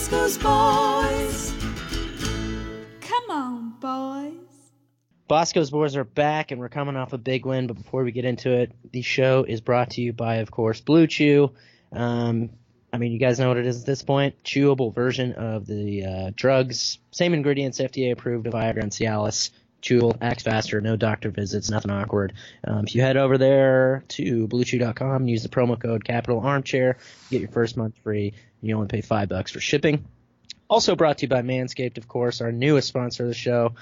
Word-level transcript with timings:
Ooh, 0.00 0.10
Boscoe's 0.10 0.38
boys. 0.38 1.52
Come 3.00 3.30
on, 3.30 3.74
boys. 3.80 4.34
Boscoe's 5.28 5.70
Boys 5.70 5.94
are 5.94 6.04
back, 6.04 6.50
and 6.50 6.60
we're 6.60 6.70
coming 6.70 6.96
off 6.96 7.12
a 7.12 7.18
big 7.18 7.44
win. 7.44 7.66
But 7.66 7.76
before 7.76 8.02
we 8.02 8.10
get 8.10 8.24
into 8.24 8.50
it, 8.50 8.72
the 8.92 9.02
show 9.02 9.44
is 9.46 9.60
brought 9.60 9.90
to 9.90 10.00
you 10.00 10.12
by, 10.14 10.36
of 10.36 10.50
course, 10.50 10.80
Blue 10.80 11.06
Chew. 11.06 11.52
Um, 11.92 12.50
I 12.92 12.98
mean, 12.98 13.12
you 13.12 13.18
guys 13.18 13.38
know 13.38 13.48
what 13.48 13.58
it 13.58 13.66
is 13.66 13.80
at 13.80 13.86
this 13.86 14.02
point. 14.02 14.42
Chewable 14.42 14.94
version 14.94 15.34
of 15.34 15.66
the 15.66 16.04
uh, 16.04 16.30
drugs, 16.34 16.98
same 17.10 17.34
ingredients, 17.34 17.78
FDA 17.78 18.10
approved 18.12 18.46
of 18.46 18.54
Viagra 18.54 18.82
and 18.82 18.92
Cialis. 18.92 19.50
Chewable, 19.82 20.16
acts 20.20 20.42
faster, 20.42 20.80
no 20.80 20.96
doctor 20.96 21.30
visits, 21.30 21.70
nothing 21.70 21.90
awkward. 21.90 22.34
Um, 22.64 22.84
if 22.86 22.94
you 22.94 23.00
head 23.00 23.16
over 23.16 23.38
there 23.38 24.04
to 24.08 24.46
BlueChew.com 24.46 25.22
and 25.22 25.30
use 25.30 25.42
the 25.42 25.48
promo 25.48 25.80
code 25.80 26.04
Capital 26.04 26.40
Armchair, 26.40 26.98
get 27.30 27.40
your 27.40 27.50
first 27.50 27.76
month 27.78 27.96
free. 28.02 28.34
You 28.62 28.74
only 28.76 28.88
pay 28.88 29.00
five 29.00 29.28
bucks 29.28 29.52
for 29.52 29.60
shipping. 29.60 30.04
Also 30.68 30.94
brought 30.94 31.18
to 31.18 31.22
you 31.22 31.28
by 31.28 31.42
Manscaped, 31.42 31.98
of 31.98 32.06
course, 32.06 32.40
our 32.40 32.52
newest 32.52 32.88
sponsor 32.88 33.24
of 33.24 33.28
the 33.28 33.34
show 33.34 33.74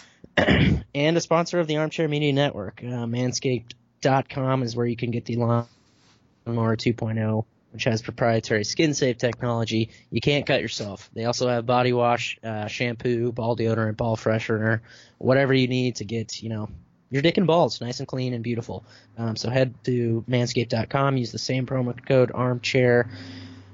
and 0.36 1.16
a 1.16 1.20
sponsor 1.20 1.58
of 1.58 1.66
the 1.66 1.78
Armchair 1.78 2.08
Media 2.08 2.32
Network. 2.32 2.80
Uh, 2.82 3.06
manscaped.com 3.06 4.62
is 4.62 4.76
where 4.76 4.86
you 4.86 4.96
can 4.96 5.10
get 5.10 5.24
the 5.24 5.36
Lawnmower 5.36 5.66
2.0, 6.76 7.44
which 7.72 7.84
has 7.84 8.02
proprietary 8.02 8.64
skin 8.64 8.94
safe 8.94 9.18
technology. 9.18 9.90
You 10.10 10.20
can't 10.20 10.46
cut 10.46 10.60
yourself. 10.62 11.10
They 11.12 11.24
also 11.24 11.48
have 11.48 11.66
body 11.66 11.92
wash, 11.92 12.38
uh, 12.44 12.68
shampoo, 12.68 13.32
ball 13.32 13.56
deodorant, 13.56 13.96
ball 13.96 14.16
freshener, 14.16 14.80
whatever 15.18 15.52
you 15.52 15.66
need 15.66 15.96
to 15.96 16.04
get, 16.04 16.40
you 16.40 16.50
know, 16.50 16.68
your 17.10 17.22
dick 17.22 17.38
and 17.38 17.46
balls 17.46 17.80
nice 17.80 17.98
and 17.98 18.06
clean 18.06 18.34
and 18.34 18.44
beautiful. 18.44 18.84
Um, 19.16 19.34
so 19.34 19.50
head 19.50 19.74
to 19.84 20.24
manscaped.com, 20.28 21.16
use 21.16 21.32
the 21.32 21.38
same 21.38 21.66
promo 21.66 21.94
code 22.06 22.30
armchair 22.32 23.10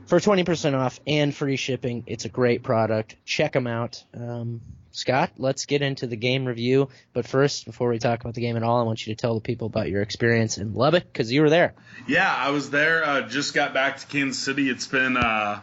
for 0.07 0.19
20% 0.19 0.75
off 0.75 1.01
and 1.07 1.35
free 1.35 1.57
shipping. 1.57 2.05
It's 2.07 2.25
a 2.25 2.29
great 2.29 2.63
product. 2.63 3.17
Check 3.25 3.53
them 3.53 3.67
out. 3.67 4.03
Um, 4.15 4.61
Scott, 4.93 5.33
let's 5.39 5.67
get 5.67 5.83
into 5.83 6.07
the 6.07 6.17
game 6.17 6.45
review. 6.45 6.89
But 7.13 7.27
first, 7.27 7.65
before 7.65 7.89
we 7.89 7.99
talk 7.99 8.21
about 8.21 8.35
the 8.35 8.41
game 8.41 8.57
at 8.57 8.63
all, 8.63 8.81
I 8.81 8.85
want 8.85 9.07
you 9.07 9.15
to 9.15 9.21
tell 9.21 9.35
the 9.35 9.41
people 9.41 9.67
about 9.67 9.89
your 9.89 10.03
experience 10.03 10.57
in 10.59 10.75
Lubbock 10.75 11.05
because 11.05 11.33
you 11.33 11.43
were 11.43 11.51
there. 11.51 11.75
Yeah, 12.07 12.33
I 12.33 12.51
was 12.51 12.71
there. 12.71 13.05
Uh, 13.05 13.23
just 13.23 13.55
got 13.55 13.75
back 13.75 13.99
to 13.99 14.07
Kansas 14.07 14.41
City. 14.41 14.71
It's 14.71 14.87
been 14.87 15.17
uh, 15.17 15.61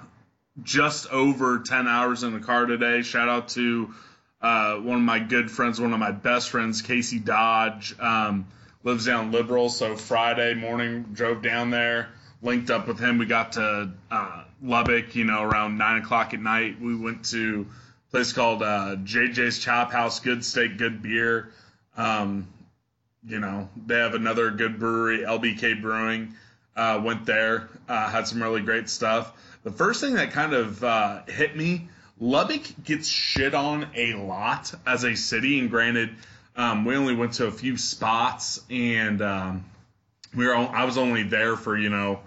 just 0.61 1.09
over 1.11 1.59
10 1.59 1.87
hours 1.87 2.23
in 2.23 2.33
the 2.33 2.39
car 2.39 2.65
today. 2.65 3.03
Shout 3.03 3.29
out 3.29 3.49
to 3.49 3.93
uh, 4.41 4.75
one 4.75 4.97
of 4.97 5.03
my 5.03 5.19
good 5.19 5.49
friends, 5.49 5.79
one 5.79 5.93
of 5.93 5.99
my 5.99 6.11
best 6.11 6.49
friends, 6.49 6.81
Casey 6.81 7.19
Dodge. 7.19 7.95
Um, 7.99 8.47
lives 8.83 9.05
down 9.05 9.31
Liberal. 9.31 9.69
So 9.69 9.95
Friday 9.95 10.55
morning, 10.55 11.03
drove 11.13 11.41
down 11.41 11.69
there, 11.69 12.09
linked 12.41 12.69
up 12.69 12.87
with 12.87 12.99
him. 12.99 13.17
We 13.17 13.25
got 13.25 13.53
to 13.53 13.91
uh, 14.09 14.43
Lubbock, 14.63 15.15
you 15.15 15.25
know, 15.25 15.43
around 15.43 15.77
9 15.77 16.01
o'clock 16.01 16.33
at 16.33 16.39
night. 16.39 16.81
We 16.81 16.95
went 16.95 17.25
to 17.25 17.67
a 18.07 18.11
place 18.11 18.33
called 18.33 18.63
uh, 18.63 18.97
JJ's 19.03 19.59
Chop 19.59 19.91
House. 19.91 20.19
Good 20.19 20.43
steak, 20.43 20.77
good 20.77 21.01
beer. 21.01 21.51
Um, 21.97 22.47
you 23.25 23.39
know, 23.39 23.69
they 23.85 23.97
have 23.97 24.15
another 24.15 24.51
good 24.51 24.79
brewery, 24.79 25.19
LBK 25.19 25.81
Brewing. 25.81 26.35
Uh, 26.75 27.01
went 27.03 27.25
there, 27.25 27.69
uh, 27.89 28.09
had 28.09 28.27
some 28.27 28.41
really 28.41 28.61
great 28.61 28.89
stuff. 28.89 29.33
The 29.63 29.71
first 29.71 29.99
thing 29.99 30.13
that 30.13 30.31
kind 30.31 30.53
of 30.53 30.81
uh, 30.83 31.23
hit 31.27 31.55
me, 31.55 31.89
Lubbock 32.19 32.61
gets 32.83 33.09
shit 33.09 33.53
on 33.53 33.87
a 33.93 34.13
lot 34.13 34.73
as 34.87 35.03
a 35.03 35.15
city, 35.15 35.59
and 35.59 35.69
granted, 35.69 36.11
um, 36.55 36.85
we 36.85 36.95
only 36.95 37.13
went 37.13 37.33
to 37.33 37.47
a 37.47 37.51
few 37.51 37.75
spots, 37.77 38.61
and 38.69 39.21
um, 39.21 39.65
we 40.35 40.47
were. 40.47 40.55
I 40.55 40.85
was 40.85 40.97
only 40.97 41.23
there 41.23 41.55
for 41.55 41.77
you 41.77 41.89
know 41.89 42.21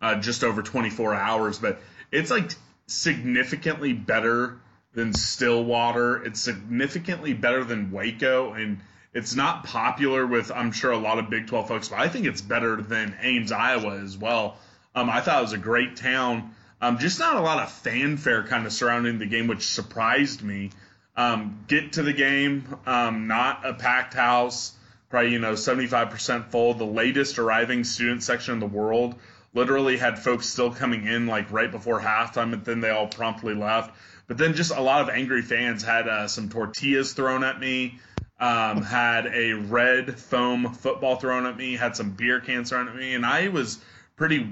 uh, 0.00 0.16
just 0.16 0.44
over 0.44 0.62
24 0.62 1.14
hours, 1.14 1.58
but 1.58 1.80
it's 2.10 2.30
like 2.30 2.50
significantly 2.86 3.92
better 3.92 4.58
than 4.94 5.12
Stillwater. 5.12 6.24
It's 6.24 6.40
significantly 6.40 7.32
better 7.32 7.64
than 7.64 7.92
Waco, 7.92 8.52
and 8.52 8.80
it's 9.12 9.34
not 9.34 9.64
popular 9.64 10.26
with 10.26 10.50
I'm 10.50 10.72
sure 10.72 10.92
a 10.92 10.98
lot 10.98 11.18
of 11.18 11.30
Big 11.30 11.46
12 11.46 11.68
folks, 11.68 11.88
but 11.88 11.98
I 11.98 12.08
think 12.08 12.26
it's 12.26 12.40
better 12.40 12.80
than 12.80 13.16
Ames, 13.20 13.52
Iowa 13.52 13.98
as 14.00 14.16
well. 14.16 14.56
Um, 14.94 15.08
I 15.08 15.20
thought 15.20 15.38
it 15.38 15.42
was 15.42 15.52
a 15.52 15.58
great 15.58 15.96
town. 15.96 16.54
Um, 16.80 16.98
just 16.98 17.18
not 17.18 17.36
a 17.36 17.40
lot 17.40 17.62
of 17.62 17.70
fanfare 17.70 18.44
kind 18.44 18.66
of 18.66 18.72
surrounding 18.72 19.18
the 19.18 19.26
game, 19.26 19.46
which 19.46 19.66
surprised 19.66 20.42
me. 20.42 20.70
Um, 21.16 21.64
get 21.68 21.94
to 21.94 22.02
the 22.02 22.12
game, 22.12 22.64
um, 22.86 23.26
not 23.26 23.66
a 23.66 23.74
packed 23.74 24.14
house, 24.14 24.72
probably 25.10 25.32
you 25.32 25.38
know 25.38 25.52
75% 25.52 26.50
full. 26.50 26.74
The 26.74 26.86
latest 26.86 27.38
arriving 27.38 27.84
student 27.84 28.22
section 28.22 28.54
in 28.54 28.60
the 28.60 28.66
world 28.66 29.16
literally 29.52 29.96
had 29.96 30.18
folks 30.18 30.46
still 30.46 30.70
coming 30.70 31.06
in 31.06 31.26
like 31.26 31.50
right 31.52 31.70
before 31.70 32.00
halftime, 32.00 32.52
and 32.52 32.64
then 32.64 32.80
they 32.80 32.90
all 32.90 33.08
promptly 33.08 33.54
left. 33.54 33.94
But 34.26 34.38
then 34.38 34.54
just 34.54 34.70
a 34.70 34.80
lot 34.80 35.02
of 35.02 35.08
angry 35.08 35.42
fans 35.42 35.82
had 35.82 36.06
uh, 36.06 36.28
some 36.28 36.48
tortillas 36.48 37.14
thrown 37.14 37.42
at 37.42 37.58
me, 37.58 37.98
um, 38.38 38.82
had 38.82 39.26
a 39.26 39.54
red 39.54 40.18
foam 40.18 40.72
football 40.72 41.16
thrown 41.16 41.46
at 41.46 41.56
me, 41.56 41.74
had 41.74 41.96
some 41.96 42.10
beer 42.10 42.40
cans 42.40 42.70
thrown 42.70 42.88
at 42.88 42.94
me, 42.94 43.14
and 43.14 43.26
I 43.26 43.48
was 43.48 43.78
pretty 44.16 44.48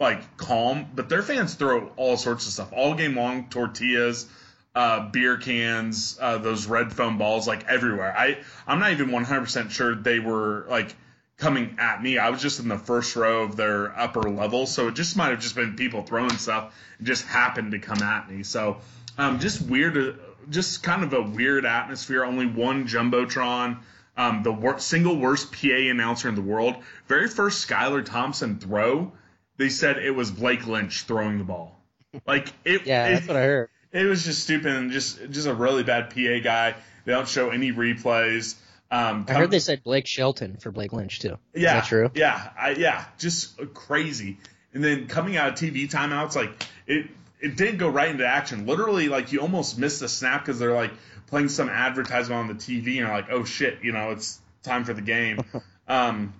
like 0.00 0.36
calm. 0.38 0.86
But 0.94 1.08
their 1.08 1.22
fans 1.22 1.54
throw 1.54 1.88
all 1.96 2.16
sorts 2.16 2.46
of 2.46 2.52
stuff 2.52 2.72
all 2.72 2.94
game 2.94 3.16
long, 3.16 3.48
tortillas. 3.48 4.26
Uh, 4.74 5.08
beer 5.10 5.36
cans, 5.36 6.16
uh, 6.20 6.38
those 6.38 6.68
red 6.68 6.92
foam 6.92 7.18
balls, 7.18 7.48
like 7.48 7.66
everywhere. 7.66 8.14
I 8.16 8.38
I'm 8.64 8.78
not 8.78 8.92
even 8.92 9.08
100% 9.08 9.70
sure 9.70 9.96
they 9.96 10.20
were 10.20 10.66
like 10.68 10.94
coming 11.38 11.76
at 11.78 12.02
me. 12.02 12.18
I 12.18 12.30
was 12.30 12.42
just 12.42 12.60
in 12.60 12.68
the 12.68 12.78
first 12.78 13.16
row 13.16 13.44
of 13.44 13.56
their 13.56 13.98
upper 13.98 14.22
level, 14.22 14.66
so 14.66 14.88
it 14.88 14.94
just 14.94 15.16
might 15.16 15.30
have 15.30 15.40
just 15.40 15.54
been 15.54 15.76
people 15.76 16.02
throwing 16.02 16.36
stuff. 16.36 16.76
It 17.00 17.04
just 17.04 17.24
happened 17.24 17.72
to 17.72 17.78
come 17.78 18.02
at 18.02 18.30
me. 18.30 18.42
So 18.42 18.78
um, 19.16 19.38
just 19.38 19.62
weird, 19.62 20.18
just 20.50 20.82
kind 20.82 21.04
of 21.04 21.12
a 21.12 21.22
weird 21.22 21.64
atmosphere. 21.64 22.24
Only 22.24 22.46
one 22.46 22.86
jumbotron. 22.86 23.78
Um, 24.16 24.42
the 24.42 24.52
wor- 24.52 24.80
single 24.80 25.16
worst 25.16 25.52
PA 25.52 25.68
announcer 25.68 26.28
in 26.28 26.34
the 26.34 26.42
world. 26.42 26.74
Very 27.06 27.28
first 27.28 27.66
Skylar 27.68 28.04
Thompson 28.04 28.58
throw, 28.58 29.12
they 29.58 29.68
said 29.68 29.98
it 29.98 30.10
was 30.10 30.32
Blake 30.32 30.66
Lynch 30.66 31.02
throwing 31.02 31.38
the 31.38 31.44
ball. 31.44 31.80
Like 32.26 32.52
it. 32.64 32.84
Yeah, 32.84 33.10
that's 33.10 33.28
what 33.28 33.36
I 33.36 33.42
heard. 33.42 33.70
It 33.92 34.04
was 34.04 34.24
just 34.24 34.42
stupid 34.42 34.74
and 34.74 34.90
just 34.90 35.30
just 35.30 35.46
a 35.46 35.54
really 35.54 35.84
bad 35.84 36.10
PA 36.10 36.42
guy. 36.42 36.74
They 37.04 37.12
don't 37.12 37.28
show 37.28 37.50
any 37.50 37.72
replays. 37.72 38.56
Um, 38.90 39.26
I 39.28 39.34
heard 39.34 39.50
they 39.50 39.58
said 39.58 39.82
Blake 39.82 40.06
Shelton 40.06 40.56
for 40.56 40.70
Blake 40.70 40.92
Lynch 40.92 41.20
too. 41.20 41.36
Is 41.52 41.62
yeah, 41.62 41.74
that 41.74 41.84
true? 41.84 42.10
Yeah, 42.14 42.50
I, 42.58 42.70
yeah, 42.70 43.04
just 43.18 43.58
crazy. 43.74 44.38
And 44.72 44.82
then 44.82 45.08
coming 45.08 45.36
out 45.36 45.48
of 45.48 45.54
TV 45.54 45.90
timeouts, 45.90 46.36
like 46.36 46.50
it, 46.86 47.06
it 47.40 47.56
did 47.56 47.78
go 47.78 47.88
right 47.88 48.08
into 48.08 48.26
action. 48.26 48.66
Literally, 48.66 49.08
like 49.08 49.32
you 49.32 49.40
almost 49.40 49.78
missed 49.78 50.00
the 50.00 50.08
snap 50.08 50.44
because 50.44 50.58
they're 50.58 50.74
like 50.74 50.92
playing 51.26 51.48
some 51.48 51.68
advertisement 51.68 52.40
on 52.40 52.48
the 52.48 52.54
TV, 52.54 52.86
and 52.86 52.94
you're 52.94 53.08
like, 53.08 53.30
oh 53.30 53.44
shit, 53.44 53.78
you 53.82 53.92
know, 53.92 54.10
it's 54.10 54.40
time 54.62 54.84
for 54.84 54.94
the 54.94 55.02
game. 55.02 55.40
um, 55.88 56.32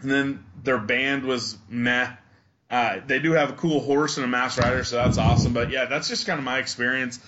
and 0.00 0.10
then 0.10 0.44
their 0.62 0.78
band 0.78 1.24
was 1.24 1.56
meh. 1.68 2.10
Uh, 2.70 3.00
they 3.06 3.20
do 3.20 3.32
have 3.32 3.50
a 3.50 3.54
cool 3.54 3.78
horse 3.80 4.16
and 4.16 4.24
a 4.24 4.28
mass 4.28 4.58
rider, 4.58 4.82
so 4.82 4.96
that's 4.96 5.18
awesome. 5.18 5.52
But 5.52 5.70
yeah, 5.70 5.84
that's 5.84 6.08
just 6.08 6.26
kind 6.26 6.38
of 6.38 6.44
my 6.44 6.58
experience. 6.58 7.20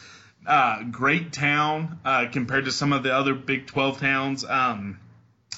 Uh, 0.46 0.84
great 0.84 1.32
town 1.32 1.98
uh, 2.04 2.26
compared 2.30 2.66
to 2.66 2.72
some 2.72 2.92
of 2.92 3.02
the 3.02 3.12
other 3.12 3.34
Big 3.34 3.66
12 3.66 3.98
towns. 4.00 4.44
Um, 4.44 5.00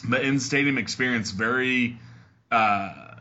but 0.05 0.23
in 0.25 0.41
stadium 0.41 0.79
experience, 0.79 1.31
very 1.31 1.99
uh, 2.51 3.17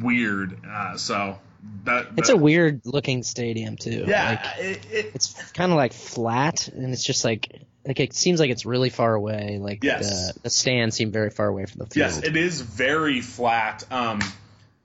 weird. 0.00 0.58
Uh, 0.68 0.96
so 0.96 1.38
that, 1.84 2.08
It's 2.16 2.28
a 2.28 2.36
weird 2.36 2.82
looking 2.84 3.22
stadium 3.22 3.76
too. 3.76 4.04
yeah, 4.06 4.40
Like, 4.56 4.64
it, 4.64 4.86
it, 4.90 5.10
it's 5.14 5.52
kind 5.52 5.72
of 5.72 5.76
like 5.76 5.92
flat, 5.92 6.68
and 6.68 6.92
it's 6.92 7.04
just 7.04 7.24
like 7.24 7.62
like 7.86 8.00
it 8.00 8.12
seems 8.12 8.38
like 8.38 8.50
it's 8.50 8.66
really 8.66 8.90
far 8.90 9.14
away. 9.14 9.58
Like 9.60 9.82
Yes. 9.82 10.34
the, 10.34 10.40
the 10.42 10.50
stands 10.50 10.96
seem 10.96 11.10
very 11.10 11.30
far 11.30 11.46
away 11.46 11.64
from 11.64 11.78
the 11.78 11.86
field. 11.86 11.96
Yes, 11.96 12.22
it 12.22 12.36
is 12.36 12.60
very 12.60 13.22
flat. 13.22 13.84
Um, 13.90 14.20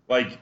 like 0.07 0.39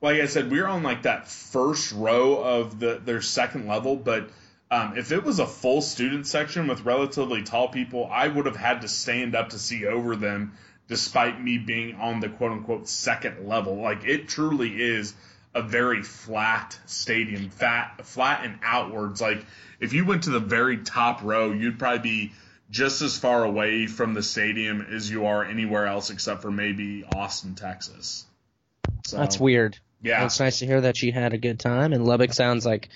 like 0.00 0.20
I 0.20 0.26
said, 0.26 0.50
we're 0.50 0.66
on 0.66 0.82
like 0.82 1.02
that 1.02 1.28
first 1.28 1.92
row 1.92 2.36
of 2.36 2.78
the 2.78 3.00
their 3.04 3.20
second 3.20 3.66
level, 3.66 3.96
but 3.96 4.28
um, 4.74 4.98
if 4.98 5.12
it 5.12 5.22
was 5.22 5.38
a 5.38 5.46
full 5.46 5.80
student 5.80 6.26
section 6.26 6.66
with 6.66 6.84
relatively 6.84 7.42
tall 7.42 7.68
people, 7.68 8.08
I 8.10 8.26
would 8.26 8.46
have 8.46 8.56
had 8.56 8.82
to 8.82 8.88
stand 8.88 9.36
up 9.36 9.50
to 9.50 9.58
see 9.58 9.86
over 9.86 10.16
them, 10.16 10.54
despite 10.88 11.40
me 11.40 11.58
being 11.58 11.94
on 11.94 12.18
the 12.18 12.28
quote 12.28 12.50
unquote 12.50 12.88
second 12.88 13.46
level. 13.46 13.76
Like 13.76 14.04
it 14.04 14.28
truly 14.28 14.82
is 14.82 15.14
a 15.54 15.62
very 15.62 16.02
flat 16.02 16.76
stadium, 16.86 17.50
fat, 17.50 18.04
flat 18.04 18.44
and 18.44 18.58
outwards. 18.62 19.20
Like 19.20 19.44
if 19.78 19.92
you 19.92 20.04
went 20.04 20.24
to 20.24 20.30
the 20.30 20.40
very 20.40 20.78
top 20.78 21.22
row, 21.22 21.52
you'd 21.52 21.78
probably 21.78 21.98
be 22.00 22.32
just 22.70 23.00
as 23.02 23.16
far 23.16 23.44
away 23.44 23.86
from 23.86 24.14
the 24.14 24.22
stadium 24.22 24.80
as 24.80 25.08
you 25.08 25.26
are 25.26 25.44
anywhere 25.44 25.86
else 25.86 26.10
except 26.10 26.42
for 26.42 26.50
maybe 26.50 27.04
Austin, 27.14 27.54
Texas. 27.54 28.26
So, 29.06 29.18
That's 29.18 29.38
weird. 29.38 29.78
Yeah. 30.02 30.24
It's 30.24 30.40
nice 30.40 30.58
to 30.58 30.66
hear 30.66 30.80
that 30.80 30.96
she 30.96 31.12
had 31.12 31.32
a 31.32 31.38
good 31.38 31.60
time, 31.60 31.92
and 31.92 32.04
Lubbock 32.04 32.32
sounds 32.32 32.66
like 32.66 32.88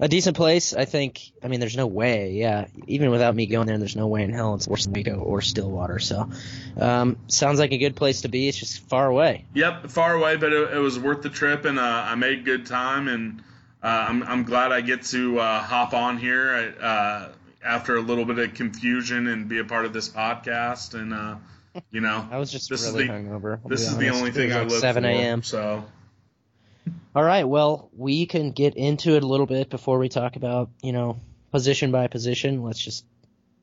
a 0.00 0.08
decent 0.08 0.36
place. 0.36 0.74
I 0.74 0.86
think. 0.86 1.32
I 1.42 1.48
mean, 1.48 1.60
there's 1.60 1.76
no 1.76 1.86
way. 1.86 2.32
Yeah, 2.32 2.66
even 2.86 3.10
without 3.10 3.34
me 3.34 3.46
going 3.46 3.66
there, 3.66 3.78
there's 3.78 3.96
no 3.96 4.06
way 4.06 4.22
in 4.22 4.32
hell 4.32 4.54
it's 4.54 4.66
worse 4.66 4.84
than 4.84 4.94
Waco 4.94 5.18
or 5.18 5.42
Stillwater. 5.42 5.98
So, 5.98 6.30
um, 6.78 7.18
sounds 7.28 7.60
like 7.60 7.72
a 7.72 7.78
good 7.78 7.94
place 7.94 8.22
to 8.22 8.28
be. 8.28 8.48
It's 8.48 8.58
just 8.58 8.80
far 8.88 9.06
away. 9.06 9.44
Yep, 9.54 9.90
far 9.90 10.14
away, 10.14 10.36
but 10.36 10.52
it, 10.52 10.72
it 10.72 10.78
was 10.78 10.98
worth 10.98 11.22
the 11.22 11.28
trip, 11.28 11.66
and 11.66 11.78
uh, 11.78 11.82
I 11.82 12.14
made 12.14 12.44
good 12.44 12.66
time, 12.66 13.08
and 13.08 13.42
uh, 13.82 14.06
I'm 14.08 14.22
I'm 14.22 14.44
glad 14.44 14.72
I 14.72 14.80
get 14.80 15.02
to 15.06 15.38
uh, 15.38 15.62
hop 15.62 15.92
on 15.92 16.16
here 16.16 16.74
uh, 16.80 17.28
after 17.62 17.96
a 17.96 18.00
little 18.00 18.24
bit 18.24 18.38
of 18.38 18.54
confusion 18.54 19.26
and 19.26 19.48
be 19.48 19.58
a 19.58 19.64
part 19.64 19.84
of 19.84 19.92
this 19.92 20.08
podcast, 20.08 20.94
and 20.94 21.12
uh, 21.12 21.36
you 21.90 22.00
know, 22.00 22.26
I 22.32 22.38
was 22.38 22.50
just 22.50 22.70
this 22.70 22.86
really 22.86 23.04
is 23.04 23.08
the, 23.08 23.14
hungover. 23.14 23.60
This 23.66 23.82
is 23.82 23.98
the 23.98 24.08
only 24.08 24.30
thing 24.30 24.52
I 24.52 24.62
live 24.62 24.80
7 24.80 25.04
a.m. 25.04 25.42
So. 25.42 25.84
All 27.14 27.24
right, 27.24 27.44
well, 27.44 27.90
we 27.96 28.26
can 28.26 28.52
get 28.52 28.76
into 28.76 29.16
it 29.16 29.24
a 29.24 29.26
little 29.26 29.46
bit 29.46 29.68
before 29.68 29.98
we 29.98 30.08
talk 30.08 30.36
about, 30.36 30.70
you 30.80 30.92
know, 30.92 31.20
position 31.50 31.90
by 31.90 32.06
position. 32.06 32.62
Let's 32.62 32.78
just 32.78 33.04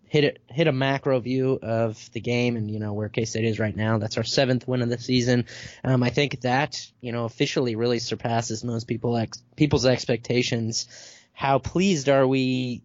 hit 0.07 0.25
it, 0.25 0.41
hit 0.47 0.67
a 0.67 0.73
macro 0.73 1.19
view 1.19 1.57
of 1.61 2.11
the 2.11 2.19
game 2.19 2.57
and 2.57 2.69
you 2.69 2.79
know 2.79 2.93
where 2.93 3.07
K 3.07 3.23
State 3.25 3.45
is 3.45 3.59
right 3.59 3.75
now. 3.75 3.99
That's 3.99 4.17
our 4.17 4.23
seventh 4.23 4.67
win 4.67 4.81
of 4.81 4.89
the 4.89 4.97
season. 4.97 5.45
Um, 5.83 6.03
I 6.03 6.09
think 6.09 6.41
that 6.41 6.85
you 6.99 7.11
know 7.11 7.25
officially 7.25 7.75
really 7.75 7.99
surpasses 7.99 8.63
most 8.63 8.85
people 8.85 9.15
ex- 9.15 9.41
people's 9.55 9.85
expectations. 9.85 10.87
How 11.31 11.59
pleased 11.59 12.09
are 12.09 12.27
we, 12.27 12.83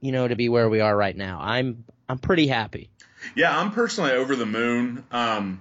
you 0.00 0.12
know, 0.12 0.28
to 0.28 0.36
be 0.36 0.48
where 0.48 0.68
we 0.68 0.80
are 0.80 0.96
right 0.96 1.16
now? 1.16 1.40
I'm 1.40 1.84
I'm 2.08 2.18
pretty 2.18 2.46
happy. 2.46 2.90
Yeah, 3.34 3.58
I'm 3.58 3.72
personally 3.72 4.12
over 4.12 4.36
the 4.36 4.46
moon. 4.46 5.04
Um, 5.10 5.60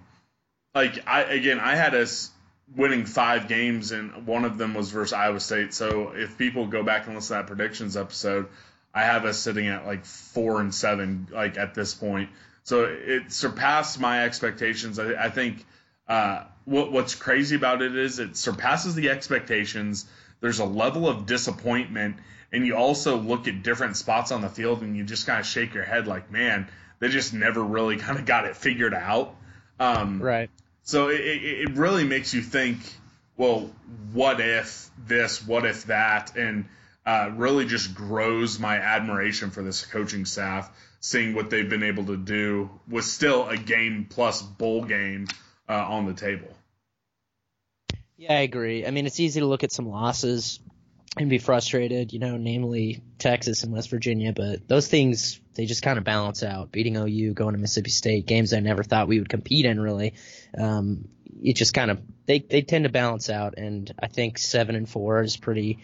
like 0.75 1.07
I 1.07 1.23
again, 1.23 1.59
I 1.59 1.75
had 1.75 1.95
us 1.95 2.29
winning 2.75 3.05
five 3.05 3.47
games, 3.47 3.91
and 3.91 4.25
one 4.25 4.45
of 4.45 4.57
them 4.57 4.73
was 4.73 4.91
versus 4.91 5.13
Iowa 5.13 5.39
State. 5.39 5.73
So 5.73 6.11
if 6.15 6.37
people 6.37 6.67
go 6.67 6.83
back 6.83 7.05
and 7.05 7.15
listen 7.15 7.37
to 7.37 7.41
that 7.41 7.47
predictions 7.47 7.95
episode, 7.97 8.47
I 8.93 9.03
have 9.03 9.25
us 9.25 9.39
sitting 9.39 9.67
at 9.67 9.85
like 9.85 10.05
four 10.05 10.61
and 10.61 10.73
seven, 10.73 11.27
like 11.31 11.57
at 11.57 11.73
this 11.73 11.93
point. 11.93 12.29
So 12.63 12.85
it 12.85 13.31
surpassed 13.31 13.99
my 13.99 14.23
expectations. 14.23 14.99
I, 14.99 15.25
I 15.25 15.29
think 15.29 15.65
uh, 16.07 16.45
what 16.65 16.91
what's 16.91 17.15
crazy 17.15 17.55
about 17.55 17.81
it 17.81 17.95
is 17.95 18.19
it 18.19 18.37
surpasses 18.37 18.95
the 18.95 19.09
expectations. 19.09 20.05
There's 20.39 20.59
a 20.59 20.65
level 20.65 21.07
of 21.07 21.25
disappointment, 21.25 22.17
and 22.51 22.65
you 22.65 22.75
also 22.75 23.17
look 23.17 23.47
at 23.47 23.63
different 23.63 23.97
spots 23.97 24.31
on 24.31 24.41
the 24.41 24.49
field, 24.49 24.81
and 24.81 24.95
you 24.95 25.03
just 25.03 25.25
kind 25.25 25.39
of 25.39 25.45
shake 25.45 25.73
your 25.73 25.83
head 25.83 26.07
like, 26.07 26.31
man, 26.31 26.67
they 26.99 27.09
just 27.09 27.33
never 27.33 27.61
really 27.61 27.97
kind 27.97 28.19
of 28.19 28.25
got 28.25 28.45
it 28.45 28.55
figured 28.55 28.93
out. 28.93 29.35
Um, 29.79 30.21
right. 30.21 30.49
So 30.83 31.09
it, 31.09 31.19
it 31.19 31.69
really 31.77 32.03
makes 32.03 32.33
you 32.33 32.41
think, 32.41 32.79
well, 33.37 33.71
what 34.11 34.39
if 34.39 34.89
this, 34.97 35.45
what 35.45 35.65
if 35.65 35.85
that, 35.85 36.35
and 36.35 36.65
uh, 37.05 37.31
really 37.35 37.65
just 37.65 37.95
grows 37.95 38.59
my 38.59 38.77
admiration 38.77 39.49
for 39.49 39.63
this 39.63 39.85
coaching 39.85 40.25
staff, 40.25 40.69
seeing 40.99 41.33
what 41.33 41.49
they've 41.49 41.69
been 41.69 41.83
able 41.83 42.05
to 42.05 42.17
do 42.17 42.69
with 42.87 43.05
still 43.05 43.47
a 43.49 43.57
game 43.57 44.07
plus 44.09 44.41
bowl 44.41 44.83
game 44.83 45.27
uh, 45.67 45.73
on 45.73 46.05
the 46.05 46.13
table. 46.13 46.47
Yeah, 48.17 48.33
I 48.33 48.41
agree. 48.41 48.85
I 48.85 48.91
mean, 48.91 49.05
it's 49.05 49.19
easy 49.19 49.39
to 49.39 49.45
look 49.45 49.63
at 49.63 49.71
some 49.71 49.87
losses 49.87 50.59
and 51.17 51.29
be 51.29 51.39
frustrated, 51.39 52.13
you 52.13 52.19
know, 52.19 52.37
namely 52.37 53.01
Texas 53.19 53.63
and 53.63 53.73
West 53.73 53.89
Virginia, 53.89 54.33
but 54.33 54.67
those 54.67 54.87
things 54.87 55.39
they 55.55 55.65
just 55.65 55.81
kind 55.83 55.97
of 55.97 56.03
balance 56.03 56.43
out. 56.43 56.71
Beating 56.71 56.97
OU, 56.97 57.33
going 57.33 57.53
to 57.53 57.59
Mississippi 57.59 57.89
State, 57.89 58.25
games 58.25 58.53
I 58.53 58.59
never 58.59 58.83
thought 58.83 59.07
we 59.07 59.19
would 59.19 59.29
compete 59.29 59.65
in 59.65 59.79
really. 59.79 60.13
Um, 60.57 61.07
it 61.41 61.55
just 61.55 61.73
kind 61.73 61.91
of 61.91 62.01
they 62.25 62.39
they 62.39 62.61
tend 62.61 62.85
to 62.85 62.89
balance 62.89 63.29
out, 63.29 63.55
and 63.57 63.93
I 63.99 64.07
think 64.07 64.37
seven 64.37 64.75
and 64.75 64.87
four 64.87 65.21
is 65.21 65.37
pretty 65.37 65.79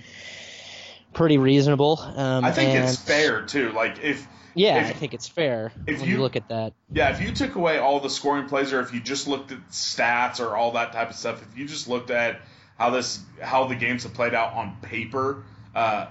pretty 1.14 1.38
reasonable. 1.38 2.00
Um, 2.00 2.46
I 2.46 2.52
think 2.52 2.76
and, 2.76 2.86
it's 2.86 2.98
fair 2.98 3.44
too. 3.44 3.72
Like 3.72 4.04
if 4.04 4.28
yeah, 4.56 4.82
if, 4.82 4.88
I 4.88 4.94
think 4.94 5.14
it's 5.14 5.28
fair 5.28 5.72
if 5.86 6.00
when 6.00 6.10
you, 6.10 6.16
you 6.16 6.22
look 6.22 6.36
at 6.36 6.50
that. 6.50 6.74
Yeah, 6.92 7.10
if 7.10 7.22
you 7.22 7.34
took 7.34 7.56
away 7.56 7.78
all 7.78 8.00
the 8.00 8.10
scoring 8.10 8.48
plays, 8.48 8.74
or 8.74 8.80
if 8.80 8.94
you 8.94 9.00
just 9.00 9.28
looked 9.28 9.52
at 9.52 9.70
stats 9.70 10.40
or 10.40 10.56
all 10.56 10.72
that 10.74 10.94
type 10.94 11.10
of 11.10 11.16
stuff, 11.16 11.42
if 11.42 11.58
you 11.58 11.66
just 11.66 11.88
looked 11.88 12.12
at 12.12 12.42
how 12.78 12.90
this 12.90 13.22
how 13.42 13.66
the 13.66 13.76
games 13.76 14.04
have 14.04 14.14
played 14.14 14.34
out 14.34 14.54
on 14.54 14.78
paper. 14.82 15.44
Uh, 15.76 16.08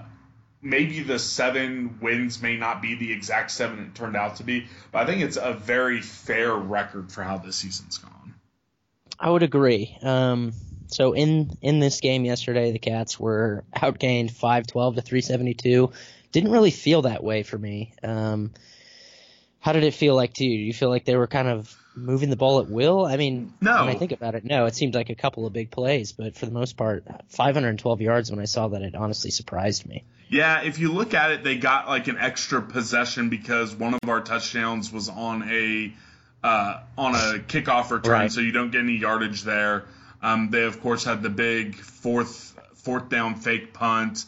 maybe 0.61 1.01
the 1.01 1.19
seven 1.19 1.99
wins 2.01 2.41
may 2.41 2.57
not 2.57 2.81
be 2.81 2.95
the 2.95 3.11
exact 3.11 3.51
seven 3.51 3.79
it 3.79 3.95
turned 3.95 4.15
out 4.15 4.37
to 4.37 4.43
be, 4.43 4.67
but 4.91 4.99
I 4.99 5.05
think 5.05 5.21
it's 5.21 5.37
a 5.37 5.53
very 5.53 6.01
fair 6.01 6.53
record 6.53 7.11
for 7.11 7.23
how 7.23 7.37
this 7.37 7.57
season's 7.57 7.97
gone. 7.97 8.33
I 9.19 9.29
would 9.29 9.43
agree. 9.43 9.97
Um, 10.01 10.53
so 10.87 11.13
in 11.13 11.57
in 11.61 11.79
this 11.79 11.99
game 11.99 12.25
yesterday, 12.25 12.71
the 12.71 12.79
Cats 12.79 13.19
were 13.19 13.63
outgained 13.75 14.31
512 14.31 14.95
to 14.95 15.01
372. 15.01 15.91
Didn't 16.31 16.51
really 16.51 16.71
feel 16.71 17.03
that 17.03 17.23
way 17.23 17.43
for 17.43 17.57
me. 17.57 17.93
Um, 18.03 18.51
how 19.59 19.73
did 19.73 19.83
it 19.83 19.93
feel 19.93 20.15
like 20.15 20.33
to 20.35 20.43
you? 20.45 20.57
Do 20.57 20.63
you 20.63 20.73
feel 20.73 20.89
like 20.89 21.05
they 21.05 21.15
were 21.15 21.27
kind 21.27 21.47
of 21.47 21.75
moving 21.95 22.29
the 22.29 22.35
ball 22.37 22.59
at 22.59 22.69
will? 22.69 23.05
I 23.05 23.17
mean, 23.17 23.53
no. 23.61 23.85
when 23.85 23.89
I 23.95 23.95
think 23.95 24.11
about 24.13 24.35
it, 24.35 24.45
no. 24.45 24.65
It 24.65 24.75
seemed 24.75 24.95
like 24.95 25.09
a 25.09 25.15
couple 25.15 25.45
of 25.45 25.53
big 25.53 25.69
plays, 25.71 26.11
but 26.13 26.35
for 26.37 26.45
the 26.45 26.51
most 26.51 26.77
part, 26.77 27.03
512 27.29 28.01
yards. 28.01 28.31
When 28.31 28.39
I 28.39 28.45
saw 28.45 28.67
that, 28.69 28.81
it 28.81 28.95
honestly 28.95 29.31
surprised 29.31 29.85
me. 29.87 30.03
Yeah, 30.29 30.61
if 30.61 30.77
you 30.79 30.91
look 30.93 31.13
at 31.13 31.31
it, 31.31 31.43
they 31.43 31.57
got 31.57 31.87
like 31.87 32.07
an 32.07 32.17
extra 32.17 32.61
possession 32.61 33.29
because 33.29 33.75
one 33.75 33.95
of 33.95 34.09
our 34.09 34.21
touchdowns 34.21 34.91
was 34.93 35.09
on 35.09 35.43
a 35.49 35.91
uh, 36.43 36.79
on 36.97 37.15
a 37.15 37.39
kickoff 37.39 37.89
return, 37.91 38.11
Right. 38.11 38.31
so 38.31 38.39
you 38.39 38.51
don't 38.51 38.71
get 38.71 38.81
any 38.81 38.97
yardage 38.97 39.41
there. 39.43 39.85
Um, 40.21 40.49
they 40.51 40.63
of 40.63 40.81
course 40.81 41.03
had 41.03 41.21
the 41.23 41.29
big 41.29 41.75
fourth 41.75 42.55
fourth 42.75 43.09
down 43.09 43.35
fake 43.35 43.73
punt. 43.73 44.25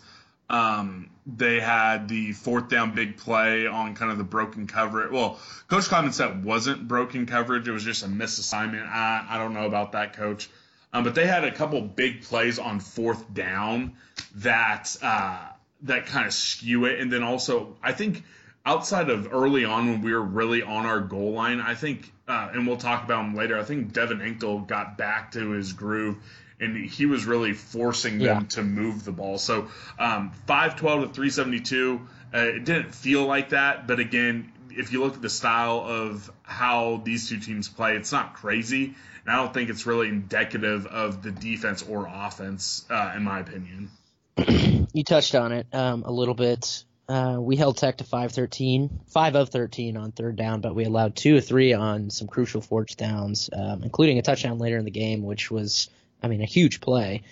Um, 0.51 1.09
they 1.25 1.59
had 1.59 2.09
the 2.09 2.33
fourth 2.33 2.67
down 2.67 2.93
big 2.93 3.17
play 3.17 3.67
on 3.67 3.95
kind 3.95 4.11
of 4.11 4.17
the 4.17 4.23
broken 4.23 4.67
coverage. 4.67 5.11
Well, 5.11 5.39
Coach 5.67 5.85
Klieman 5.85 6.13
said 6.13 6.43
wasn't 6.43 6.87
broken 6.87 7.25
coverage; 7.25 7.67
it 7.67 7.71
was 7.71 7.85
just 7.85 8.03
a 8.03 8.07
misassignment. 8.07 8.85
I, 8.85 9.25
I 9.29 9.37
don't 9.37 9.53
know 9.53 9.65
about 9.65 9.93
that, 9.93 10.13
Coach. 10.13 10.49
Um, 10.93 11.05
but 11.05 11.15
they 11.15 11.25
had 11.25 11.45
a 11.45 11.51
couple 11.51 11.81
big 11.81 12.23
plays 12.23 12.59
on 12.59 12.81
fourth 12.81 13.33
down 13.33 13.93
that 14.35 14.95
uh, 15.01 15.47
that 15.83 16.07
kind 16.07 16.27
of 16.27 16.33
skew 16.33 16.85
it, 16.85 16.99
and 16.99 17.11
then 17.11 17.23
also 17.23 17.77
I 17.81 17.93
think 17.93 18.23
outside 18.65 19.09
of 19.09 19.33
early 19.33 19.63
on 19.63 19.89
when 19.89 20.01
we 20.01 20.13
were 20.13 20.21
really 20.21 20.63
on 20.63 20.85
our 20.85 20.99
goal 20.99 21.31
line, 21.31 21.61
I 21.61 21.75
think, 21.75 22.11
uh, 22.27 22.49
and 22.53 22.67
we'll 22.67 22.77
talk 22.77 23.03
about 23.05 23.25
him 23.25 23.35
later. 23.35 23.57
I 23.57 23.63
think 23.63 23.93
Devin 23.93 24.19
Anctil 24.19 24.67
got 24.67 24.97
back 24.97 25.31
to 25.31 25.51
his 25.51 25.71
groove, 25.71 26.17
and 26.61 26.77
he 26.89 27.05
was 27.05 27.25
really 27.25 27.53
forcing 27.53 28.19
them 28.19 28.25
Yeah. 28.41 28.47
to 28.49 28.63
move 28.63 29.03
the 29.03 29.11
ball. 29.11 29.37
So 29.37 29.67
um, 29.99 30.31
five 30.47 30.75
twelve 30.77 31.01
to 31.07 31.13
three 31.13 31.29
seventy 31.29 31.59
two. 31.59 32.01
Uh, 32.33 32.37
it 32.39 32.63
didn't 32.63 32.95
feel 32.95 33.25
like 33.25 33.49
that, 33.49 33.87
but 33.87 33.99
again, 33.99 34.51
if 34.69 34.93
you 34.93 35.03
look 35.03 35.15
at 35.15 35.21
the 35.21 35.29
style 35.29 35.83
of 35.85 36.31
how 36.43 37.01
these 37.03 37.27
two 37.27 37.39
teams 37.39 37.67
play, 37.67 37.97
it's 37.97 38.11
not 38.13 38.35
crazy. 38.35 38.95
And 39.25 39.35
I 39.35 39.35
don't 39.35 39.53
think 39.53 39.69
it's 39.69 39.85
really 39.85 40.07
indicative 40.07 40.87
of 40.87 41.21
the 41.21 41.31
defense 41.31 41.83
or 41.83 42.09
offense, 42.11 42.85
uh, 42.89 43.13
in 43.15 43.23
my 43.23 43.39
opinion. 43.39 43.89
You 44.93 45.03
touched 45.05 45.35
on 45.35 45.51
it 45.53 45.67
um, 45.73 46.03
a 46.03 46.11
little 46.11 46.33
bit. 46.33 46.83
Uh, 47.07 47.37
we 47.39 47.55
held 47.55 47.77
Tech 47.77 47.97
to 47.97 48.03
5-13, 48.03 48.89
5 49.09 49.35
of 49.35 49.49
13 49.49 49.95
on 49.97 50.11
third 50.11 50.35
down, 50.35 50.59
but 50.61 50.75
we 50.75 50.83
allowed 50.85 51.15
two 51.15 51.35
or 51.37 51.41
three 51.41 51.71
on 51.73 52.09
some 52.09 52.27
crucial 52.27 52.59
fourth 52.61 52.97
downs, 52.97 53.49
um, 53.53 53.83
including 53.83 54.17
a 54.17 54.21
touchdown 54.21 54.57
later 54.57 54.77
in 54.77 54.83
the 54.85 54.91
game, 54.91 55.23
which 55.23 55.49
was, 55.51 55.89
I 56.21 56.27
mean, 56.27 56.41
a 56.41 56.45
huge 56.45 56.81
play. 56.81 57.23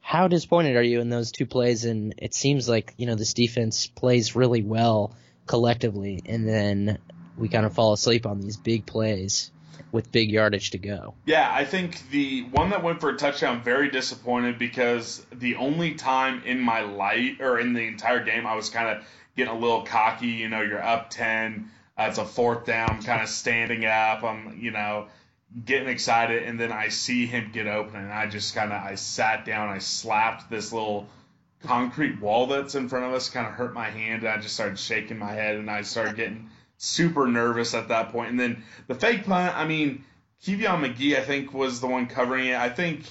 How 0.00 0.28
disappointed 0.28 0.76
are 0.76 0.82
you 0.82 1.00
in 1.00 1.10
those 1.10 1.30
two 1.30 1.46
plays? 1.46 1.84
And 1.84 2.14
it 2.18 2.34
seems 2.34 2.68
like 2.68 2.94
you 2.96 3.06
know 3.06 3.14
this 3.14 3.34
defense 3.34 3.86
plays 3.86 4.34
really 4.34 4.62
well 4.62 5.14
collectively, 5.46 6.22
and 6.26 6.48
then 6.48 6.98
we 7.36 7.48
kind 7.48 7.66
of 7.66 7.74
fall 7.74 7.92
asleep 7.92 8.26
on 8.26 8.40
these 8.40 8.56
big 8.56 8.86
plays 8.86 9.50
with 9.90 10.10
big 10.10 10.30
yardage 10.30 10.70
to 10.70 10.78
go. 10.78 11.14
Yeah, 11.26 11.50
I 11.52 11.64
think 11.64 12.10
the 12.10 12.42
one 12.44 12.70
that 12.70 12.82
went 12.82 13.00
for 13.00 13.10
a 13.10 13.16
touchdown 13.16 13.62
very 13.62 13.90
disappointed 13.90 14.58
because 14.58 15.24
the 15.32 15.56
only 15.56 15.94
time 15.94 16.42
in 16.44 16.60
my 16.60 16.80
life 16.80 17.40
or 17.40 17.58
in 17.58 17.74
the 17.74 17.86
entire 17.86 18.24
game 18.24 18.46
I 18.46 18.54
was 18.54 18.70
kind 18.70 18.88
of 18.88 19.04
getting 19.36 19.54
a 19.54 19.58
little 19.58 19.82
cocky. 19.82 20.28
You 20.28 20.48
know, 20.48 20.62
you're 20.62 20.82
up 20.82 21.10
ten, 21.10 21.70
uh, 21.98 22.06
it's 22.08 22.18
a 22.18 22.24
fourth 22.24 22.64
down, 22.64 23.02
kind 23.02 23.22
of 23.22 23.28
standing 23.28 23.84
up. 23.84 24.22
I'm, 24.22 24.58
you 24.60 24.70
know, 24.70 25.08
getting 25.64 25.88
excited, 25.88 26.44
and 26.44 26.58
then 26.58 26.72
I 26.72 26.88
see 26.88 27.26
him 27.26 27.50
get 27.52 27.66
open, 27.66 27.96
and 27.96 28.12
I 28.12 28.26
just 28.26 28.54
kind 28.54 28.72
of 28.72 28.82
I 28.82 28.94
sat 28.94 29.44
down, 29.44 29.68
I 29.68 29.78
slapped 29.78 30.50
this 30.50 30.72
little 30.72 31.06
concrete 31.62 32.20
wall 32.20 32.46
that's 32.46 32.74
in 32.74 32.88
front 32.88 33.06
of 33.06 33.12
us, 33.12 33.28
kind 33.28 33.46
of 33.46 33.52
hurt 33.52 33.74
my 33.74 33.88
hand, 33.90 34.22
and 34.22 34.32
I 34.32 34.38
just 34.38 34.54
started 34.54 34.78
shaking 34.78 35.18
my 35.18 35.32
head, 35.32 35.56
and 35.56 35.70
I 35.70 35.82
started 35.82 36.16
getting 36.16 36.50
super 36.78 37.26
nervous 37.26 37.74
at 37.74 37.88
that 37.88 38.10
point. 38.10 38.30
And 38.30 38.40
then 38.40 38.64
the 38.86 38.94
fake 38.94 39.24
punt, 39.24 39.56
I 39.56 39.66
mean, 39.66 40.04
Kevion 40.44 40.84
McGee, 40.84 41.16
I 41.16 41.22
think, 41.22 41.52
was 41.52 41.80
the 41.80 41.86
one 41.86 42.06
covering 42.06 42.48
it. 42.48 42.56
I 42.56 42.68
think 42.68 43.04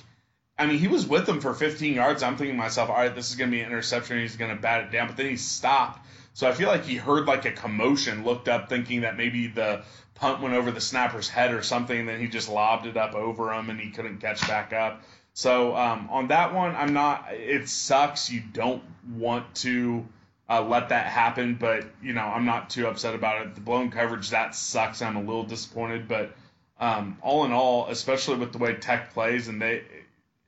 I 0.62 0.68
mean, 0.68 0.78
he 0.78 0.88
was 0.88 1.08
with 1.08 1.26
them 1.26 1.42
for 1.42 1.56
15 1.56 1.96
yards. 1.96 2.22
I'm 2.22 2.38
thinking 2.38 2.56
to 2.56 2.62
myself, 2.62 2.92
all 2.92 2.96
right, 2.96 3.16
this 3.16 3.32
is 3.32 3.36
going 3.36 3.50
to 3.50 3.56
be 3.56 3.62
an 3.62 3.68
interception. 3.68 4.20
He's 4.20 4.36
going 4.36 4.56
to 4.56 4.62
bat 4.62 4.84
it 4.84 4.92
down, 4.92 5.08
but 5.08 5.18
then 5.18 5.26
he 5.26 5.36
stopped. 5.36 6.06
So 6.34 6.48
I 6.48 6.54
feel 6.54 6.68
like 6.70 6.86
he 6.86 6.96
heard 6.96 7.26
like 7.26 7.46
a 7.46 7.52
commotion, 7.52 8.24
looked 8.24 8.48
up, 8.48 8.70
thinking 8.70 9.02
that 9.02 9.18
maybe 9.18 9.48
the 9.48 9.84
punt 10.16 10.42
went 10.42 10.56
over 10.56 10.72
the 10.72 10.82
snapper's 10.82 11.28
head 11.28 11.54
or 11.54 11.62
something, 11.62 12.00
and 12.00 12.08
then 12.08 12.20
he 12.20 12.28
just 12.28 12.50
lobbed 12.50 12.86
it 12.86 12.96
up 12.98 13.16
over 13.16 13.52
him, 13.52 13.70
and 13.70 13.80
he 13.80 13.92
couldn't 13.92 14.20
catch 14.20 14.42
back 14.48 14.72
up. 14.72 15.04
So 15.34 15.76
um, 15.76 16.10
on 16.10 16.28
that 16.28 16.54
one, 16.54 16.76
I'm 16.76 16.94
not. 16.94 17.28
It 17.32 17.70
sucks. 17.70 18.30
You 18.30 18.42
don't 18.42 18.84
want 19.10 19.56
to 19.56 20.06
uh, 20.50 20.62
let 20.62 20.90
that 20.90 21.08
happen, 21.08 21.56
but 21.56 21.86
you 22.02 22.14
know 22.14 22.22
I'm 22.22 22.46
not 22.46 22.70
too 22.70 22.88
upset 22.88 23.16
about 23.16 23.46
it. 23.46 23.56
The 23.56 23.62
blown 23.62 23.92
coverage 23.92 24.30
that 24.32 24.56
sucks. 24.56 25.02
I'm 25.02 25.16
a 25.16 25.22
little 25.22 25.44
disappointed, 25.44 26.08
but 26.08 26.36
um, 26.80 27.18
all 27.22 27.46
in 27.46 27.52
all, 27.52 27.88
especially 27.88 28.38
with 28.38 28.52
the 28.52 28.58
way 28.58 28.76
Tech 28.76 29.14
plays, 29.14 29.48
and 29.48 29.62
they 29.62 29.84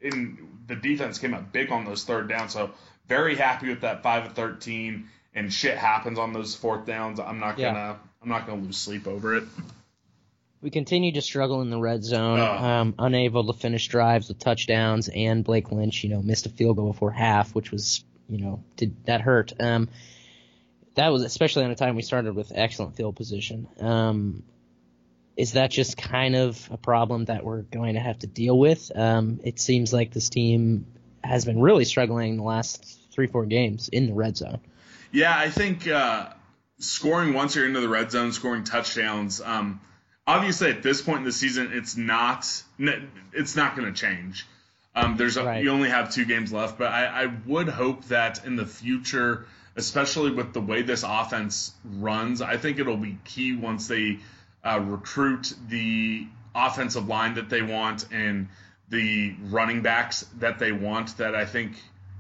in 0.01 0.49
the 0.67 0.75
defense 0.75 1.17
came 1.17 1.33
up 1.33 1.51
big 1.51 1.71
on 1.71 1.85
those 1.85 2.03
third 2.03 2.27
downs. 2.27 2.53
So 2.53 2.71
very 3.07 3.35
happy 3.35 3.69
with 3.69 3.81
that 3.81 4.03
five 4.03 4.25
of 4.25 4.33
thirteen. 4.33 5.09
And 5.35 5.51
shit 5.51 5.77
happens 5.77 6.19
on 6.19 6.31
those 6.33 6.55
fourth 6.55 6.85
downs. 6.85 7.19
I'm 7.19 7.39
not 7.39 7.57
gonna. 7.57 7.77
Yeah. 7.77 7.95
I'm 8.21 8.29
not 8.29 8.45
gonna 8.47 8.61
lose 8.61 8.77
sleep 8.77 9.07
over 9.07 9.35
it. 9.35 9.43
We 10.61 10.69
continue 10.69 11.11
to 11.13 11.21
struggle 11.21 11.61
in 11.61 11.69
the 11.69 11.77
red 11.79 12.03
zone, 12.05 12.39
Oh. 12.39 12.43
um, 12.45 12.95
unable 12.97 13.51
to 13.51 13.59
finish 13.59 13.87
drives 13.89 14.29
with 14.29 14.39
touchdowns, 14.39 15.09
and 15.09 15.43
Blake 15.43 15.71
Lynch, 15.73 16.03
you 16.05 16.09
know, 16.09 16.21
missed 16.21 16.45
a 16.45 16.49
field 16.49 16.77
goal 16.77 16.93
before 16.93 17.11
half, 17.11 17.53
which 17.53 17.69
was, 17.71 18.05
you 18.29 18.37
know, 18.37 18.63
did 18.77 18.95
that 19.05 19.19
hurt? 19.19 19.51
Um, 19.59 19.89
that 20.95 21.09
was 21.09 21.23
especially 21.23 21.65
on 21.65 21.71
a 21.71 21.75
time 21.75 21.95
we 21.97 22.01
started 22.01 22.33
with 22.35 22.53
excellent 22.55 22.95
field 22.95 23.15
position. 23.17 23.67
Um, 23.81 24.43
is 25.35 25.53
that 25.53 25.71
just 25.71 25.97
kind 25.97 26.35
of 26.35 26.65
a 26.71 26.77
problem 26.77 27.25
that 27.25 27.43
we're 27.43 27.63
going 27.63 27.95
to 27.95 27.99
have 27.99 28.19
to 28.19 28.27
deal 28.27 28.57
with? 28.57 28.89
Um, 28.95 29.39
it 29.43 29.59
seems 29.59 29.91
like 29.91 30.13
this 30.13 30.29
team 30.29 30.85
has 31.23 31.43
been 31.43 31.59
really 31.59 31.83
struggling 31.85 32.37
the 32.37 32.43
last 32.43 32.85
three, 33.11 33.27
four 33.27 33.45
games 33.45 33.89
in 33.89 34.05
the 34.05 34.13
red 34.13 34.37
zone. 34.37 34.59
Yeah, 35.13 35.37
I 35.37 35.49
think 35.49 35.87
uh, 35.87 36.29
scoring 36.79 37.33
once 37.33 37.55
you're 37.55 37.67
into 37.67 37.79
the 37.79 37.87
red 37.87 38.11
zone, 38.11 38.31
scoring 38.33 38.63
touchdowns. 38.63 39.39
Um, 39.39 39.79
obviously, 40.25 40.71
at 40.71 40.81
this 40.81 41.01
point 41.03 41.19
in 41.19 41.23
the 41.23 41.31
season, 41.31 41.69
it's 41.71 41.95
not 41.95 42.45
it's 43.31 43.55
not 43.55 43.75
going 43.77 43.93
to 43.93 43.99
change. 43.99 44.47
Um, 44.95 45.15
there's 45.15 45.37
a, 45.37 45.43
Right. 45.43 45.63
you 45.63 45.69
only 45.71 45.89
have 45.89 46.11
two 46.11 46.25
games 46.25 46.51
left, 46.51 46.77
but 46.77 46.91
I, 46.91 47.05
I 47.05 47.25
would 47.45 47.69
hope 47.69 48.05
that 48.05 48.45
in 48.45 48.55
the 48.55 48.65
future, 48.65 49.45
especially 49.75 50.31
with 50.31 50.53
the 50.53 50.61
way 50.61 50.81
this 50.81 51.03
offense 51.07 51.73
runs, 51.83 52.41
I 52.41 52.57
think 52.57 52.79
it'll 52.79 52.97
be 52.97 53.17
key 53.23 53.55
once 53.55 53.87
they 53.87 54.19
uh, 54.63 54.79
recruit 54.83 55.53
the 55.67 56.27
offensive 56.55 57.07
line 57.07 57.35
that 57.35 57.49
they 57.49 57.61
want 57.61 58.07
and 58.11 58.49
the 58.89 59.35
running 59.43 59.81
backs 59.81 60.25
that 60.39 60.57
they 60.59 60.71
want. 60.71 61.17
That 61.17 61.35
I 61.35 61.45
think 61.45 61.73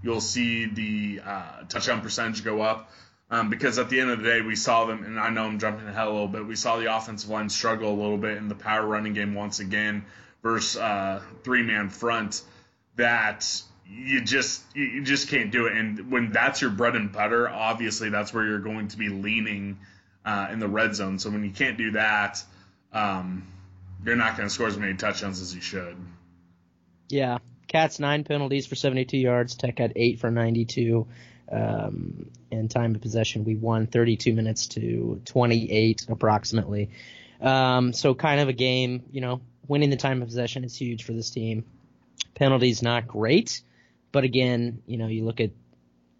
you'll 0.03 0.21
see 0.21 0.65
the 0.65 1.21
uh, 1.25 1.63
touchdown 1.69 2.01
percentage 2.01 2.43
go 2.43 2.61
up. 2.61 2.91
Um, 3.31 3.49
because 3.49 3.79
at 3.79 3.89
the 3.89 3.99
end 3.99 4.11
of 4.11 4.19
the 4.19 4.25
day, 4.25 4.41
we 4.41 4.55
saw 4.55 4.85
them, 4.85 5.03
and 5.03 5.19
I 5.19 5.29
know 5.31 5.45
I'm 5.45 5.57
jumping 5.57 5.87
ahead 5.87 6.05
a 6.05 6.11
little 6.11 6.27
bit. 6.27 6.45
We 6.45 6.55
saw 6.55 6.77
the 6.77 6.95
offensive 6.95 7.31
line 7.31 7.49
struggle 7.49 7.91
a 7.91 7.97
little 7.99 8.17
bit 8.17 8.37
in 8.37 8.47
the 8.47 8.53
power 8.53 8.85
running 8.85 9.13
game 9.13 9.33
once 9.33 9.59
again 9.59 10.05
versus 10.43 10.79
uh, 10.79 11.19
three 11.43 11.63
man 11.63 11.89
front. 11.89 12.43
That 12.95 13.43
you 13.89 14.21
just 14.21 14.61
you 14.75 15.03
just 15.03 15.29
can't 15.29 15.51
do 15.51 15.65
it. 15.65 15.75
And 15.75 16.11
when 16.11 16.31
that's 16.31 16.61
your 16.61 16.69
bread 16.69 16.95
and 16.95 17.11
butter, 17.11 17.49
obviously 17.49 18.09
that's 18.09 18.31
where 18.33 18.45
you're 18.45 18.59
going 18.59 18.89
to 18.89 18.97
be 18.97 19.09
leaning 19.09 19.79
uh, 20.23 20.49
in 20.51 20.59
the 20.59 20.67
red 20.67 20.93
zone. 20.93 21.17
So 21.17 21.31
when 21.31 21.43
you 21.43 21.51
can't 21.51 21.77
do 21.77 21.91
that, 21.91 22.43
um, 22.91 23.47
you're 24.05 24.15
not 24.15 24.37
going 24.37 24.47
to 24.47 24.53
score 24.53 24.67
as 24.67 24.77
many 24.77 24.93
touchdowns 24.93 25.41
as 25.41 25.55
you 25.55 25.61
should. 25.61 25.97
Yeah, 27.09 27.39
Cats 27.73 27.99
nine 27.99 28.23
penalties 28.23 28.67
for 28.67 28.75
72 28.75 29.17
yards. 29.17 29.55
Tech 29.55 29.79
had 29.79 29.93
eight 29.95 30.19
for 30.19 30.29
92. 30.29 31.07
Um, 31.51 32.29
and 32.51 32.69
time 32.69 32.93
of 32.93 33.01
possession, 33.01 33.45
we 33.45 33.55
won 33.55 33.87
32 33.87 34.31
minutes 34.31 34.67
to 34.67 35.19
28 35.25 36.05
approximately. 36.07 36.91
Um, 37.41 37.91
so 37.91 38.13
kind 38.13 38.39
of 38.39 38.47
a 38.47 38.53
game, 38.53 39.03
you 39.11 39.21
know, 39.21 39.41
winning 39.67 39.89
the 39.89 39.97
time 39.97 40.21
of 40.21 40.27
possession 40.27 40.63
is 40.63 40.75
huge 40.75 41.03
for 41.03 41.13
this 41.13 41.31
team. 41.31 41.65
Penalties 42.35 42.83
not 42.83 43.07
great, 43.07 43.61
but 44.11 44.23
again, 44.23 44.83
you 44.85 44.97
know, 44.97 45.07
you 45.07 45.25
look 45.25 45.41
at 45.41 45.49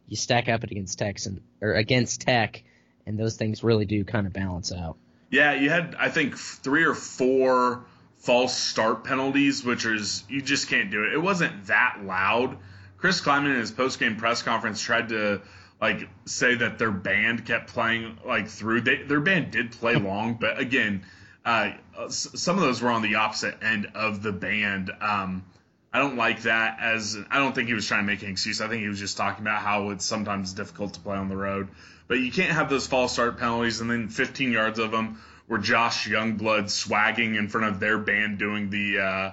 you 0.07 0.17
stack 0.17 0.49
up 0.49 0.63
it 0.63 0.71
against 0.71 0.97
Tech 0.97 1.17
and 1.27 1.39
or 1.61 1.73
against 1.73 2.21
Tech, 2.21 2.63
and 3.05 3.17
those 3.17 3.35
things 3.37 3.63
really 3.63 3.85
do 3.85 4.03
kind 4.03 4.25
of 4.25 4.33
balance 4.33 4.71
out. 4.71 4.97
Yeah, 5.29 5.53
you 5.53 5.69
had 5.69 5.95
I 5.99 6.09
think 6.09 6.35
three 6.35 6.83
or 6.83 6.95
four 6.95 7.85
false 8.23 8.57
start 8.57 9.03
penalties, 9.03 9.63
which 9.65 9.85
is 9.85 10.23
you 10.29 10.41
just 10.41 10.69
can't 10.69 10.89
do 10.89 11.03
it. 11.03 11.13
It 11.13 11.21
wasn't 11.21 11.67
that 11.67 11.99
loud. 12.03 12.57
Chris 12.97 13.19
Klieman 13.19 13.51
in 13.51 13.59
his 13.59 13.71
post 13.71 13.99
game 13.99 14.15
press 14.15 14.41
conference 14.41 14.81
tried 14.81 15.09
to 15.09 15.41
like 15.81 16.07
say 16.25 16.55
that 16.55 16.79
their 16.79 16.91
band 16.91 17.45
kept 17.45 17.73
playing 17.73 18.17
like 18.25 18.47
through. 18.47 18.81
They, 18.81 19.03
their 19.03 19.19
band 19.19 19.51
did 19.51 19.73
play 19.73 19.95
long, 19.97 20.35
but 20.35 20.57
again, 20.57 21.03
uh, 21.43 21.73
some 22.09 22.55
of 22.55 22.63
those 22.63 22.81
were 22.81 22.89
on 22.89 23.01
the 23.01 23.15
opposite 23.15 23.61
end 23.61 23.91
of 23.93 24.23
the 24.23 24.31
band. 24.31 24.89
Um, 25.01 25.43
I 25.91 25.99
don't 25.99 26.15
like 26.15 26.43
that 26.43 26.77
as 26.79 27.17
I 27.29 27.39
don't 27.39 27.53
think 27.53 27.67
he 27.67 27.73
was 27.73 27.85
trying 27.85 28.01
to 28.01 28.07
make 28.07 28.23
an 28.23 28.29
excuse. 28.29 28.61
I 28.61 28.69
think 28.69 28.81
he 28.81 28.87
was 28.87 28.99
just 28.99 29.17
talking 29.17 29.43
about 29.43 29.61
how 29.61 29.89
it's 29.89 30.05
sometimes 30.05 30.53
difficult 30.53 30.93
to 30.93 31.01
play 31.01 31.17
on 31.17 31.27
the 31.27 31.37
road. 31.37 31.67
But 32.07 32.19
you 32.19 32.31
can't 32.31 32.51
have 32.51 32.69
those 32.69 32.87
false 32.87 33.11
start 33.11 33.37
penalties 33.37 33.81
and 33.81 33.91
then 33.91 34.07
15 34.07 34.51
yards 34.51 34.79
of 34.79 34.91
them 34.91 35.19
were 35.47 35.57
Josh 35.57 36.07
Youngblood 36.07 36.69
swagging 36.69 37.35
in 37.35 37.47
front 37.49 37.67
of 37.67 37.79
their 37.79 37.97
band 37.97 38.39
doing 38.39 38.69
the 38.69 38.99
uh, 38.99 39.31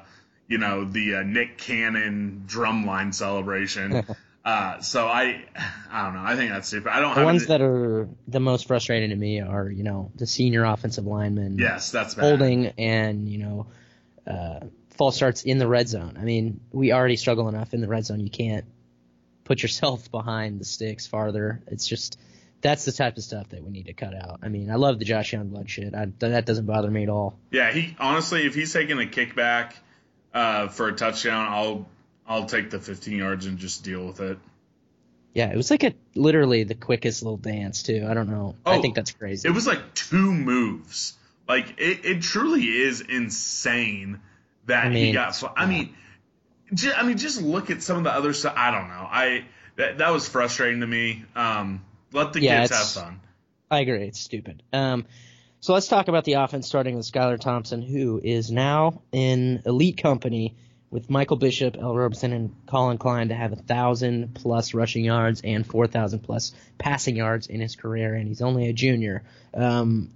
you 0.48 0.58
know 0.58 0.84
the 0.84 1.16
uh, 1.16 1.22
Nick 1.22 1.58
Cannon 1.58 2.44
drumline 2.46 3.14
celebration. 3.14 4.04
uh, 4.44 4.80
so 4.80 5.06
I 5.06 5.44
I 5.90 6.04
don't 6.04 6.14
know. 6.14 6.22
I 6.24 6.36
think 6.36 6.50
that's 6.52 6.68
stupid. 6.68 6.90
I 6.92 7.00
don't 7.00 7.14
The 7.14 7.24
ones 7.24 7.42
any- 7.42 7.48
that 7.48 7.60
are 7.62 8.08
the 8.28 8.40
most 8.40 8.66
frustrating 8.66 9.10
to 9.10 9.16
me 9.16 9.40
are, 9.40 9.70
you 9.70 9.84
know, 9.84 10.10
the 10.16 10.26
senior 10.26 10.64
offensive 10.64 11.06
linemen. 11.06 11.58
yes, 11.58 11.90
that's 11.92 12.14
bad. 12.14 12.22
holding 12.24 12.66
and 12.78 13.28
you 13.28 13.38
know 13.38 13.66
uh, 14.26 14.60
false 14.90 15.16
starts 15.16 15.42
in 15.44 15.58
the 15.58 15.66
red 15.68 15.88
zone. 15.88 16.16
I 16.20 16.24
mean, 16.24 16.60
we 16.72 16.92
already 16.92 17.16
struggle 17.16 17.48
enough 17.48 17.72
in 17.74 17.80
the 17.80 17.88
red 17.88 18.04
zone. 18.04 18.20
You 18.20 18.30
can't 18.30 18.64
put 19.44 19.62
yourself 19.62 20.10
behind 20.10 20.60
the 20.60 20.64
sticks 20.64 21.06
farther. 21.06 21.62
It's 21.68 21.86
just 21.86 22.18
that's 22.62 22.84
the 22.84 22.92
type 22.92 23.16
of 23.16 23.22
stuff 23.22 23.48
that 23.50 23.62
we 23.64 23.70
need 23.70 23.86
to 23.86 23.92
cut 23.92 24.14
out. 24.14 24.40
I 24.42 24.48
mean, 24.48 24.70
I 24.70 24.74
love 24.76 24.98
the 24.98 25.04
Josh 25.04 25.32
Youngblood 25.32 25.68
shit. 25.68 25.94
I, 25.94 26.06
that 26.18 26.44
doesn't 26.46 26.66
bother 26.66 26.90
me 26.90 27.04
at 27.04 27.08
all. 27.08 27.38
Yeah, 27.50 27.72
he 27.72 27.96
honestly, 27.98 28.46
if 28.46 28.54
he's 28.54 28.72
taking 28.72 28.98
a 28.98 29.06
kickback 29.06 29.72
uh, 30.34 30.68
for 30.68 30.88
a 30.88 30.92
touchdown, 30.92 31.46
I'll 31.48 31.88
I'll 32.26 32.46
take 32.46 32.70
the 32.70 32.78
15 32.78 33.16
yards 33.16 33.46
and 33.46 33.58
just 33.58 33.82
deal 33.84 34.06
with 34.06 34.20
it. 34.20 34.38
Yeah, 35.34 35.50
it 35.52 35.56
was 35.56 35.70
like 35.70 35.84
a 35.84 35.94
literally 36.14 36.64
the 36.64 36.74
quickest 36.74 37.22
little 37.22 37.36
dance 37.36 37.82
too. 37.82 38.04
I 38.08 38.14
don't 38.14 38.28
know. 38.28 38.56
I 38.66 38.76
Oh, 38.76 38.82
think 38.82 38.94
that's 38.96 39.12
crazy. 39.12 39.48
It 39.48 39.52
was 39.52 39.66
like 39.66 39.94
two 39.94 40.32
moves. 40.32 41.14
Like 41.48 41.74
it, 41.78 42.04
it 42.04 42.22
truly 42.22 42.64
is 42.66 43.00
insane 43.00 44.20
that 44.66 44.86
I 44.86 44.90
he 44.90 45.12
got. 45.12 45.40
I 45.56 45.66
mean, 45.66 45.94
ju- 46.74 46.92
I 46.94 47.04
mean, 47.04 47.16
just 47.18 47.40
look 47.40 47.70
at 47.70 47.82
some 47.82 47.98
of 47.98 48.04
the 48.04 48.12
other 48.12 48.32
stuff. 48.32 48.54
I 48.56 48.70
don't 48.70 48.88
know. 48.88 49.08
I 49.10 49.44
that, 49.76 49.98
that 49.98 50.10
was 50.10 50.28
frustrating 50.28 50.80
to 50.80 50.86
me. 50.86 51.24
Um, 51.34 51.82
let 52.12 52.32
the 52.32 52.40
Yeah, 52.40 52.62
kids 52.62 52.76
have 52.76 53.04
fun. 53.04 53.20
I 53.70 53.80
agree. 53.80 54.04
It's 54.04 54.20
stupid. 54.20 54.62
Um, 54.72 55.06
so 55.60 55.74
let's 55.74 55.88
talk 55.88 56.08
about 56.08 56.24
the 56.24 56.34
offense, 56.34 56.66
starting 56.66 56.96
with 56.96 57.10
Skylar 57.10 57.38
Thompson, 57.38 57.82
who 57.82 58.20
is 58.22 58.50
now 58.50 59.02
in 59.12 59.62
elite 59.66 60.02
company 60.02 60.56
with 60.90 61.08
Michael 61.08 61.36
Bishop, 61.36 61.76
Ell 61.78 61.94
Roberson, 61.94 62.32
and 62.32 62.54
Colin 62.66 62.98
Klein 62.98 63.28
to 63.28 63.34
have 63.34 63.52
a 63.52 63.56
thousand 63.56 64.34
plus 64.34 64.74
rushing 64.74 65.04
yards 65.04 65.40
and 65.44 65.64
four 65.66 65.86
thousand 65.86 66.20
plus 66.20 66.52
passing 66.78 67.14
yards 67.14 67.46
in 67.46 67.60
his 67.60 67.76
career, 67.76 68.14
and 68.14 68.26
he's 68.26 68.42
only 68.42 68.68
a 68.68 68.72
junior. 68.72 69.22
Um, 69.54 70.10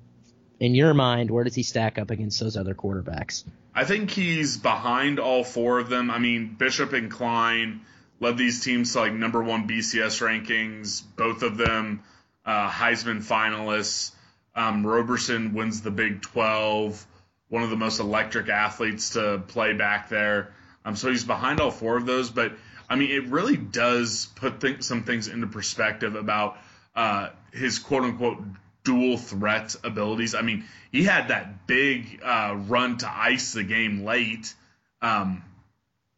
in 0.59 0.75
your 0.75 0.95
mind, 0.95 1.31
where 1.31 1.45
does 1.45 1.55
he 1.55 1.63
stack 1.63 1.99
up 1.99 2.11
against 2.11 2.41
those 2.41 2.57
other 2.57 2.75
quarterbacks? 2.75 3.45
I 3.75 3.85
think 3.85 4.11
he's 4.11 4.57
behind 4.57 5.19
all 5.19 5.45
four 5.45 5.79
of 5.79 5.89
them. 5.89 6.11
I 6.11 6.19
mean, 6.19 6.55
Bishop 6.59 6.93
and 6.93 7.11
Klein 7.11 7.83
led 8.25 8.39
these 8.39 8.65
teams 8.65 8.93
to 8.95 9.01
like 9.01 9.13
number 9.13 9.43
one 9.43 9.69
BCS 9.69 10.23
rankings. 10.23 11.03
Both 11.17 11.43
of 11.43 11.59
them 11.59 12.03
uh, 12.45 12.71
Heisman 12.71 13.23
finalists. 13.23 14.13
Um, 14.55 14.87
Roberson 14.87 15.53
wins 15.53 15.83
the 15.83 15.91
Big 15.91 16.23
12. 16.23 17.07
One 17.49 17.63
of 17.63 17.69
the 17.71 17.77
most 17.77 18.01
electric 18.01 18.49
athletes 18.49 19.11
to 19.11 19.43
play 19.47 19.75
back 19.75 20.09
there. 20.09 20.55
Um, 20.87 20.97
so 20.97 21.11
he's 21.11 21.25
behind 21.25 21.61
all 21.61 21.71
four 21.71 21.99
of 21.99 22.07
those. 22.07 22.31
But 22.31 22.53
I 22.89 22.97
mean, 22.97 23.11
it 23.11 23.29
really 23.29 23.59
does 23.59 24.27
put 24.37 24.61
th- 24.61 24.83
some 24.83 25.05
things 25.05 25.29
into 25.29 25.47
perspective 25.47 26.15
about 26.15 26.57
uh, 26.97 27.29
his 27.53 27.79
quote 27.79 28.05
unquote 28.05 28.43
dual 28.85 29.19
threat 29.19 29.77
abilities. 29.85 30.35
I 30.35 30.41
mean, 30.41 30.65
he 30.91 31.05
had 31.05 31.29
that 31.29 31.67
big 31.67 32.21
uh, 32.25 32.55
run 32.57 32.97
to 32.99 33.11
ice 33.11 33.53
the 33.53 33.65
game 33.65 34.05
late, 34.05 34.55
um, 35.03 35.43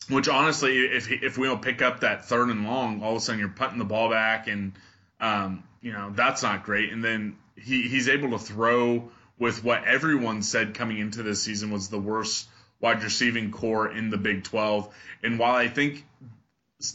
which 0.09 0.29
honestly, 0.29 0.79
if 0.79 1.11
if 1.11 1.39
we 1.39 1.47
don't 1.47 1.63
pick 1.63 1.83
up 1.83 2.01
that 2.01 2.27
third 2.27 2.49
and 2.49 2.65
long, 2.65 3.03
all 3.03 3.13
of 3.13 3.17
a 3.17 3.21
sudden 3.21 3.39
you're 3.39 3.49
putting 3.49 3.79
the 3.79 3.85
ball 3.85 4.11
back, 4.11 4.49
and 4.49 4.73
um, 5.21 5.65
you 5.81 5.93
know 5.93 6.11
that's 6.15 6.43
not 6.43 6.65
great. 6.65 6.93
And 6.93 7.03
then 7.03 7.37
he 7.57 7.89
he's 7.89 8.09
able 8.09 8.31
to 8.31 8.39
throw 8.39 9.11
with 9.39 9.65
what 9.65 9.85
everyone 9.85 10.43
said 10.43 10.75
coming 10.75 10.99
into 10.99 11.23
this 11.23 11.43
season 11.43 11.71
was 11.71 11.89
the 11.89 11.99
worst 11.99 12.49
wide 12.81 13.03
receiving 13.03 13.51
core 13.51 13.91
in 13.91 14.11
the 14.11 14.17
Big 14.17 14.45
12. 14.45 14.95
And 15.23 15.39
while 15.39 15.55
I 15.55 15.69
think 15.69 16.05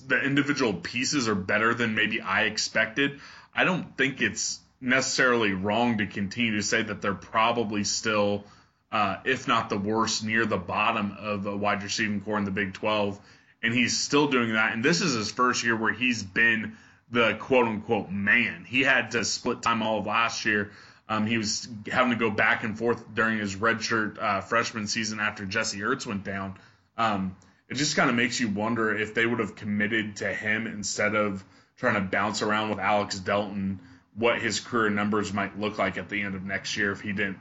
the 0.08 0.22
individual 0.22 0.74
pieces 0.74 1.28
are 1.28 1.36
better 1.36 1.74
than 1.74 1.96
maybe 1.96 2.22
I 2.22 2.44
expected, 2.44 3.20
I 3.54 3.64
don't 3.64 3.98
think 3.98 4.22
it's 4.22 4.60
necessarily 4.80 5.54
wrong 5.54 6.00
to 6.00 6.08
continue 6.08 6.56
to 6.56 6.64
say 6.64 6.82
that 6.82 7.02
they're 7.02 7.14
probably 7.14 7.84
still, 7.84 8.44
uh, 8.92 9.18
if 9.24 9.48
not 9.48 9.70
the 9.70 9.78
worst, 9.78 10.24
near 10.24 10.46
the 10.46 10.58
bottom 10.58 11.16
of 11.20 11.44
the 11.44 11.56
wide 11.56 11.82
receiving 11.84 12.22
core 12.22 12.38
in 12.38 12.44
the 12.44 12.52
Big 12.52 12.74
12. 12.74 13.20
And 13.64 13.74
he's 13.74 13.98
still 13.98 14.28
doing 14.28 14.54
that. 14.54 14.74
And 14.74 14.84
this 14.84 15.02
is 15.02 15.14
his 15.14 15.32
first 15.32 15.64
year 15.64 15.76
where 15.76 15.94
he's 15.94 16.24
been 16.24 16.76
the 17.10 17.36
quote 17.40 17.68
unquote 17.68 18.10
man. 18.10 18.66
He 18.66 18.82
had 18.82 19.12
to 19.12 19.24
split 19.24 19.62
time 19.62 19.82
all 19.82 20.00
of 20.00 20.06
last 20.06 20.46
year. 20.46 20.72
Um, 21.08 21.28
he 21.28 21.38
was 21.38 21.68
having 21.92 22.12
to 22.12 22.18
go 22.18 22.30
back 22.30 22.64
and 22.64 22.78
forth 22.78 23.14
during 23.14 23.38
his 23.38 23.56
redshirt 23.56 24.22
uh, 24.22 24.42
freshman 24.42 24.88
season 24.88 25.20
after 25.20 25.46
Jesse 25.46 25.80
Ertz 25.80 26.06
went 26.06 26.24
down. 26.24 26.58
Um, 26.98 27.36
it 27.70 27.76
just 27.76 27.96
kind 27.96 28.10
of 28.10 28.16
makes 28.16 28.40
you 28.40 28.50
wonder 28.50 28.96
if 28.98 29.14
they 29.14 29.26
would 29.26 29.40
have 29.40 29.56
committed 29.56 30.18
to 30.18 30.34
him 30.34 30.68
instead 30.68 31.16
of 31.16 31.44
trying 31.78 31.96
to 31.96 32.02
bounce 32.02 32.42
around 32.42 32.70
with 32.70 32.80
Alex 32.80 33.20
Delton, 33.20 33.80
what 34.16 34.42
his 34.42 34.60
career 34.60 34.90
numbers 34.90 35.34
might 35.34 35.60
look 35.60 35.78
like 35.78 35.98
at 35.98 36.10
the 36.10 36.22
end 36.22 36.36
of 36.36 36.44
next 36.44 36.76
year 36.78 36.92
if 36.92 37.02
he 37.02 37.12
didn't 37.12 37.40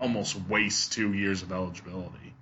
almost 0.00 0.36
waste 0.48 0.92
two 0.92 1.12
years 1.12 1.42
of 1.42 1.52
eligibility. 1.52 2.34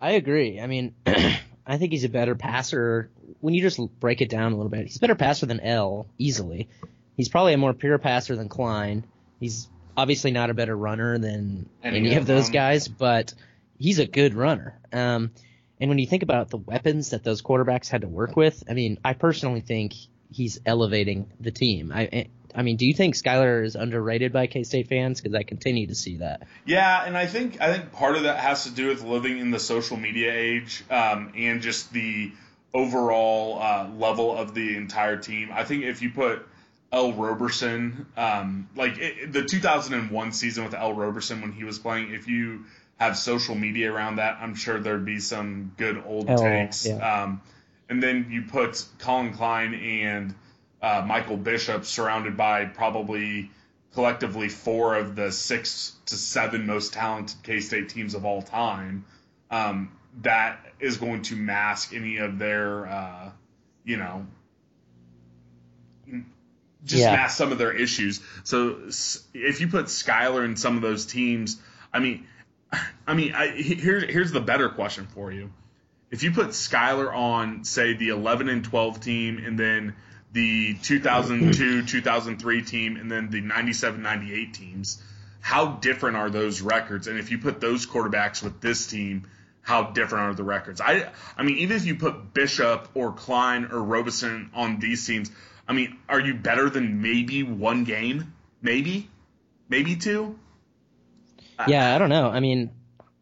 I 0.00 0.12
agree. 0.12 0.60
I 0.60 0.66
mean, 0.66 0.94
I 1.06 1.78
think 1.78 1.92
he's 1.92 2.04
a 2.04 2.08
better 2.08 2.34
passer. 2.34 3.10
When 3.40 3.54
you 3.54 3.62
just 3.62 3.80
break 4.00 4.20
it 4.20 4.28
down 4.28 4.52
a 4.52 4.56
little 4.56 4.70
bit, 4.70 4.86
he's 4.86 4.96
a 4.96 5.00
better 5.00 5.14
passer 5.14 5.46
than 5.46 5.60
Ell 5.60 6.06
easily. 6.18 6.68
He's 7.16 7.28
probably 7.28 7.54
a 7.54 7.58
more 7.58 7.72
pure 7.72 7.98
passer 7.98 8.36
than 8.36 8.48
Klein. 8.48 9.04
He's 9.40 9.68
obviously 9.96 10.30
not 10.30 10.50
a 10.50 10.54
better 10.54 10.76
runner 10.76 11.18
than 11.18 11.68
any, 11.82 11.98
any 11.98 12.14
of 12.16 12.26
those 12.26 12.50
guys, 12.50 12.88
but 12.88 13.34
he's 13.78 13.98
a 13.98 14.06
good 14.06 14.34
runner. 14.34 14.78
Um, 14.92 15.30
and 15.80 15.88
when 15.88 15.98
you 15.98 16.06
think 16.06 16.22
about 16.22 16.50
the 16.50 16.56
weapons 16.56 17.10
that 17.10 17.24
those 17.24 17.42
quarterbacks 17.42 17.88
had 17.88 18.02
to 18.02 18.08
work 18.08 18.36
with, 18.36 18.62
I 18.68 18.74
mean, 18.74 18.98
I 19.04 19.12
personally 19.12 19.60
think 19.60 19.94
he's 20.30 20.60
elevating 20.66 21.30
the 21.40 21.50
team. 21.50 21.92
I, 21.94 22.28
I 22.54 22.62
mean, 22.62 22.76
do 22.76 22.86
you 22.86 22.94
think 22.94 23.14
Skylar 23.14 23.64
is 23.64 23.74
underrated 23.74 24.32
by 24.32 24.46
K 24.46 24.62
State 24.62 24.88
fans? 24.88 25.20
Because 25.20 25.34
I 25.34 25.42
continue 25.42 25.88
to 25.88 25.94
see 25.94 26.18
that. 26.18 26.46
Yeah, 26.64 27.04
and 27.04 27.16
I 27.16 27.26
think 27.26 27.60
I 27.60 27.72
think 27.72 27.92
part 27.92 28.16
of 28.16 28.22
that 28.24 28.38
has 28.38 28.64
to 28.64 28.70
do 28.70 28.88
with 28.88 29.02
living 29.02 29.38
in 29.38 29.50
the 29.50 29.58
social 29.58 29.96
media 29.96 30.32
age 30.32 30.84
um, 30.90 31.32
and 31.36 31.62
just 31.62 31.92
the 31.92 32.32
overall 32.72 33.60
uh, 33.60 33.88
level 33.98 34.36
of 34.36 34.54
the 34.54 34.76
entire 34.76 35.16
team. 35.16 35.50
I 35.52 35.64
think 35.64 35.84
if 35.84 36.02
you 36.02 36.10
put 36.10 36.46
Ell 36.92 37.12
Roberson, 37.12 38.06
um, 38.16 38.68
like 38.76 38.98
it, 38.98 39.32
the 39.32 39.44
2001 39.44 40.32
season 40.32 40.64
with 40.64 40.74
Ell 40.74 40.92
Roberson 40.92 41.40
when 41.40 41.52
he 41.52 41.64
was 41.64 41.78
playing, 41.78 42.12
if 42.12 42.28
you 42.28 42.64
have 42.98 43.16
social 43.16 43.54
media 43.54 43.92
around 43.92 44.16
that, 44.16 44.38
I'm 44.40 44.54
sure 44.54 44.78
there'd 44.78 45.04
be 45.04 45.18
some 45.18 45.72
good 45.76 46.02
old 46.06 46.30
oh, 46.30 46.36
takes. 46.36 46.86
Yeah. 46.86 47.22
Um, 47.22 47.42
and 47.88 48.02
then 48.02 48.28
you 48.30 48.42
put 48.42 48.84
Colin 48.98 49.32
Klein 49.32 49.74
and 49.74 50.34
uh, 50.84 51.02
Michael 51.06 51.38
Bishop 51.38 51.86
surrounded 51.86 52.36
by 52.36 52.66
probably 52.66 53.50
collectively 53.94 54.50
four 54.50 54.96
of 54.96 55.16
the 55.16 55.32
six 55.32 55.96
to 56.06 56.14
seven 56.14 56.66
most 56.66 56.92
talented 56.92 57.42
K 57.42 57.60
State 57.60 57.88
teams 57.88 58.14
of 58.14 58.26
all 58.26 58.42
time. 58.42 59.06
Um, 59.50 59.92
that 60.20 60.60
is 60.80 60.98
going 60.98 61.22
to 61.22 61.36
mask 61.36 61.94
any 61.94 62.18
of 62.18 62.38
their, 62.38 62.86
uh, 62.86 63.30
you 63.84 63.96
know, 63.96 64.26
just 66.84 67.02
yeah. 67.02 67.16
mask 67.16 67.38
some 67.38 67.50
of 67.50 67.56
their 67.56 67.72
issues. 67.72 68.20
So 68.42 68.88
if 69.32 69.62
you 69.62 69.68
put 69.68 69.86
Skylar 69.86 70.44
in 70.44 70.56
some 70.56 70.76
of 70.76 70.82
those 70.82 71.06
teams, 71.06 71.58
I 71.94 72.00
mean, 72.00 72.26
I 73.06 73.14
mean, 73.14 73.32
I, 73.34 73.52
here, 73.52 74.00
here's 74.00 74.32
the 74.32 74.40
better 74.40 74.68
question 74.68 75.06
for 75.14 75.32
you. 75.32 75.50
If 76.10 76.22
you 76.24 76.32
put 76.32 76.48
Skylar 76.48 77.10
on, 77.10 77.64
say, 77.64 77.94
the 77.94 78.10
11 78.10 78.50
and 78.50 78.62
12 78.62 79.00
team, 79.00 79.38
and 79.38 79.58
then 79.58 79.96
the 80.34 80.74
2002 80.74 81.86
2003 81.86 82.62
team, 82.62 82.96
and 82.96 83.10
then 83.10 83.30
the 83.30 83.40
97 83.40 84.02
98 84.02 84.52
teams, 84.52 85.02
how 85.40 85.66
different 85.66 86.16
are 86.16 86.28
those 86.28 86.60
records? 86.60 87.06
And 87.06 87.18
if 87.18 87.30
you 87.30 87.38
put 87.38 87.60
those 87.60 87.86
quarterbacks 87.86 88.42
with 88.42 88.60
this 88.60 88.86
team, 88.86 89.28
how 89.62 89.84
different 89.84 90.24
are 90.24 90.34
the 90.34 90.42
records? 90.42 90.80
I, 90.80 91.08
I 91.38 91.44
mean, 91.44 91.58
even 91.58 91.76
if 91.76 91.86
you 91.86 91.94
put 91.94 92.34
Bishop 92.34 92.88
or 92.94 93.12
Klein 93.12 93.68
or 93.72 93.82
Roberson 93.82 94.50
on 94.54 94.80
these 94.80 95.06
teams, 95.06 95.30
I 95.66 95.72
mean, 95.72 95.96
are 96.08 96.20
you 96.20 96.34
better 96.34 96.68
than 96.68 97.00
maybe 97.00 97.42
one 97.42 97.84
game? 97.84 98.34
Maybe, 98.60 99.08
maybe 99.68 99.96
two. 99.96 100.38
Yeah, 101.68 101.94
I 101.94 101.98
don't 101.98 102.10
know. 102.10 102.28
I 102.28 102.40
mean, 102.40 102.70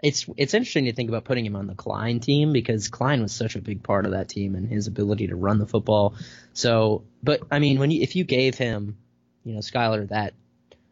it's 0.03 0.27
it's 0.37 0.53
interesting 0.53 0.87
to 0.87 0.93
think 0.93 1.09
about 1.09 1.25
putting 1.25 1.47
him 1.47 1.55
on 1.55 1.69
the 1.69 1.75
Klein 1.75 2.19
team 2.21 2.53
because 2.53 2.89
Klein 2.89 3.23
was 3.23 3.33
such 3.33 3.55
a 3.55 3.61
big 3.61 3.83
part 3.83 4.05
of 4.05 4.13
that 4.13 4.29
team 4.29 4.57
and 4.57 4.69
his 4.69 4.89
ability 4.89 5.29
to 5.29 5.37
run 5.37 5.59
the 5.59 5.67
football. 5.67 6.15
So, 6.53 7.05
but 7.23 7.43
I 7.51 7.61
mean, 7.61 7.79
when 7.79 7.91
you, 7.91 8.03
if 8.03 8.17
you 8.17 8.25
gave 8.25 8.57
him, 8.57 8.97
you 9.45 9.55
know, 9.55 9.61
Skylar 9.61 10.09
that 10.09 10.35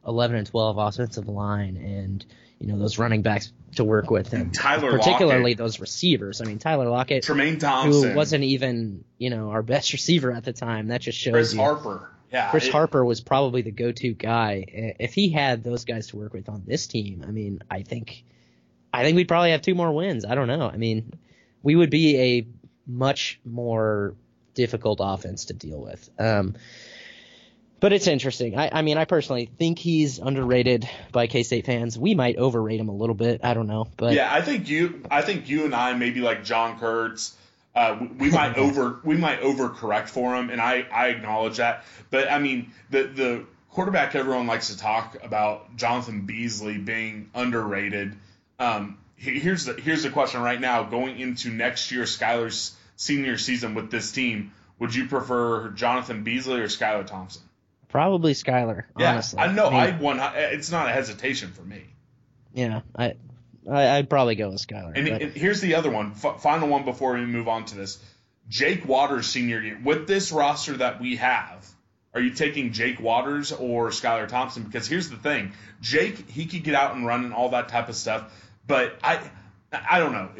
11 0.07 0.37
and 0.37 0.47
12 0.47 0.79
offensive 0.79 1.29
line 1.29 1.77
and 1.77 2.25
you 2.61 2.69
know 2.69 2.79
those 2.79 2.99
running 2.99 3.23
backs 3.23 3.53
to 3.77 3.85
work 3.85 4.11
with, 4.11 4.33
and, 4.33 4.43
and 4.43 4.55
Tyler 4.55 4.91
particularly 4.91 5.43
Lockett. 5.43 5.59
those 5.59 5.81
receivers. 5.81 6.41
I 6.41 6.45
mean, 6.45 6.59
Tyler 6.59 6.89
Lockett, 6.89 7.25
Tramaine 7.25 7.59
Thompson, 7.59 8.11
who 8.11 8.17
wasn't 8.17 8.45
even 8.45 9.05
you 9.19 9.31
know 9.31 9.51
our 9.51 9.63
best 9.65 9.93
receiver 9.93 10.31
at 10.31 10.45
the 10.45 10.53
time. 10.53 10.89
That 10.89 11.01
just 11.01 11.19
shows 11.19 11.33
Chris 11.33 11.55
you. 11.55 11.61
Harper. 11.61 12.11
Yeah, 12.31 12.51
Chris 12.51 12.67
it, 12.67 12.73
Harper 12.73 13.05
was 13.05 13.21
probably 13.21 13.63
the 13.63 13.73
go-to 13.73 14.13
guy. 14.13 14.65
If 15.01 15.15
he 15.15 15.31
had 15.31 15.65
those 15.65 15.85
guys 15.85 16.09
to 16.09 16.17
work 16.17 16.33
with 16.33 16.49
on 16.49 16.63
this 16.65 16.87
team, 16.87 17.25
I 17.27 17.31
mean, 17.33 17.61
I 17.69 17.83
think, 17.83 18.25
I 18.93 19.05
think 19.05 19.17
we'd 19.17 19.29
probably 19.29 19.53
have 19.53 19.63
two 19.63 19.75
more 19.75 19.93
wins. 19.93 20.25
I 20.25 20.35
don't 20.35 20.49
know. 20.49 20.69
I 20.69 20.77
mean, 20.77 21.13
we 21.63 21.77
would 21.77 21.91
be 21.91 22.19
a 22.19 22.47
much 22.87 23.41
more 23.45 24.15
difficult 24.55 25.01
offense 25.03 25.47
to 25.47 25.55
deal 25.55 25.81
with. 25.81 26.11
Um, 26.19 26.57
but 27.79 27.93
it's 27.93 28.07
interesting. 28.07 28.59
I, 28.59 28.71
I 28.73 28.83
mean, 28.83 28.99
I 28.99 29.07
personally 29.07 29.51
think 29.59 29.79
he's 29.79 30.19
underrated 30.19 30.89
by 31.13 31.29
K 31.29 31.43
State 31.43 31.65
fans. 31.65 31.99
We 31.99 32.15
might 32.15 32.37
overrate 32.37 32.79
him 32.79 32.89
a 32.89 32.95
little 32.95 33.15
bit. 33.15 33.41
I 33.43 33.55
don't 33.55 33.69
know, 33.69 33.89
but 33.97 34.13
yeah, 34.13 34.33
I 34.33 34.43
think 34.43 34.69
you, 34.69 35.03
I 35.11 35.23
think 35.23 35.49
you 35.49 35.65
and 35.65 35.75
I 35.75 35.95
maybe 35.95 36.21
like 36.21 36.45
John 36.45 36.79
Kurtz 36.79 37.37
uh, 37.75 37.97
we, 38.01 38.07
we 38.29 38.31
might 38.31 38.57
over 38.57 39.01
we 39.05 39.17
might 39.17 39.41
overcorrect 39.41 40.09
for 40.09 40.35
him, 40.35 40.51
and 40.51 40.61
I, 40.61 40.87
I 40.93 41.09
acknowledge 41.09 41.59
that. 41.59 41.85
But 42.11 42.31
I 42.31 42.39
mean, 42.39 42.73
the 42.91 43.05
the 43.05 43.47
quarterback 43.71 44.15
everyone 44.15 44.47
likes 44.47 44.69
to 44.69 44.79
talk 44.79 45.17
about, 45.23 45.77
Jonathan 45.77 46.23
Beasley 46.23 46.79
being 46.79 47.31
underrated. 47.35 48.17
Um, 48.61 48.99
here's 49.17 49.65
the 49.65 49.75
here's 49.75 50.03
the 50.03 50.11
question 50.11 50.43
right 50.43 50.61
now. 50.61 50.85
Going 50.85 51.19
into 51.19 51.51
next 51.51 51.91
year, 51.91 52.05
Skylar's 52.05 52.77
senior 52.97 53.39
season 53.39 53.75
with 53.75 53.91
this 53.91 54.13
team, 54.13 54.53
would 54.79 54.95
you 54.95 55.09
prefer 55.09 55.71
Jonathan 55.71 56.23
Beasley 56.23 56.61
or 56.61 56.69
Skylar 56.69 57.07
Thompson? 57.07 57.43
Probably 57.89 58.35
Skylar. 58.35 58.85
Yeah, 58.99 59.13
honestly. 59.13 59.41
I 59.41 59.53
know. 59.53 59.67
I, 59.67 59.97
mean, 59.97 60.21
I 60.21 60.37
It's 60.53 60.71
not 60.71 60.89
a 60.89 60.93
hesitation 60.93 61.53
for 61.53 61.63
me. 61.63 61.83
Yeah, 62.53 62.83
I 62.97 63.15
I, 63.69 63.97
would 63.99 64.11
probably 64.11 64.37
go 64.37 64.51
with 64.51 64.67
Skylar. 64.67 64.93
And, 64.95 65.09
and, 65.09 65.33
here's 65.33 65.61
the 65.61 65.75
other 65.75 65.91
one, 65.91 66.13
F- 66.23 66.43
final 66.43 66.69
one 66.69 66.85
before 66.85 67.15
we 67.15 67.25
move 67.25 67.49
on 67.49 67.65
to 67.67 67.77
this. 67.77 67.99
Jake 68.49 68.87
Waters 68.87 69.27
senior 69.27 69.61
year. 69.61 69.79
With 69.83 70.07
this 70.07 70.33
roster 70.33 70.77
that 70.79 71.01
we 71.01 71.17
have, 71.17 71.67
are 72.15 72.21
you 72.21 72.31
taking 72.31 72.73
Jake 72.73 73.01
Waters 73.01 73.53
or 73.53 73.91
Skylar 73.91 74.27
Thompson? 74.29 74.65
Because 74.65 74.89
here's 74.89 75.09
the 75.11 75.17
thing, 75.17 75.53
Jake 75.81 76.29
he 76.31 76.47
could 76.47 76.65
get 76.65 76.75
out 76.75 76.95
and 76.95 77.07
run 77.07 77.25
and 77.25 77.35
all 77.35 77.51
that 77.51 77.69
type 77.69 77.89
of 77.89 77.95
stuff, 77.95 78.33
but 78.71 78.99
I 79.03 79.21
I 79.73 79.99
don't 79.99 80.13
know. 80.13 80.31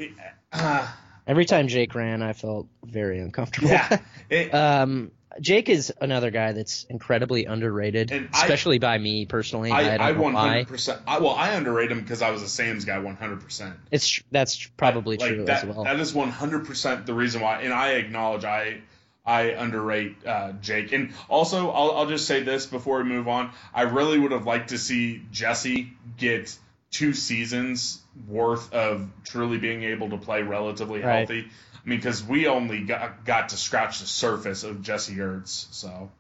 uh, 0.53 0.89
Every 1.27 1.45
time 1.45 1.69
Jake 1.69 1.95
ran, 1.95 2.23
I 2.23 2.33
felt 2.33 2.69
very 2.85 3.21
uncomfortable. 3.21 3.69
Yeah. 3.69 3.99
It, 4.31 4.55
um, 4.55 5.11
Jake 5.41 5.69
is 5.69 5.93
another 6.01 6.31
guy 6.31 6.53
that's 6.53 6.85
incredibly 6.85 7.47
underrated, 7.47 8.13
especially 8.33 8.77
I, 8.77 8.79
by 8.79 8.99
me 8.99 9.27
personally. 9.27 9.73
I, 9.73 9.97
I, 9.97 10.11
I 10.11 10.13
100%. 10.13 11.01
I, 11.05 11.19
well, 11.19 11.35
I 11.35 11.55
underrate 11.55 11.91
him 11.91 12.01
because 12.01 12.23
I 12.23 12.31
was 12.31 12.41
a 12.43 12.49
Sam's 12.49 12.85
guy 12.85 12.99
100%. 12.99 13.75
It's 13.91 14.23
that's 14.31 14.67
probably 14.77 15.17
like 15.17 15.31
true 15.35 15.45
that, 15.47 15.65
as 15.65 15.75
well. 15.75 15.83
That 15.83 15.99
is 15.99 16.13
100% 16.13 17.07
the 17.07 17.15
reason 17.15 17.41
why, 17.41 17.63
and 17.63 17.73
I 17.73 17.95
acknowledge 17.95 18.45
I 18.45 18.83
I 19.27 19.55
underrate 19.55 20.25
uh, 20.25 20.53
Jake. 20.61 20.93
And 20.93 21.13
also, 21.29 21.71
I'll, 21.71 21.91
I'll 21.93 22.07
just 22.07 22.27
say 22.29 22.45
this 22.45 22.67
before 22.67 22.99
we 22.99 23.05
move 23.09 23.27
on. 23.27 23.51
I 23.75 23.83
really 23.83 24.19
would 24.19 24.31
have 24.31 24.47
liked 24.47 24.71
to 24.71 24.79
see 24.79 25.23
Jesse 25.33 25.93
get 26.17 26.57
two 26.91 27.13
seasons 27.13 28.01
worth 28.27 28.73
of 28.73 29.09
truly 29.25 29.59
being 29.59 29.85
able 29.85 30.11
to 30.11 30.17
play 30.17 30.43
relatively 30.43 31.01
right. 31.01 31.29
healthy. 31.29 31.49
I 31.75 31.89
mean, 31.89 31.99
because 31.99 32.23
we 32.23 32.47
only 32.47 32.83
got, 32.83 33.25
got 33.25 33.51
to 33.51 33.57
scratch 33.57 34.01
the 34.01 34.07
surface 34.07 34.65
of 34.65 34.83
Jesse 34.83 35.17
Ertz, 35.17 35.73
so. 35.73 36.11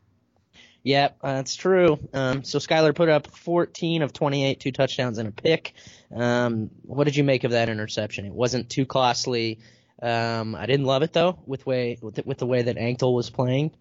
Yep, 0.82 1.18
that's 1.22 1.56
true. 1.56 1.98
Um, 2.14 2.44
so 2.44 2.58
Skylar 2.58 2.94
put 2.94 3.10
up 3.10 3.26
14 3.36 4.02
of 4.02 4.12
28, 4.12 4.60
two 4.60 4.72
touchdowns 4.72 5.18
and 5.18 5.28
a 5.28 5.32
pick. 5.32 5.74
Um, 6.14 6.70
what 6.82 7.04
did 7.04 7.16
you 7.16 7.24
make 7.24 7.44
of 7.44 7.50
that 7.50 7.68
interception? 7.68 8.24
It 8.24 8.32
wasn't 8.32 8.70
too 8.70 8.86
costly. 8.86 9.58
Um, 10.00 10.54
I 10.54 10.64
didn't 10.64 10.86
love 10.86 11.02
it 11.02 11.12
though, 11.12 11.38
with 11.44 11.66
way 11.66 11.98
with 12.00 12.14
the, 12.14 12.22
with 12.24 12.38
the 12.38 12.46
way 12.46 12.62
that 12.62 12.76
Anctil 12.76 13.14
was 13.14 13.28
playing. 13.28 13.72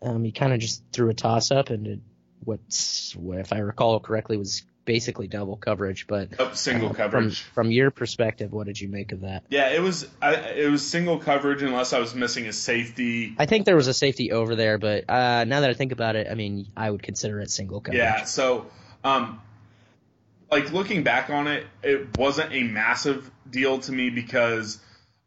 Um, 0.00 0.24
he 0.24 0.32
kind 0.32 0.54
of 0.54 0.60
just 0.60 0.82
threw 0.92 1.10
a 1.10 1.14
toss 1.14 1.50
up 1.50 1.68
and 1.68 1.86
it, 1.86 2.00
what, 2.40 2.60
if 2.70 3.52
I 3.52 3.58
recall 3.58 4.00
correctly, 4.00 4.38
was 4.38 4.62
basically 4.86 5.26
double 5.26 5.56
coverage. 5.58 6.06
But 6.06 6.40
Up 6.40 6.56
single 6.56 6.88
uh, 6.88 6.94
coverage. 6.94 7.42
From, 7.42 7.64
from 7.66 7.70
your 7.70 7.90
perspective, 7.90 8.50
what 8.52 8.66
did 8.66 8.80
you 8.80 8.88
make 8.88 9.12
of 9.12 9.20
that? 9.20 9.44
Yeah, 9.50 9.68
it 9.68 9.82
was 9.82 10.08
I, 10.22 10.34
it 10.34 10.70
was 10.70 10.86
single 10.86 11.18
coverage 11.18 11.60
unless 11.62 11.92
I 11.92 11.98
was 11.98 12.14
missing 12.14 12.46
a 12.46 12.52
safety. 12.54 13.34
I 13.38 13.44
think 13.44 13.66
there 13.66 13.76
was 13.76 13.88
a 13.88 13.94
safety 13.94 14.32
over 14.32 14.56
there, 14.56 14.78
but 14.78 15.10
uh, 15.10 15.44
now 15.44 15.60
that 15.60 15.68
I 15.68 15.74
think 15.74 15.92
about 15.92 16.16
it, 16.16 16.28
I 16.30 16.34
mean, 16.34 16.68
I 16.74 16.90
would 16.90 17.02
consider 17.02 17.40
it 17.40 17.50
single 17.50 17.82
coverage. 17.82 17.98
Yeah, 17.98 18.24
so 18.24 18.66
um, 19.04 19.42
like 20.50 20.72
looking 20.72 21.02
back 21.02 21.28
on 21.28 21.46
it, 21.48 21.66
it 21.82 22.16
wasn't 22.16 22.52
a 22.54 22.62
massive 22.62 23.30
deal 23.50 23.80
to 23.80 23.92
me 23.92 24.10
because 24.10 24.78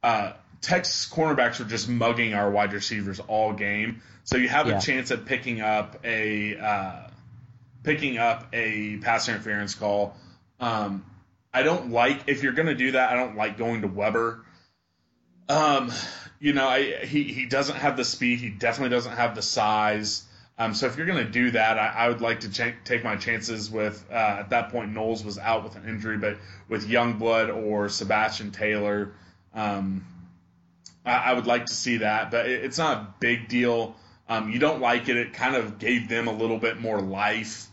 uh, 0.01 0.33
Texas 0.61 1.09
cornerbacks 1.11 1.59
were 1.59 1.65
just 1.65 1.87
mugging 1.87 2.33
our 2.33 2.49
wide 2.49 2.73
receivers 2.73 3.19
all 3.19 3.53
game. 3.53 4.01
So 4.23 4.37
you 4.37 4.47
have 4.49 4.67
Yeah. 4.67 4.77
a 4.77 4.81
chance 4.81 5.11
at 5.11 5.25
picking 5.25 5.61
up 5.61 5.99
a 6.05 6.57
uh, 6.57 7.08
picking 7.89 8.19
up 8.19 8.47
a 8.54 8.97
pass 8.97 9.28
interference 9.28 9.73
call. 9.73 10.15
Um, 10.60 11.04
I 11.52 11.63
don't 11.63 11.89
like 11.89 12.28
if 12.28 12.43
you're 12.43 12.54
going 12.54 12.67
to 12.67 12.75
do 12.75 12.91
that. 12.91 13.12
I 13.12 13.15
don't 13.15 13.36
like 13.36 13.58
going 13.58 13.82
to 13.82 13.88
Weber. 13.88 14.45
Um, 15.47 15.91
you 16.39 16.54
know, 16.54 16.67
I, 16.67 17.04
he 17.04 17.23
he 17.23 17.47
doesn't 17.47 17.78
have 17.78 17.97
the 17.97 18.06
speed. 18.06 18.41
He 18.41 18.49
definitely 18.52 18.95
doesn't 18.95 19.13
have 19.13 19.34
the 19.34 19.41
size. 19.41 20.23
Um, 20.60 20.75
so 20.75 20.86
if 20.86 20.97
you're 20.97 21.08
going 21.08 21.25
to 21.25 21.32
do 21.32 21.49
that, 21.52 21.80
I, 21.80 21.88
I 21.88 22.10
would 22.10 22.21
like 22.21 22.41
to 22.41 22.52
ch- 22.52 22.75
take 22.86 23.04
my 23.04 23.15
chances 23.15 23.71
with. 23.71 24.06
Uh, 24.12 24.13
at 24.13 24.52
that 24.52 24.69
point, 24.69 24.93
Knowles 24.93 25.23
was 25.25 25.39
out 25.39 25.63
with 25.63 25.75
an 25.75 25.89
injury, 25.89 26.19
but 26.19 26.38
with 26.67 26.88
Youngblood 26.88 27.49
or 27.49 27.88
Chabastin 27.88 28.54
Taylor, 28.54 29.13
um, 29.56 30.06
I, 31.04 31.32
I 31.32 31.34
would 31.34 31.47
like 31.47 31.65
to 31.65 31.73
see 31.73 31.97
that. 31.97 32.30
But 32.30 32.47
it, 32.47 32.65
it's 32.65 32.78
not 32.78 32.97
a 32.97 33.08
big 33.19 33.47
deal. 33.47 33.95
Um, 34.28 34.52
you 34.52 34.60
don't 34.60 34.80
like 34.80 35.10
it. 35.10 35.17
It 35.17 35.34
kind 35.34 35.56
of 35.56 35.80
gave 35.80 36.08
them 36.08 36.28
a 36.28 36.34
little 36.34 36.60
bit 36.60 36.80
more 36.80 37.02
life. 37.02 37.65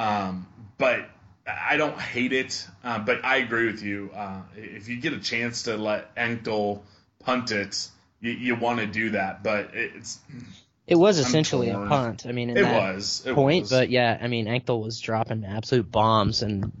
Um, 0.00 0.46
but 0.78 1.08
I 1.46 1.76
don't 1.76 1.98
hate 1.98 2.32
it. 2.32 2.66
Uh, 2.82 2.98
but 3.00 3.24
I 3.24 3.36
agree 3.38 3.66
with 3.66 3.82
you. 3.82 4.10
Uh, 4.14 4.40
if 4.56 4.88
you 4.88 5.00
get 5.00 5.12
a 5.12 5.18
chance 5.20 5.64
to 5.64 5.76
let 5.76 6.14
Anctil 6.16 6.80
punt 7.24 7.50
it, 7.50 7.88
you, 8.20 8.30
you 8.32 8.54
want 8.54 8.80
to 8.80 8.86
do 8.86 9.10
that. 9.10 9.42
But 9.42 9.70
it's 9.74 10.18
It 10.86 10.96
was 10.96 11.18
essentially 11.18 11.68
a 11.70 11.74
punt. 11.78 12.24
I 12.26 12.32
mean, 12.32 12.50
in 12.50 12.56
it 12.56 12.64
was 12.64 13.22
it 13.26 13.34
point, 13.34 13.62
was. 13.64 13.70
but 13.70 13.90
yeah, 13.90 14.16
I 14.20 14.28
mean, 14.28 14.46
Anctil 14.46 14.82
was 14.82 15.00
dropping 15.00 15.44
absolute 15.44 15.90
bombs 15.90 16.42
and 16.42 16.72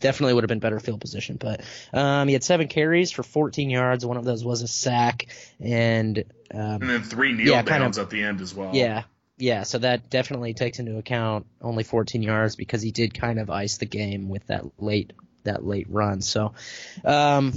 definitely 0.00 0.34
would 0.34 0.44
have 0.44 0.48
been 0.48 0.60
better 0.60 0.80
field 0.80 1.00
position. 1.00 1.36
But 1.38 1.62
um, 1.92 2.28
he 2.28 2.32
had 2.34 2.44
seven 2.44 2.68
carries 2.68 3.10
for 3.10 3.22
14 3.22 3.68
yards. 3.68 4.06
One 4.06 4.16
of 4.16 4.24
those 4.24 4.44
was 4.44 4.62
a 4.62 4.68
sack, 4.68 5.26
and 5.58 6.18
um, 6.52 6.60
and 6.82 6.88
then 6.90 7.02
three 7.02 7.32
kneel 7.32 7.46
Yeah, 7.48 7.62
kind 7.62 7.82
downs 7.82 7.98
of- 7.98 8.04
at 8.04 8.10
the 8.10 8.22
end 8.22 8.40
as 8.40 8.54
well. 8.54 8.74
yeah, 8.74 9.02
yeah. 9.40 9.62
So 9.62 9.78
that 9.78 10.10
definitely 10.10 10.54
takes 10.54 10.78
into 10.78 10.98
account 10.98 11.46
only 11.60 11.84
14 11.84 12.22
yards 12.22 12.56
because 12.56 12.82
he 12.82 12.90
did 12.90 13.14
kind 13.14 13.38
of 13.38 13.50
ice 13.50 13.78
the 13.78 13.86
game 13.86 14.28
with 14.28 14.46
that 14.48 14.64
late 14.78 15.12
that 15.44 15.64
late 15.64 15.86
run. 15.88 16.20
So, 16.20 16.52
um, 17.04 17.52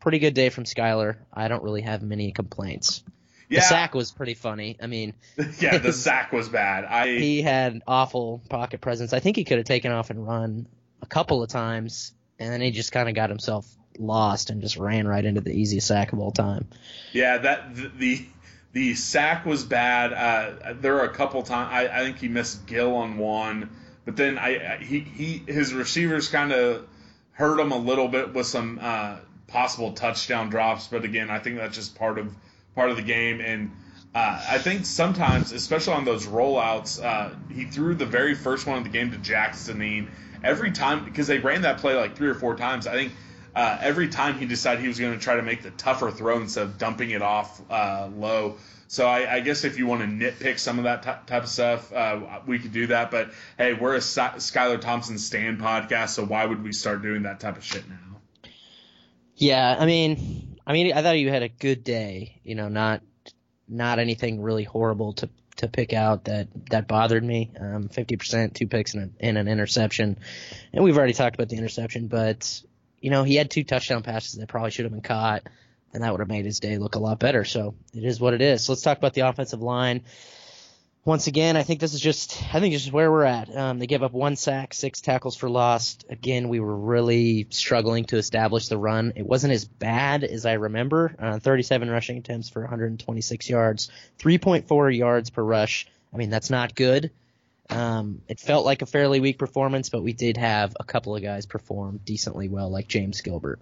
pretty 0.00 0.18
good 0.18 0.34
day 0.34 0.48
from 0.50 0.64
Skylar. 0.64 1.16
I 1.32 1.48
don't 1.48 1.62
really 1.62 1.82
have 1.82 2.02
many 2.02 2.32
complaints. 2.32 3.02
yeah, 3.48 3.60
The 3.60 3.66
sack 3.66 3.94
was 3.94 4.12
pretty 4.12 4.34
funny. 4.34 4.76
I 4.80 4.86
mean, 4.86 5.14
yeah. 5.58 5.78
The 5.78 5.92
sack 5.94 6.32
was 6.32 6.48
bad. 6.48 6.84
I 6.84 7.08
he 7.08 7.42
had 7.42 7.82
awful 7.86 8.40
pocket 8.48 8.80
presence. 8.80 9.12
I 9.12 9.20
think 9.20 9.36
he 9.36 9.44
could 9.44 9.58
have 9.58 9.66
taken 9.66 9.92
off 9.92 10.10
and 10.10 10.26
run 10.26 10.66
a 11.02 11.06
couple 11.06 11.42
of 11.42 11.48
times, 11.50 12.12
and 12.38 12.52
then 12.52 12.60
he 12.60 12.70
just 12.70 12.92
kind 12.92 13.08
of 13.08 13.14
got 13.14 13.30
himself 13.30 13.66
lost 13.98 14.50
and 14.50 14.60
just 14.60 14.76
ran 14.76 15.08
right 15.08 15.24
into 15.24 15.40
the 15.40 15.52
easiest 15.52 15.86
sack 15.86 16.12
of 16.12 16.18
all 16.18 16.30
time. 16.30 16.68
Yeah, 17.12 17.38
that 17.38 17.74
the 17.74 17.88
the, 17.88 18.26
the 18.76 18.94
sack 18.94 19.46
was 19.46 19.64
bad. 19.64 20.12
Uh, 20.12 20.74
there 20.74 20.92
were 20.92 21.04
a 21.04 21.14
couple 21.14 21.42
times 21.42 21.70
I, 21.72 22.00
I 22.00 22.04
think 22.04 22.18
he 22.18 22.28
missed 22.28 22.66
Gill 22.66 22.94
on 22.94 23.16
one, 23.16 23.70
but 24.04 24.16
then 24.16 24.36
I, 24.36 24.74
I 24.74 24.76
he, 24.84 25.00
he 25.00 25.42
his 25.50 25.72
receivers 25.72 26.28
kind 26.28 26.52
of 26.52 26.86
hurt 27.32 27.58
him 27.58 27.72
a 27.72 27.78
little 27.78 28.08
bit 28.08 28.34
with 28.34 28.44
some 28.46 28.78
uh, 28.82 29.16
possible 29.46 29.92
touchdown 29.94 30.50
drops. 30.50 30.88
But 30.88 31.04
again, 31.04 31.30
I 31.30 31.38
think 31.38 31.56
that's 31.56 31.74
just 31.74 31.94
part 31.94 32.18
of 32.18 32.34
part 32.74 32.90
of 32.90 32.96
the 32.96 33.02
game. 33.02 33.40
And 33.40 33.70
uh, 34.14 34.44
I 34.46 34.58
think 34.58 34.84
sometimes, 34.84 35.52
especially 35.52 35.94
on 35.94 36.04
those 36.04 36.26
rollouts, 36.26 37.02
uh, 37.02 37.30
he 37.50 37.64
threw 37.64 37.94
the 37.94 38.04
very 38.04 38.34
first 38.34 38.66
one 38.66 38.76
of 38.76 38.84
the 38.84 38.90
game 38.90 39.10
to 39.12 39.16
Jackson 39.16 40.10
every 40.44 40.70
time 40.70 41.06
because 41.06 41.26
they 41.26 41.38
ran 41.38 41.62
that 41.62 41.78
play 41.78 41.94
like 41.94 42.14
three 42.14 42.28
or 42.28 42.34
four 42.34 42.56
times. 42.56 42.86
I 42.86 42.92
think 42.92 43.12
uh, 43.56 43.78
every 43.80 44.08
time 44.08 44.38
he 44.38 44.44
decided 44.44 44.82
he 44.82 44.88
was 44.88 45.00
going 45.00 45.14
to 45.14 45.18
try 45.18 45.36
to 45.36 45.42
make 45.42 45.62
the 45.62 45.70
tougher 45.70 46.10
throw 46.10 46.40
instead 46.42 46.64
of 46.64 46.76
dumping 46.76 47.10
it 47.10 47.22
off 47.22 47.58
uh, 47.70 48.06
low. 48.14 48.56
So 48.86 49.06
I, 49.06 49.36
I 49.36 49.40
guess 49.40 49.64
if 49.64 49.78
you 49.78 49.86
want 49.86 50.02
to 50.02 50.06
nitpick 50.06 50.58
some 50.58 50.76
of 50.78 50.84
that 50.84 51.02
ty- 51.02 51.18
type 51.26 51.42
of 51.44 51.48
stuff, 51.48 51.90
uh, 51.90 52.40
we 52.46 52.58
could 52.58 52.72
do 52.72 52.88
that. 52.88 53.10
But 53.10 53.30
hey, 53.56 53.72
we're 53.72 53.94
a 53.94 54.00
Sky- 54.02 54.34
Skylar 54.36 54.78
Thompson 54.78 55.18
stand 55.18 55.58
podcast, 55.58 56.10
so 56.10 56.24
why 56.24 56.44
would 56.44 56.62
we 56.62 56.72
start 56.72 57.00
doing 57.00 57.22
that 57.22 57.40
type 57.40 57.56
of 57.56 57.64
shit 57.64 57.88
now? 57.88 57.96
Yeah, 59.34 59.74
I 59.78 59.86
mean, 59.86 60.58
I 60.66 60.74
mean, 60.74 60.92
I 60.92 61.02
thought 61.02 61.18
you 61.18 61.30
had 61.30 61.42
a 61.42 61.48
good 61.48 61.82
day. 61.82 62.40
You 62.44 62.56
know, 62.56 62.68
not 62.68 63.00
not 63.66 63.98
anything 63.98 64.42
really 64.42 64.64
horrible 64.64 65.14
to 65.14 65.30
to 65.56 65.68
pick 65.68 65.94
out 65.94 66.24
that 66.24 66.48
that 66.70 66.86
bothered 66.86 67.24
me. 67.24 67.52
Um, 67.58 67.88
50%, 67.88 68.52
two 68.52 68.66
picks 68.66 68.92
and 68.92 69.14
an 69.18 69.48
interception, 69.48 70.18
and 70.74 70.84
we've 70.84 70.96
already 70.96 71.14
talked 71.14 71.36
about 71.36 71.48
the 71.48 71.56
interception. 71.56 72.08
But 72.08 72.62
you 73.06 73.12
know, 73.12 73.22
he 73.22 73.36
had 73.36 73.52
two 73.52 73.62
touchdown 73.62 74.02
passes 74.02 74.32
that 74.32 74.48
probably 74.48 74.72
should 74.72 74.84
have 74.84 74.90
been 74.90 75.00
caught, 75.00 75.44
and 75.94 76.02
that 76.02 76.10
would 76.10 76.18
have 76.18 76.28
made 76.28 76.44
his 76.44 76.58
day 76.58 76.76
look 76.76 76.96
a 76.96 76.98
lot 76.98 77.20
better. 77.20 77.44
So 77.44 77.76
it 77.94 78.02
is 78.02 78.18
what 78.18 78.34
it 78.34 78.42
is. 78.42 78.64
So 78.64 78.72
let's 78.72 78.82
talk 78.82 78.98
about 78.98 79.14
the 79.14 79.20
offensive 79.20 79.62
line. 79.62 80.02
Once 81.04 81.28
again, 81.28 81.56
I 81.56 81.62
think 81.62 81.78
this 81.78 81.94
is 81.94 82.00
just 82.00 82.42
I 82.52 82.58
think 82.58 82.74
this 82.74 82.84
is 82.84 82.90
where 82.90 83.08
we're 83.08 83.22
at. 83.22 83.56
Um, 83.56 83.78
they 83.78 83.86
give 83.86 84.02
up 84.02 84.10
one 84.10 84.34
sack, 84.34 84.74
six 84.74 85.00
tackles 85.00 85.36
for 85.36 85.48
loss. 85.48 85.98
Again, 86.10 86.48
we 86.48 86.58
were 86.58 86.74
really 86.76 87.46
struggling 87.50 88.06
to 88.06 88.16
establish 88.16 88.66
the 88.66 88.76
run. 88.76 89.12
It 89.14 89.24
wasn't 89.24 89.52
as 89.52 89.64
bad 89.64 90.24
as 90.24 90.44
I 90.44 90.54
remember. 90.54 91.14
Uh, 91.16 91.38
37 91.38 91.88
rushing 91.88 92.18
attempts 92.18 92.48
for 92.48 92.62
126 92.62 93.48
yards, 93.48 93.88
3.4 94.18 94.96
yards 94.98 95.30
per 95.30 95.44
rush. 95.44 95.86
I 96.12 96.16
mean, 96.16 96.30
that's 96.30 96.50
not 96.50 96.74
good. 96.74 97.12
Um, 97.70 98.22
it 98.28 98.40
felt 98.40 98.64
like 98.64 98.82
a 98.82 98.86
fairly 98.86 99.20
weak 99.20 99.38
performance, 99.38 99.88
but 99.88 100.02
we 100.02 100.12
did 100.12 100.36
have 100.36 100.76
a 100.78 100.84
couple 100.84 101.16
of 101.16 101.22
guys 101.22 101.46
perform 101.46 102.00
decently 102.04 102.48
well, 102.48 102.70
like 102.70 102.88
James 102.88 103.20
Gilbert. 103.20 103.60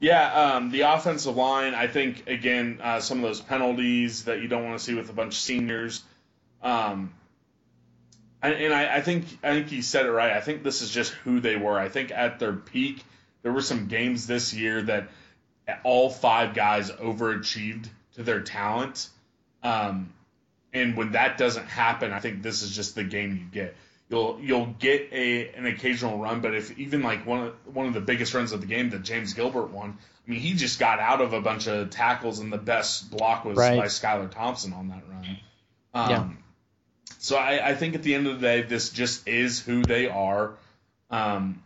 Yeah, 0.00 0.32
um, 0.32 0.70
the 0.70 0.82
offensive 0.82 1.36
line. 1.36 1.74
I 1.74 1.88
think 1.88 2.28
again, 2.28 2.80
uh, 2.82 3.00
some 3.00 3.18
of 3.18 3.22
those 3.22 3.40
penalties 3.40 4.24
that 4.24 4.40
you 4.40 4.48
don't 4.48 4.64
want 4.64 4.78
to 4.78 4.84
see 4.84 4.94
with 4.94 5.10
a 5.10 5.12
bunch 5.12 5.34
of 5.34 5.40
seniors. 5.40 6.02
Um, 6.62 7.12
and, 8.42 8.54
and 8.54 8.74
I, 8.74 8.96
I 8.96 9.00
think 9.00 9.24
I 9.42 9.54
think 9.54 9.72
you 9.72 9.82
said 9.82 10.06
it 10.06 10.12
right. 10.12 10.32
I 10.32 10.40
think 10.40 10.62
this 10.62 10.82
is 10.82 10.90
just 10.90 11.12
who 11.12 11.40
they 11.40 11.56
were. 11.56 11.78
I 11.78 11.88
think 11.88 12.12
at 12.12 12.38
their 12.38 12.52
peak, 12.52 13.04
there 13.42 13.52
were 13.52 13.60
some 13.60 13.88
games 13.88 14.26
this 14.26 14.54
year 14.54 14.82
that 14.82 15.08
all 15.82 16.10
five 16.10 16.54
guys 16.54 16.90
overachieved 16.90 17.88
to 18.14 18.22
their 18.22 18.40
talent. 18.40 19.08
Um, 19.62 20.12
and 20.72 20.96
when 20.96 21.12
that 21.12 21.38
doesn't 21.38 21.66
happen, 21.66 22.12
I 22.12 22.20
think 22.20 22.42
this 22.42 22.62
is 22.62 22.74
just 22.74 22.94
the 22.94 23.04
game 23.04 23.36
you 23.36 23.44
get. 23.52 23.76
You'll 24.10 24.38
you'll 24.40 24.74
get 24.78 25.12
a 25.12 25.50
an 25.54 25.66
occasional 25.66 26.18
run, 26.18 26.40
but 26.40 26.54
if 26.54 26.78
even 26.78 27.02
like 27.02 27.26
one 27.26 27.46
of 27.48 27.54
one 27.74 27.86
of 27.86 27.94
the 27.94 28.00
biggest 28.00 28.32
runs 28.34 28.52
of 28.52 28.60
the 28.60 28.66
game 28.66 28.90
the 28.90 28.98
James 28.98 29.34
Gilbert 29.34 29.70
one, 29.70 29.98
I 30.26 30.30
mean 30.30 30.40
he 30.40 30.54
just 30.54 30.78
got 30.78 30.98
out 30.98 31.20
of 31.20 31.32
a 31.34 31.40
bunch 31.40 31.68
of 31.68 31.90
tackles 31.90 32.38
and 32.38 32.52
the 32.52 32.58
best 32.58 33.10
block 33.10 33.44
was 33.44 33.58
Right. 33.58 33.78
by 33.78 33.86
Skylar 33.86 34.30
Thompson 34.30 34.72
on 34.72 34.88
that 34.88 35.02
run. 35.10 35.36
Um, 35.94 36.10
Yeah. 36.10 36.28
So 37.18 37.36
I, 37.36 37.70
I 37.70 37.74
think 37.74 37.94
at 37.96 38.02
the 38.02 38.14
end 38.14 38.26
of 38.26 38.40
the 38.40 38.46
day, 38.46 38.62
this 38.62 38.90
just 38.90 39.26
is 39.28 39.60
who 39.60 39.82
they 39.82 40.08
are. 40.08 40.54
Um, 41.10 41.62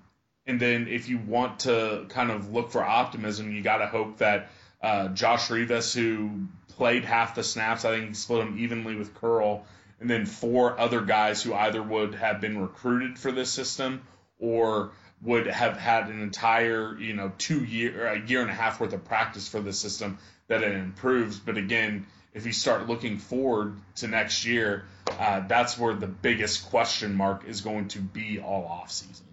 and 0.47 0.59
then 0.59 0.89
if 0.89 1.09
you 1.09 1.19
want 1.19 1.61
to 1.61 2.07
kind 2.09 2.31
of 2.31 2.53
look 2.53 2.71
for 2.71 2.83
optimism, 2.83 3.53
you 3.53 3.61
got 3.63 3.79
to 3.79 3.87
hope 3.87 4.19
that 4.19 4.49
uh, 4.83 5.09
Josh 5.09 5.51
Rivas, 5.51 5.95
who 5.95 6.47
played 6.77 7.05
half 7.05 7.35
the 7.35 7.45
snaps, 7.45 7.85
I 7.85 7.97
think 7.97 8.09
he 8.09 8.15
split 8.15 8.45
them 8.45 8.59
evenly 8.59 8.97
with 8.97 9.15
Curl, 9.15 9.65
and 10.01 10.11
then 10.11 10.27
four 10.27 10.79
other 10.79 11.01
guys 11.01 11.43
who 11.43 11.55
either 11.55 11.83
would 11.83 12.15
have 12.15 12.41
been 12.41 12.59
recruited 12.59 13.19
for 13.19 13.31
this 13.31 13.53
system 13.53 14.03
or 14.39 14.91
would 15.23 15.47
have 15.47 15.77
had 15.77 16.09
an 16.09 16.21
entire, 16.21 16.99
you 16.99 17.15
know, 17.15 17.33
two 17.39 17.63
year, 17.63 18.09
a 18.09 18.21
year 18.27 18.43
and 18.43 18.51
a 18.51 18.55
half 18.55 18.81
worth 18.81 18.93
of 18.93 19.05
practice 19.05 19.49
for 19.49 19.61
the 19.61 19.73
system 19.73 20.19
that 20.49 20.63
it 20.63 20.73
improves. 20.73 21.39
But 21.39 21.57
again, 21.57 22.07
if 22.35 22.47
you 22.47 22.53
start 22.53 22.89
looking 22.89 23.19
forward 23.19 23.77
to 23.97 24.09
next 24.09 24.45
year, 24.45 24.87
uh, 25.19 25.47
that's 25.47 25.79
where 25.79 25.95
the 25.95 26.09
biggest 26.09 26.71
question 26.71 27.15
mark 27.15 27.45
is 27.47 27.61
going 27.61 27.89
to 27.89 28.01
be 28.01 28.41
all 28.41 28.65
off 28.65 28.91
season. 28.91 29.27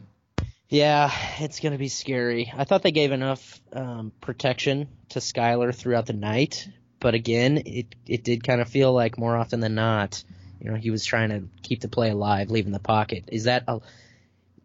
Yeah, 0.69 1.11
it's 1.39 1.59
going 1.59 1.71
to 1.71 1.79
be 1.79 1.87
scary. 1.87 2.53
I 2.55 2.63
thought 2.63 2.83
they 2.83 2.91
gave 2.91 3.11
enough 3.11 3.59
um, 3.73 4.11
protection 4.21 4.87
to 5.09 5.19
Skylar 5.19 5.73
throughout 5.73 6.05
the 6.05 6.13
night, 6.13 6.69
but 6.99 7.15
again, 7.15 7.63
it 7.65 7.95
it 8.05 8.23
did 8.23 8.43
kind 8.43 8.61
of 8.61 8.69
feel 8.69 8.93
like 8.93 9.17
more 9.17 9.35
often 9.35 9.61
than 9.61 9.73
not, 9.73 10.23
you 10.61 10.69
know, 10.69 10.77
he 10.77 10.91
was 10.91 11.03
trying 11.05 11.29
to 11.29 11.43
keep 11.63 11.81
the 11.81 11.87
play 11.87 12.11
alive, 12.11 12.51
leaving 12.51 12.71
the 12.71 12.79
pocket. 12.79 13.23
Is 13.31 13.45
that 13.45 13.63
a, 13.67 13.79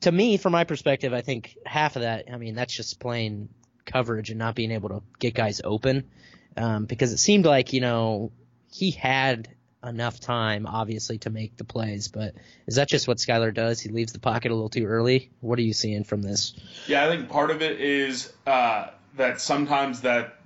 to 0.03 0.13
me, 0.13 0.37
from 0.37 0.53
my 0.53 0.65
perspective, 0.65 1.15
I 1.15 1.23
think 1.23 1.57
half 1.65 1.97
of 1.97 2.03
that. 2.03 2.27
I 2.31 2.37
mean, 2.37 2.55
that's 2.55 2.75
just 2.75 3.01
plain 3.01 3.49
coverage 3.87 4.29
and 4.29 4.39
not 4.39 4.55
being 4.55 4.73
able 4.73 4.91
to 4.91 5.03
get 5.19 5.33
guys 5.33 5.63
open, 5.65 6.11
um, 6.59 6.85
because 6.85 7.13
it 7.15 7.19
seemed 7.19 7.47
like 7.47 7.73
you 7.73 7.81
know 7.81 8.31
he 8.71 8.91
had 8.91 9.49
enough 9.87 10.21
time, 10.21 10.67
obviously, 10.67 11.19
to 11.19 11.31
make 11.31 11.57
the 11.57 11.65
plays. 11.65 12.09
But 12.09 12.35
is 12.67 12.77
that 12.77 12.89
just 12.89 13.07
what 13.09 13.19
Skylar 13.19 13.53
does? 13.53 13.81
He 13.81 13.89
leaves 13.91 14.13
the 14.13 14.21
pocket 14.21 14.51
a 14.51 14.55
little 14.55 14.69
too 14.71 14.85
early. 14.87 15.31
What 15.41 15.59
are 15.59 15.63
you 15.63 15.73
seeing 15.73 16.05
from 16.05 16.23
this? 16.23 16.55
Yeah, 16.87 17.05
I 17.05 17.09
think 17.09 17.29
part 17.29 17.51
of 17.51 17.63
it 17.63 17.81
is 17.81 18.33
uh, 18.47 18.89
that 19.17 19.41
sometimes 19.41 20.03
that 20.03 20.37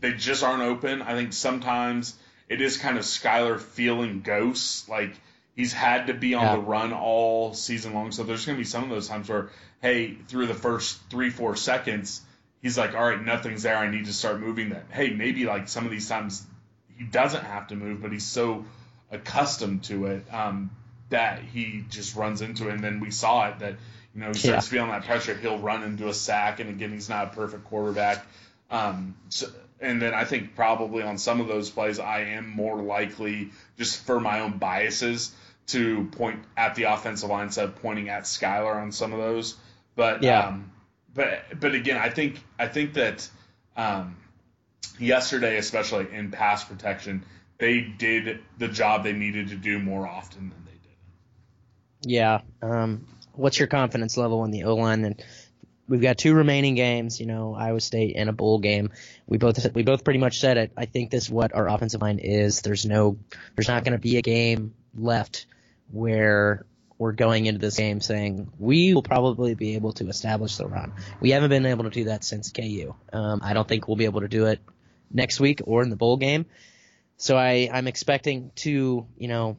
they 0.00 0.12
just 0.12 0.42
aren't 0.42 0.62
open. 0.62 1.02
I 1.02 1.14
think 1.14 1.32
sometimes 1.32 2.16
it 2.48 2.60
is 2.60 2.76
kind 2.76 2.96
of 2.98 3.04
Skylar 3.04 3.60
feeling 3.60 4.22
ghosts, 4.22 4.88
like 4.88 5.12
he's 5.54 5.72
had 5.72 6.06
to 6.08 6.14
be 6.14 6.34
on 6.34 6.42
Yeah. 6.44 6.52
the 6.56 6.62
run 6.62 6.92
all 6.92 7.54
season 7.54 7.92
long. 7.94 8.12
So 8.12 8.22
there's 8.22 8.46
going 8.46 8.56
to 8.56 8.60
be 8.60 8.64
some 8.64 8.82
of 8.84 8.90
those 8.90 9.08
times 9.08 9.28
where, 9.28 9.50
hey, 9.82 10.14
through 10.28 10.46
the 10.46 10.54
first 10.54 10.98
three, 11.10 11.30
four 11.30 11.54
seconds, 11.54 12.22
he's 12.62 12.78
like, 12.78 12.94
all 12.94 13.06
right, 13.06 13.22
nothing's 13.22 13.62
there. 13.62 13.76
I 13.76 13.90
need 13.90 14.06
to 14.06 14.12
start 14.12 14.40
moving 14.40 14.70
that. 14.70 14.84
Hey, 14.90 15.10
maybe 15.10 15.44
like 15.44 15.68
some 15.68 15.84
of 15.84 15.90
these 15.90 16.08
times 16.08 16.44
he 17.00 17.06
doesn't 17.06 17.44
have 17.44 17.68
to 17.68 17.76
move, 17.76 18.02
but 18.02 18.12
he's 18.12 18.26
so 18.26 18.66
accustomed 19.10 19.82
to 19.84 20.04
it 20.04 20.22
um, 20.30 20.70
that 21.08 21.40
he 21.40 21.82
just 21.88 22.14
runs 22.14 22.42
into 22.42 22.68
it. 22.68 22.74
And 22.74 22.84
then 22.84 23.00
we 23.00 23.10
saw 23.10 23.48
it 23.48 23.60
that, 23.60 23.76
you 24.14 24.20
know, 24.20 24.28
he 24.28 24.34
starts 24.34 24.66
Yeah. 24.66 24.70
feeling 24.70 24.90
that 24.90 25.06
pressure. 25.06 25.34
He'll 25.34 25.58
run 25.58 25.82
into 25.82 26.08
a 26.08 26.14
sack. 26.14 26.60
And 26.60 26.68
again, 26.68 26.92
he's 26.92 27.08
not 27.08 27.28
a 27.28 27.30
perfect 27.30 27.64
quarterback. 27.64 28.26
Um, 28.70 29.16
so, 29.30 29.46
and 29.80 30.00
then 30.02 30.12
I 30.12 30.26
think 30.26 30.54
probably 30.54 31.02
on 31.02 31.16
some 31.16 31.40
of 31.40 31.48
those 31.48 31.70
plays, 31.70 31.98
I 31.98 32.20
am 32.20 32.50
more 32.50 32.76
likely, 32.76 33.48
just 33.78 34.04
for 34.04 34.20
my 34.20 34.40
own 34.40 34.58
biases, 34.58 35.32
to 35.68 36.04
point 36.04 36.40
at 36.54 36.74
the 36.74 36.82
offensive 36.82 37.30
line 37.30 37.46
instead 37.46 37.64
of 37.64 37.76
pointing 37.76 38.10
at 38.10 38.24
Skylar 38.24 38.76
on 38.76 38.92
some 38.92 39.14
of 39.14 39.18
those. 39.18 39.56
But 39.96 40.22
Yeah. 40.22 40.48
um, 40.48 40.70
but 41.14 41.58
but 41.58 41.74
again, 41.74 41.96
I 41.96 42.10
think 42.10 42.36
I 42.58 42.68
think 42.68 42.92
that 42.94 43.26
um, 43.74 44.16
yesterday, 44.98 45.56
especially 45.58 46.06
in 46.12 46.30
pass 46.30 46.64
protection, 46.64 47.24
they 47.58 47.80
did 47.80 48.40
the 48.58 48.68
job 48.68 49.04
they 49.04 49.12
needed 49.12 49.48
to 49.48 49.56
do 49.56 49.78
more 49.78 50.06
often 50.06 50.50
than 50.50 50.64
they 50.64 50.72
did. 50.72 52.10
Yeah. 52.12 52.40
Um, 52.62 53.06
what's 53.32 53.58
your 53.58 53.68
confidence 53.68 54.16
level 54.16 54.44
in 54.44 54.50
the 54.50 54.64
O 54.64 54.76
line? 54.76 55.04
And 55.04 55.22
we've 55.88 56.00
got 56.00 56.18
two 56.18 56.34
remaining 56.34 56.74
games. 56.74 57.20
You 57.20 57.26
know, 57.26 57.54
Iowa 57.54 57.80
State 57.80 58.16
and 58.16 58.28
a 58.28 58.32
bowl 58.32 58.58
game. 58.58 58.90
We 59.26 59.38
both 59.38 59.74
we 59.74 59.82
both 59.82 60.04
pretty 60.04 60.20
much 60.20 60.40
said 60.40 60.56
it. 60.56 60.72
I 60.76 60.86
think 60.86 61.10
this 61.10 61.24
is 61.24 61.30
what 61.30 61.54
our 61.54 61.68
offensive 61.68 62.00
line 62.00 62.18
is. 62.18 62.62
There's 62.62 62.86
no, 62.86 63.18
there's 63.56 63.68
not 63.68 63.84
going 63.84 63.92
to 63.92 63.98
be 63.98 64.16
a 64.16 64.22
game 64.22 64.74
left 64.96 65.46
where 65.90 66.64
we're 67.00 67.12
going 67.12 67.46
into 67.46 67.58
this 67.58 67.78
game 67.78 67.98
saying 68.02 68.52
we 68.58 68.92
will 68.92 69.02
probably 69.02 69.54
be 69.54 69.74
able 69.74 69.94
to 69.94 70.08
establish 70.08 70.58
the 70.58 70.66
run. 70.66 70.92
We 71.18 71.30
haven't 71.30 71.48
been 71.48 71.64
able 71.64 71.84
to 71.84 71.90
do 71.90 72.04
that 72.04 72.24
since 72.24 72.52
KU. 72.52 72.94
Um, 73.10 73.40
I 73.42 73.54
don't 73.54 73.66
think 73.66 73.88
we'll 73.88 73.96
be 73.96 74.04
able 74.04 74.20
to 74.20 74.28
do 74.28 74.44
it 74.44 74.60
next 75.10 75.40
week 75.40 75.62
or 75.64 75.82
in 75.82 75.88
the 75.88 75.96
bowl 75.96 76.18
game. 76.18 76.44
So 77.16 77.38
I, 77.38 77.70
I'm 77.72 77.88
expecting 77.88 78.52
two, 78.54 79.06
you 79.16 79.28
know, 79.28 79.56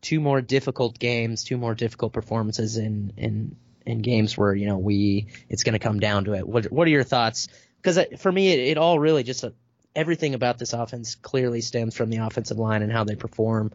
two 0.00 0.18
more 0.18 0.40
difficult 0.40 0.98
games, 0.98 1.44
two 1.44 1.56
more 1.56 1.76
difficult 1.76 2.12
performances 2.12 2.76
in 2.76 3.12
in 3.16 3.56
in 3.86 4.02
games 4.02 4.36
where 4.36 4.52
you 4.52 4.66
know 4.66 4.78
we 4.78 5.28
it's 5.48 5.62
going 5.62 5.74
to 5.74 5.78
come 5.78 6.00
down 6.00 6.24
to 6.24 6.34
it. 6.34 6.48
What 6.48 6.66
what 6.72 6.88
are 6.88 6.90
your 6.90 7.04
thoughts? 7.04 7.46
Because 7.80 7.98
for 8.18 8.32
me, 8.32 8.52
it, 8.52 8.58
it 8.70 8.76
all 8.76 8.98
really 8.98 9.22
just 9.22 9.44
uh, 9.44 9.50
everything 9.94 10.34
about 10.34 10.58
this 10.58 10.72
offense 10.72 11.14
clearly 11.14 11.60
stems 11.60 11.96
from 11.96 12.10
the 12.10 12.18
offensive 12.18 12.58
line 12.58 12.82
and 12.82 12.90
how 12.90 13.04
they 13.04 13.14
perform. 13.14 13.70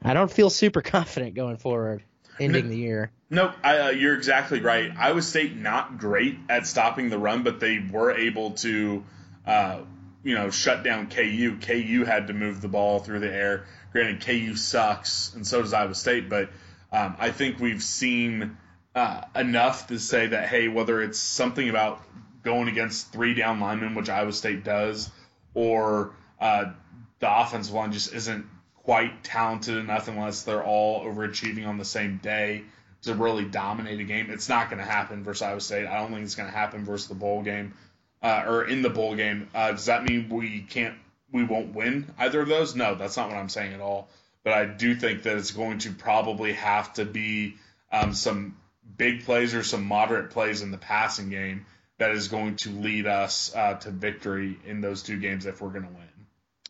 I 0.00 0.14
don't 0.14 0.30
feel 0.30 0.50
super 0.50 0.82
confident 0.82 1.34
going 1.34 1.56
forward, 1.56 2.04
ending 2.40 2.68
the 2.68 2.76
year. 2.76 3.10
No, 3.30 3.52
I, 3.62 3.78
uh, 3.78 3.90
you're 3.90 4.14
exactly 4.14 4.60
right. 4.60 4.92
Iowa 4.96 5.22
State 5.22 5.56
not 5.56 5.98
great 5.98 6.38
at 6.48 6.66
stopping 6.66 7.08
the 7.08 7.18
run, 7.18 7.42
but 7.42 7.60
they 7.60 7.78
were 7.78 8.12
able 8.12 8.52
to, 8.52 9.04
uh, 9.46 9.80
you 10.22 10.34
know, 10.34 10.50
shut 10.50 10.84
down 10.84 11.08
KU. 11.08 11.58
KU 11.58 12.04
had 12.04 12.26
to 12.26 12.34
move 12.34 12.60
the 12.60 12.68
ball 12.68 12.98
through 12.98 13.20
the 13.20 13.32
air. 13.32 13.64
Granted, 13.92 14.24
KU 14.24 14.54
sucks, 14.56 15.32
and 15.34 15.46
so 15.46 15.62
does 15.62 15.72
Iowa 15.72 15.94
State. 15.94 16.28
But 16.28 16.50
um, 16.92 17.16
I 17.18 17.30
think 17.30 17.58
we've 17.58 17.82
seen 17.82 18.58
uh, 18.94 19.22
enough 19.34 19.86
to 19.86 19.98
say 19.98 20.26
that 20.28 20.48
hey, 20.48 20.68
whether 20.68 21.00
it's 21.00 21.18
something 21.18 21.68
about 21.68 22.02
going 22.42 22.68
against 22.68 23.12
three 23.12 23.34
down 23.34 23.60
linemen, 23.60 23.94
which 23.94 24.10
Iowa 24.10 24.32
State 24.32 24.64
does, 24.64 25.10
or 25.54 26.14
uh, 26.40 26.72
the 27.20 27.40
offensive 27.40 27.74
line 27.74 27.92
just 27.92 28.12
isn't 28.12 28.46
quite 28.84 29.22
talented 29.22 29.76
enough 29.76 30.08
unless 30.08 30.42
they're 30.42 30.64
all 30.64 31.04
overachieving 31.04 31.66
on 31.66 31.78
the 31.78 31.84
same 31.84 32.18
day 32.18 32.62
to 33.02 33.14
really 33.14 33.44
dominate 33.44 34.00
a 34.00 34.04
game. 34.04 34.30
It's 34.30 34.48
not 34.48 34.70
going 34.70 34.78
to 34.78 34.90
happen 34.90 35.24
versus 35.24 35.42
Iowa 35.42 35.60
State. 35.60 35.86
I 35.86 35.98
don't 35.98 36.12
think 36.12 36.24
it's 36.24 36.34
going 36.34 36.48
to 36.48 36.56
happen 36.56 36.84
versus 36.84 37.08
the 37.08 37.14
bowl 37.14 37.42
game 37.42 37.74
uh, 38.22 38.44
or 38.46 38.64
in 38.64 38.82
the 38.82 38.90
bowl 38.90 39.14
game. 39.14 39.48
Uh, 39.54 39.72
does 39.72 39.86
that 39.86 40.04
mean 40.04 40.28
we 40.28 40.60
can't, 40.60 40.94
we 41.32 41.44
won't 41.44 41.74
win 41.74 42.12
either 42.18 42.40
of 42.40 42.48
those? 42.48 42.74
No, 42.74 42.94
that's 42.94 43.16
not 43.16 43.28
what 43.28 43.36
I'm 43.36 43.48
saying 43.48 43.72
at 43.72 43.80
all. 43.80 44.08
But 44.44 44.54
I 44.54 44.64
do 44.66 44.94
think 44.94 45.22
that 45.22 45.36
it's 45.36 45.52
going 45.52 45.78
to 45.78 45.92
probably 45.92 46.52
have 46.54 46.92
to 46.94 47.04
be 47.04 47.56
um, 47.92 48.14
some 48.14 48.56
big 48.96 49.24
plays 49.24 49.54
or 49.54 49.62
some 49.62 49.84
moderate 49.84 50.30
plays 50.30 50.62
in 50.62 50.70
the 50.70 50.78
passing 50.78 51.30
game 51.30 51.66
that 51.98 52.12
is 52.12 52.28
going 52.28 52.56
to 52.56 52.70
lead 52.70 53.06
us 53.06 53.54
uh, 53.54 53.74
to 53.74 53.90
victory 53.90 54.58
in 54.66 54.80
those 54.80 55.02
two 55.02 55.18
games 55.20 55.46
if 55.46 55.60
we're 55.60 55.70
going 55.70 55.84
to 55.84 55.90
win. 55.92 56.11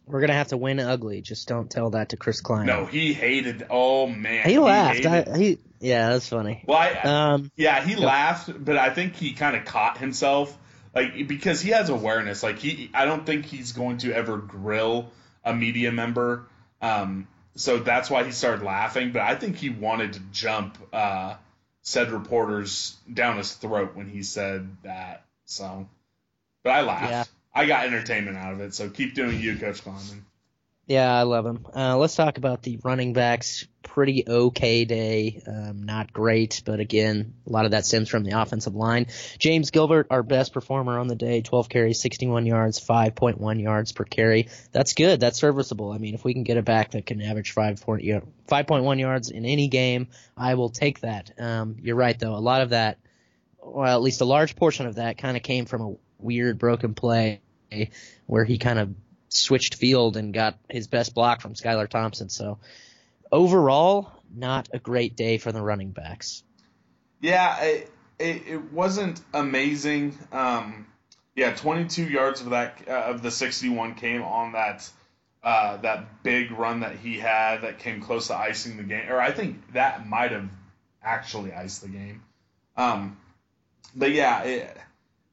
We're 0.07 0.21
gonna 0.21 0.35
have 0.35 0.49
to 0.49 0.57
win 0.57 0.81
ugly. 0.81 1.21
Just 1.21 1.49
don't 1.49 1.71
tell 1.71 1.91
that 1.91 2.11
to 2.11 2.17
Chris 2.17 2.41
Klein. 2.41 2.67
No, 2.67 2.87
he 2.87 3.12
hated. 3.12 3.67
Oh 3.71 4.07
man, 4.07 4.49
he 4.49 4.59
laughed. 4.59 5.07
I, 5.07 5.37
he 5.37 5.59
yeah, 5.81 6.11
that's 6.11 6.29
funny. 6.29 6.65
well, 6.67 6.79
I, 6.79 6.91
Um, 7.33 7.51
yeah, 7.57 7.85
he 7.85 7.97
laughed, 7.97 8.65
but 8.65 8.77
I 8.77 8.91
think 8.91 9.17
he 9.17 9.33
kind 9.33 9.57
of 9.57 9.65
caught 9.65 9.99
himself, 9.99 10.57
like 10.95 11.27
because 11.27 11.61
he 11.61 11.71
has 11.71 11.88
awareness. 11.88 12.43
Like 12.43 12.59
he, 12.59 12.91
I 12.95 13.05
don't 13.05 13.27
think 13.27 13.47
he's 13.47 13.73
going 13.73 13.99
to 13.99 14.12
ever 14.12 14.37
grill 14.38 15.11
a 15.45 15.55
media 15.55 15.91
member. 15.93 16.47
Um, 16.81 17.27
so 17.57 17.79
that's 17.79 18.09
why 18.11 18.25
he 18.25 18.33
started 18.33 18.65
laughing. 18.65 19.12
But 19.12 19.23
I 19.23 19.35
think 19.35 19.57
he 19.57 19.71
wanted 19.71 20.15
to 20.15 20.21
jump 20.33 20.79
uh, 20.93 21.35
said 21.83 22.11
reporters 22.12 22.97
down 23.12 23.37
his 23.38 23.53
throat 23.53 23.95
when 23.95 24.09
he 24.09 24.23
said 24.23 24.77
that. 24.85 25.25
So, 25.45 25.88
but 26.62 26.71
I 26.71 26.83
laughed. 26.83 27.11
Yeah. 27.11 27.25
I 27.55 27.67
got 27.67 27.87
entertainment 27.87 28.37
out 28.37 28.55
of 28.55 28.61
it. 28.61 28.75
So 28.75 28.88
keep 28.88 29.15
doing 29.15 29.41
you, 29.41 29.57
Coach 29.57 29.85
Kleinman. 29.85 30.23
Yeah, 30.87 31.15
I 31.15 31.23
love 31.23 31.47
him. 31.47 31.65
Uh, 31.75 31.97
let's 31.97 32.17
talk 32.17 32.38
about 32.38 32.62
the 32.62 32.81
running 32.83 33.12
backs. 33.12 33.69
Pretty 33.85 34.25
okay 34.27 34.85
day. 34.85 35.41
Um, 35.47 35.85
not 35.85 36.12
great, 36.12 36.62
but 36.65 36.81
again, 36.81 37.35
a 37.47 37.51
lot 37.51 37.67
of 37.67 37.71
that 37.71 37.87
stems 37.87 38.09
from 38.09 38.25
the 38.25 38.41
offensive 38.41 38.75
line. 38.75 39.07
James 39.38 39.71
Gilbert, 39.71 40.09
our 40.11 40.25
best 40.25 40.53
performer 40.53 40.99
on 40.99 41.07
the 41.07 41.15
day, 41.15 41.41
12 41.41 41.69
carries, 41.69 42.01
61 42.01 42.47
yards, 42.47 42.81
5.1 42.81 43.62
yards 43.62 43.93
per 43.93 44.05
carry. 44.05 44.49
That's 44.73 44.95
good. 44.95 45.21
That's 45.21 45.38
serviceable. 45.38 45.93
I 45.93 45.99
mean, 45.99 46.15
if 46.15 46.25
we 46.25 46.35
can 46.35 46.43
get 46.43 46.57
a 46.57 46.62
back 46.62 46.93
that 46.93 47.07
can 47.07 47.23
average 47.23 47.53
5, 47.53 47.81
point, 47.81 48.03
you 48.03 48.15
know, 48.15 48.29
5.1 48.49 48.99
yards 48.99 49.31
in 49.31 49.45
any 49.45 49.69
game, 49.69 50.09
I 50.37 50.55
will 50.55 50.71
take 50.71 51.01
that. 51.01 51.31
Um, 51.38 51.77
you're 51.81 51.97
right, 51.97 52.19
though. 52.19 52.35
A 52.35 52.41
lot 52.43 52.61
of 52.61 52.71
that, 52.71 52.99
well, 53.62 53.95
at 53.95 54.03
least 54.03 54.21
a 54.21 54.25
large 54.25 54.57
portion 54.57 54.87
of 54.87 54.97
that 54.97 55.17
kind 55.17 55.37
of 55.37 55.45
came 55.45 55.67
from 55.67 55.83
a 55.83 55.95
weird 56.19 56.59
broken 56.59 56.95
play 56.95 57.41
where 58.27 58.45
he 58.45 58.59
kind 58.59 58.79
of 58.79 58.95
switched 59.29 59.77
field 59.77 60.17
and 60.17 60.35
got 60.35 60.59
his 60.69 60.87
best 60.87 61.15
block 61.15 61.41
from 61.41 61.55
Skylar 61.55 61.89
Thompson. 61.89 62.29
So 62.29 62.59
overall, 63.31 64.13
not 64.35 64.69
a 64.73 64.79
great 64.79 65.17
day 65.17 65.39
for 65.39 65.53
the 65.53 65.63
running 65.63 65.91
backs. 65.91 66.43
Yeah, 67.21 67.61
it, 67.61 67.91
it, 68.19 68.43
it 68.49 68.73
wasn't 68.73 69.21
amazing. 69.33 70.19
Um, 70.33 70.87
yeah, 71.35 71.55
22 71.55 72.05
yards 72.05 72.41
of 72.41 72.51
that 72.51 72.79
uh, 72.87 72.93
of 72.93 73.23
the 73.23 73.31
61 73.31 73.95
came 73.95 74.23
on 74.23 74.53
that 74.53 74.89
uh, 75.43 75.77
that 75.79 76.23
big 76.23 76.53
run 76.53 76.81
that 76.81 76.97
he 76.97 77.19
had 77.19 77.63
that 77.63 77.79
came 77.79 78.01
close 78.01 78.29
to 78.29 78.37
icing 78.37 78.77
the 78.77 78.83
game, 78.85 79.09
or 79.09 79.21
I 79.21 79.33
think 79.33 79.73
that 79.73 80.07
might 80.07 80.31
have 80.31 80.49
actually 81.03 81.53
iced 81.53 81.83
the 81.83 81.89
game. 81.89 82.23
Um, 82.77 83.17
but 83.95 84.13
yeah, 84.13 84.43
it, 84.43 84.77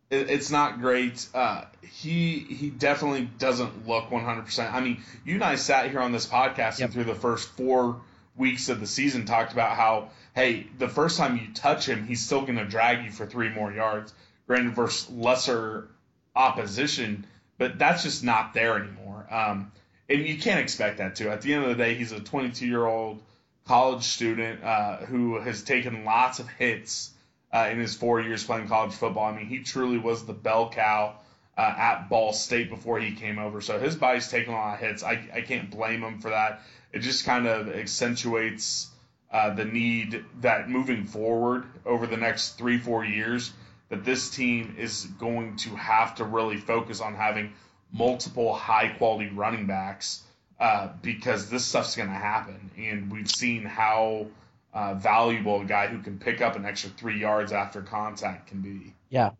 it, 0.09 0.29
it's 0.29 0.51
not 0.51 0.79
great. 0.79 1.27
Uh, 1.33 1.65
he 1.81 2.39
he 2.39 2.69
definitely 2.69 3.29
doesn't 3.37 3.87
look 3.87 4.09
100%. 4.09 4.73
I 4.73 4.81
mean, 4.81 5.03
you 5.25 5.35
and 5.35 5.43
I 5.43 5.55
sat 5.55 5.89
here 5.89 5.99
on 5.99 6.11
this 6.11 6.25
podcast 6.25 6.79
Yep. 6.79 6.81
and 6.81 6.93
through 6.93 7.03
the 7.05 7.15
first 7.15 7.49
four 7.49 8.01
weeks 8.35 8.69
of 8.69 8.79
the 8.79 8.87
season 8.87 9.25
talked 9.25 9.53
about 9.53 9.75
how 9.75 10.09
hey, 10.35 10.67
the 10.77 10.87
first 10.87 11.17
time 11.17 11.37
you 11.37 11.53
touch 11.53 11.87
him, 11.87 12.05
he's 12.05 12.25
still 12.25 12.41
going 12.41 12.57
to 12.57 12.65
drag 12.65 13.03
you 13.03 13.11
for 13.11 13.25
three 13.25 13.49
more 13.49 13.71
yards. 13.71 14.13
Granted, 14.47 14.75
versus 14.75 15.09
lesser 15.11 15.89
opposition, 16.35 17.27
but 17.57 17.77
that's 17.77 18.03
just 18.03 18.23
not 18.23 18.53
there 18.53 18.77
anymore. 18.81 19.27
Um, 19.29 19.71
and 20.09 20.25
you 20.25 20.39
can't 20.39 20.59
expect 20.59 20.97
that 20.97 21.15
to. 21.17 21.29
At 21.29 21.41
the 21.41 21.53
end 21.53 21.63
of 21.65 21.69
the 21.69 21.75
day, 21.75 21.93
he's 21.93 22.11
a 22.11 22.19
22 22.19 22.65
year 22.65 22.85
old 22.85 23.21
college 23.65 24.03
student 24.03 24.63
uh, 24.63 24.97
who 24.97 25.39
has 25.39 25.61
taken 25.61 26.03
lots 26.03 26.39
of 26.39 26.47
hits 26.47 27.11
uh, 27.51 27.69
in 27.71 27.79
his 27.79 27.95
four 27.95 28.21
years 28.21 28.43
playing 28.43 28.67
college 28.67 28.93
football. 28.93 29.25
I 29.25 29.35
mean, 29.35 29.47
he 29.47 29.59
truly 29.59 29.97
was 29.97 30.25
the 30.25 30.33
bell 30.33 30.69
cow 30.69 31.15
uh, 31.57 31.61
at 31.77 32.09
Ball 32.09 32.33
State 32.33 32.69
before 32.69 32.99
he 32.99 33.11
came 33.15 33.39
over. 33.39 33.61
So 33.61 33.79
his 33.79 33.95
body's 33.95 34.29
taken 34.29 34.53
a 34.53 34.55
lot 34.55 34.75
of 34.75 34.79
hits. 34.79 35.03
I, 35.03 35.19
I 35.33 35.41
can't 35.41 35.69
blame 35.69 36.03
him 36.03 36.19
for 36.19 36.29
that. 36.29 36.61
It 36.93 36.99
just 36.99 37.25
kind 37.25 37.47
of 37.47 37.69
accentuates 37.69 38.89
uh, 39.31 39.53
the 39.53 39.65
need 39.65 40.23
that 40.41 40.69
moving 40.69 41.05
forward 41.05 41.65
over 41.85 42.07
the 42.07 42.17
next 42.17 42.57
three, 42.57 42.77
four 42.77 43.05
years, 43.05 43.51
that 43.89 44.05
this 44.05 44.29
team 44.29 44.75
is 44.77 45.05
going 45.19 45.55
to 45.57 45.75
have 45.75 46.15
to 46.15 46.23
really 46.23 46.57
focus 46.57 47.01
on 47.01 47.15
having 47.15 47.53
multiple 47.91 48.53
high 48.53 48.87
quality 48.87 49.29
running 49.29 49.65
backs 49.65 50.23
uh, 50.59 50.89
because 51.01 51.49
this 51.49 51.65
stuff's 51.65 51.95
going 51.95 52.09
to 52.09 52.15
happen, 52.15 52.71
and 52.77 53.11
we've 53.11 53.29
seen 53.29 53.63
how 53.63 54.27
uh, 54.73 54.93
valuable 54.95 55.61
a 55.61 55.65
guy 55.65 55.87
who 55.87 55.99
can 56.01 56.19
pick 56.19 56.41
up 56.41 56.55
an 56.55 56.65
extra 56.65 56.89
three 56.91 57.19
yards 57.19 57.51
after 57.51 57.81
contact 57.81 58.47
can 58.47 58.61
be. 58.61 58.93
Yeah. 59.09 59.31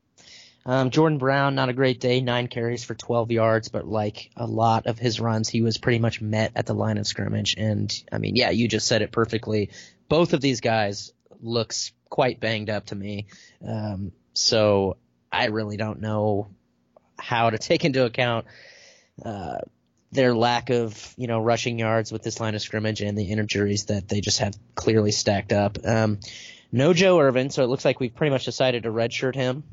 Um, 0.66 0.90
Jordan 0.90 1.18
Brown, 1.18 1.56
not 1.56 1.70
a 1.70 1.74
great 1.74 2.00
day, 2.00 2.22
nine 2.22 2.48
carries 2.48 2.84
for 2.84 2.94
12 2.94 3.32
yards, 3.32 3.70
but 3.70 3.88
like 3.88 4.30
a 4.36 4.46
lot 4.46 4.88
of 4.88 5.00
his 5.00 5.20
runs, 5.20 5.50
he 5.50 5.62
was 5.62 5.78
pretty 5.78 6.00
much 6.00 6.22
met 6.22 6.52
at 6.56 6.66
the 6.66 6.74
line 6.74 6.98
of 6.98 7.08
scrimmage. 7.08 7.56
And 7.58 7.92
I 8.12 8.18
mean, 8.18 8.36
yeah, 8.36 8.50
you 8.50 8.68
just 8.68 8.88
said 8.88 9.02
it 9.02 9.12
perfectly. 9.12 9.70
Both 10.10 10.34
of 10.34 10.42
these 10.42 10.62
guys 10.62 11.14
looks 11.42 11.92
quite 12.10 12.40
banged 12.40 12.70
up 12.70 12.88
to 12.88 12.96
me. 12.96 13.28
Um, 13.66 14.12
so 14.34 14.98
I 15.32 15.46
really 15.46 15.78
don't 15.78 16.02
know 16.02 16.50
how 17.18 17.50
to 17.50 17.58
take 17.58 17.86
into 17.86 18.06
account 18.06 18.46
uh, 19.24 19.60
their 20.12 20.34
lack 20.34 20.70
of 20.70 21.14
you 21.18 21.28
know 21.28 21.40
rushing 21.40 21.80
yards 21.80 22.12
with 22.12 22.24
this 22.24 22.40
line 22.40 22.56
of 22.56 22.62
scrimmage 22.62 23.02
and 23.02 23.18
the 23.18 23.26
injuries 23.26 23.86
that 23.86 24.08
they 24.08 24.22
just 24.22 24.40
have 24.40 24.56
clearly 24.76 25.12
stacked 25.12 25.54
up. 25.54 25.78
Um, 25.86 26.20
no 26.72 26.94
Joe 26.94 27.20
Ervin, 27.20 27.50
so 27.50 27.64
it 27.64 27.68
looks 27.68 27.86
like 27.86 28.00
we've 28.00 28.14
pretty 28.14 28.32
much 28.32 28.46
decided 28.46 28.84
to 28.84 28.90
redshirt 28.90 29.36
him. 29.36 29.64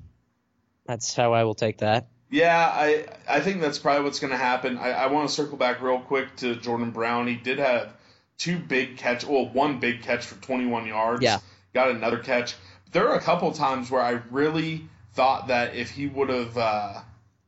That's 0.87 1.15
how 1.15 1.33
I 1.33 1.45
will 1.45 1.55
take 1.55 1.79
that. 1.79 2.09
Yeah, 2.31 2.71
I 2.73 3.07
I 3.29 3.41
think 3.41 3.61
that's 3.61 3.79
probably 3.79 4.05
what's 4.05 4.19
going 4.19 4.33
to 4.33 4.37
happen. 4.37 4.79
I, 4.79 4.91
I 4.93 5.07
want 5.07 5.29
to 5.29 5.35
circle 5.35 5.57
back 5.57 5.81
real 5.81 6.01
quick 6.01 6.37
to 6.37 6.57
Jordan 6.57 6.91
Brown. 6.91 7.27
He 7.27 7.37
did 7.37 7.59
have 7.59 7.93
two 8.39 8.59
big 8.59 8.97
catch, 8.97 9.25
well, 9.25 9.49
one 9.49 9.81
big 9.81 10.03
catch 10.03 10.25
for 10.25 10.41
21 10.43 10.87
yards. 10.87 11.23
Yeah. 11.23 11.39
Got 11.73 11.91
another 11.91 12.19
catch. 12.19 12.55
There 12.93 13.09
are 13.09 13.17
a 13.17 13.21
couple 13.21 13.51
times 13.53 13.91
where 13.91 14.03
I 14.03 14.21
really 14.31 14.89
thought 15.15 15.49
that 15.49 15.75
if 15.75 15.91
he 15.91 16.07
would 16.07 16.29
have 16.29 16.57
uh, 16.57 17.01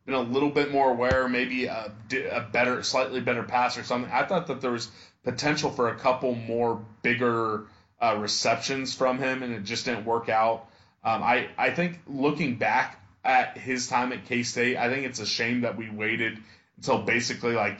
been 0.08 0.16
a 0.16 0.22
little 0.22 0.48
bit 0.48 0.72
more 0.72 0.90
aware, 0.90 1.28
maybe 1.28 1.66
a, 1.66 1.92
a 2.32 2.40
better, 2.40 2.82
slightly 2.82 3.20
better 3.20 3.42
pass 3.42 3.76
or 3.76 3.84
something, 3.84 4.10
I 4.10 4.24
thought 4.24 4.46
that 4.46 4.62
there 4.62 4.70
was 4.70 4.90
potential 5.22 5.70
for 5.70 5.90
a 5.90 5.96
couple 5.96 6.34
more 6.34 6.82
bigger 7.02 7.66
uh, 8.00 8.16
receptions 8.18 8.94
from 8.94 9.18
him, 9.18 9.42
and 9.42 9.52
it 9.52 9.64
just 9.64 9.84
didn't 9.84 10.06
work 10.06 10.30
out. 10.30 10.66
Um, 11.04 11.22
I 11.22 11.48
I 11.58 11.70
think 11.70 12.00
looking 12.06 12.56
back 12.56 13.04
at 13.22 13.58
his 13.58 13.86
time 13.86 14.12
at 14.12 14.24
K 14.24 14.42
State, 14.42 14.78
I 14.78 14.88
think 14.88 15.04
it's 15.04 15.20
a 15.20 15.26
shame 15.26 15.60
that 15.60 15.76
we 15.76 15.90
waited 15.90 16.38
until 16.76 17.02
basically 17.02 17.54
like 17.54 17.78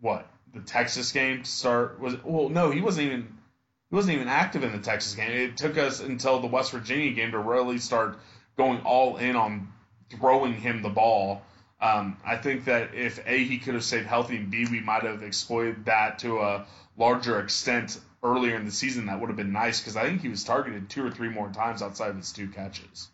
what 0.00 0.26
the 0.54 0.60
Texas 0.60 1.12
game 1.12 1.42
to 1.42 1.50
start. 1.50 2.00
Was 2.00 2.16
well, 2.24 2.48
no, 2.48 2.70
he 2.70 2.80
wasn't 2.80 3.08
even 3.08 3.38
he 3.90 3.94
wasn't 3.94 4.14
even 4.14 4.28
active 4.28 4.64
in 4.64 4.72
the 4.72 4.78
Texas 4.78 5.14
game. 5.14 5.30
It 5.30 5.56
took 5.58 5.76
us 5.76 6.00
until 6.00 6.40
the 6.40 6.46
West 6.46 6.72
Virginia 6.72 7.12
game 7.12 7.32
to 7.32 7.38
really 7.38 7.78
start 7.78 8.18
going 8.56 8.80
all 8.80 9.18
in 9.18 9.36
on 9.36 9.68
throwing 10.10 10.54
him 10.54 10.82
the 10.82 10.88
ball. 10.88 11.42
Um, 11.80 12.16
I 12.26 12.36
think 12.36 12.64
that 12.64 12.94
if 12.94 13.20
A, 13.26 13.44
he 13.44 13.58
could 13.58 13.74
have 13.74 13.84
stayed 13.84 14.06
healthy, 14.06 14.36
and 14.36 14.50
B, 14.50 14.66
we 14.70 14.80
might 14.80 15.04
have 15.04 15.22
exploited 15.22 15.84
that 15.84 16.18
to 16.20 16.40
a 16.40 16.66
larger 16.96 17.40
extent 17.40 18.00
earlier 18.22 18.56
in 18.56 18.64
the 18.64 18.72
season, 18.72 19.06
that 19.06 19.20
would 19.20 19.28
have 19.28 19.36
been 19.36 19.52
nice 19.52 19.80
because 19.80 19.96
I 19.96 20.04
think 20.04 20.22
he 20.22 20.28
was 20.28 20.42
targeted 20.42 20.90
two 20.90 21.06
or 21.06 21.10
three 21.10 21.28
more 21.28 21.48
times 21.50 21.82
outside 21.82 22.10
of 22.10 22.16
his 22.16 22.32
two 22.32 22.48
catches. 22.48 23.08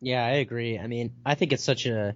Yeah, 0.00 0.24
I 0.24 0.34
agree. 0.34 0.78
I 0.78 0.86
mean, 0.86 1.12
I 1.26 1.34
think 1.34 1.52
it's 1.52 1.64
such 1.64 1.86
a 1.86 2.14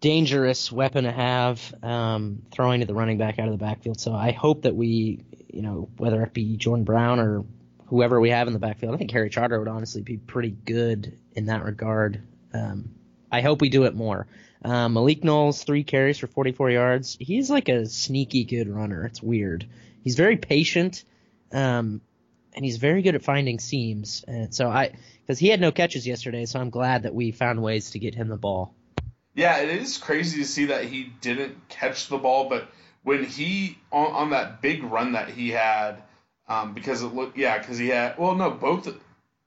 dangerous 0.00 0.70
weapon 0.70 1.04
to 1.04 1.10
have, 1.10 1.74
um, 1.82 2.42
throwing 2.52 2.80
to 2.80 2.86
the 2.86 2.94
running 2.94 3.18
back 3.18 3.38
out 3.38 3.48
of 3.48 3.52
the 3.52 3.64
backfield. 3.64 4.00
So 4.00 4.14
I 4.14 4.30
hope 4.30 4.62
that 4.62 4.76
we, 4.76 5.24
you 5.48 5.62
know, 5.62 5.88
whether 5.96 6.22
it 6.22 6.32
be 6.32 6.56
Jordan 6.56 6.84
Brown 6.84 7.18
or 7.18 7.44
whoever 7.86 8.20
we 8.20 8.30
have 8.30 8.46
in 8.46 8.52
the 8.52 8.58
backfield, 8.58 8.94
I 8.94 8.98
think 8.98 9.10
Harry 9.10 9.30
Trotter 9.30 9.58
would 9.58 9.68
honestly 9.68 10.02
be 10.02 10.16
pretty 10.16 10.50
good 10.50 11.18
in 11.32 11.46
that 11.46 11.64
regard. 11.64 12.22
Um, 12.54 12.90
I 13.30 13.40
hope 13.40 13.60
we 13.60 13.68
do 13.68 13.84
it 13.84 13.94
more. 13.94 14.26
Um, 14.64 14.94
Malik 14.94 15.22
Knowles, 15.22 15.62
three 15.62 15.84
carries 15.84 16.18
for 16.18 16.26
44 16.26 16.70
yards. 16.70 17.16
He's 17.20 17.50
like 17.50 17.68
a 17.68 17.86
sneaky 17.86 18.44
good 18.44 18.68
runner. 18.68 19.04
It's 19.04 19.22
weird. 19.22 19.66
He's 20.02 20.16
very 20.16 20.36
patient, 20.36 21.04
um, 21.52 22.00
and 22.54 22.64
he's 22.64 22.78
very 22.78 23.02
good 23.02 23.14
at 23.14 23.22
finding 23.22 23.58
seams. 23.58 24.24
And 24.26 24.54
so 24.54 24.68
I, 24.68 24.92
because 25.20 25.38
he 25.38 25.48
had 25.48 25.60
no 25.60 25.72
catches 25.72 26.06
yesterday, 26.06 26.46
so 26.46 26.60
I'm 26.60 26.70
glad 26.70 27.02
that 27.02 27.14
we 27.14 27.32
found 27.32 27.62
ways 27.62 27.90
to 27.90 27.98
get 27.98 28.14
him 28.14 28.28
the 28.28 28.36
ball. 28.36 28.74
Yeah, 29.34 29.58
it 29.58 29.68
is 29.68 29.98
crazy 29.98 30.38
to 30.38 30.46
see 30.46 30.66
that 30.66 30.84
he 30.84 31.12
didn't 31.20 31.68
catch 31.68 32.08
the 32.08 32.16
ball, 32.16 32.48
but 32.48 32.68
when 33.02 33.24
he 33.24 33.78
on, 33.92 34.12
on 34.12 34.30
that 34.30 34.62
big 34.62 34.82
run 34.82 35.12
that 35.12 35.28
he 35.28 35.50
had, 35.50 36.02
um, 36.48 36.72
because 36.74 37.02
it 37.02 37.14
looked 37.14 37.36
yeah, 37.36 37.58
because 37.58 37.76
he 37.78 37.88
had 37.88 38.18
well 38.18 38.34
no 38.34 38.50
both 38.50 38.88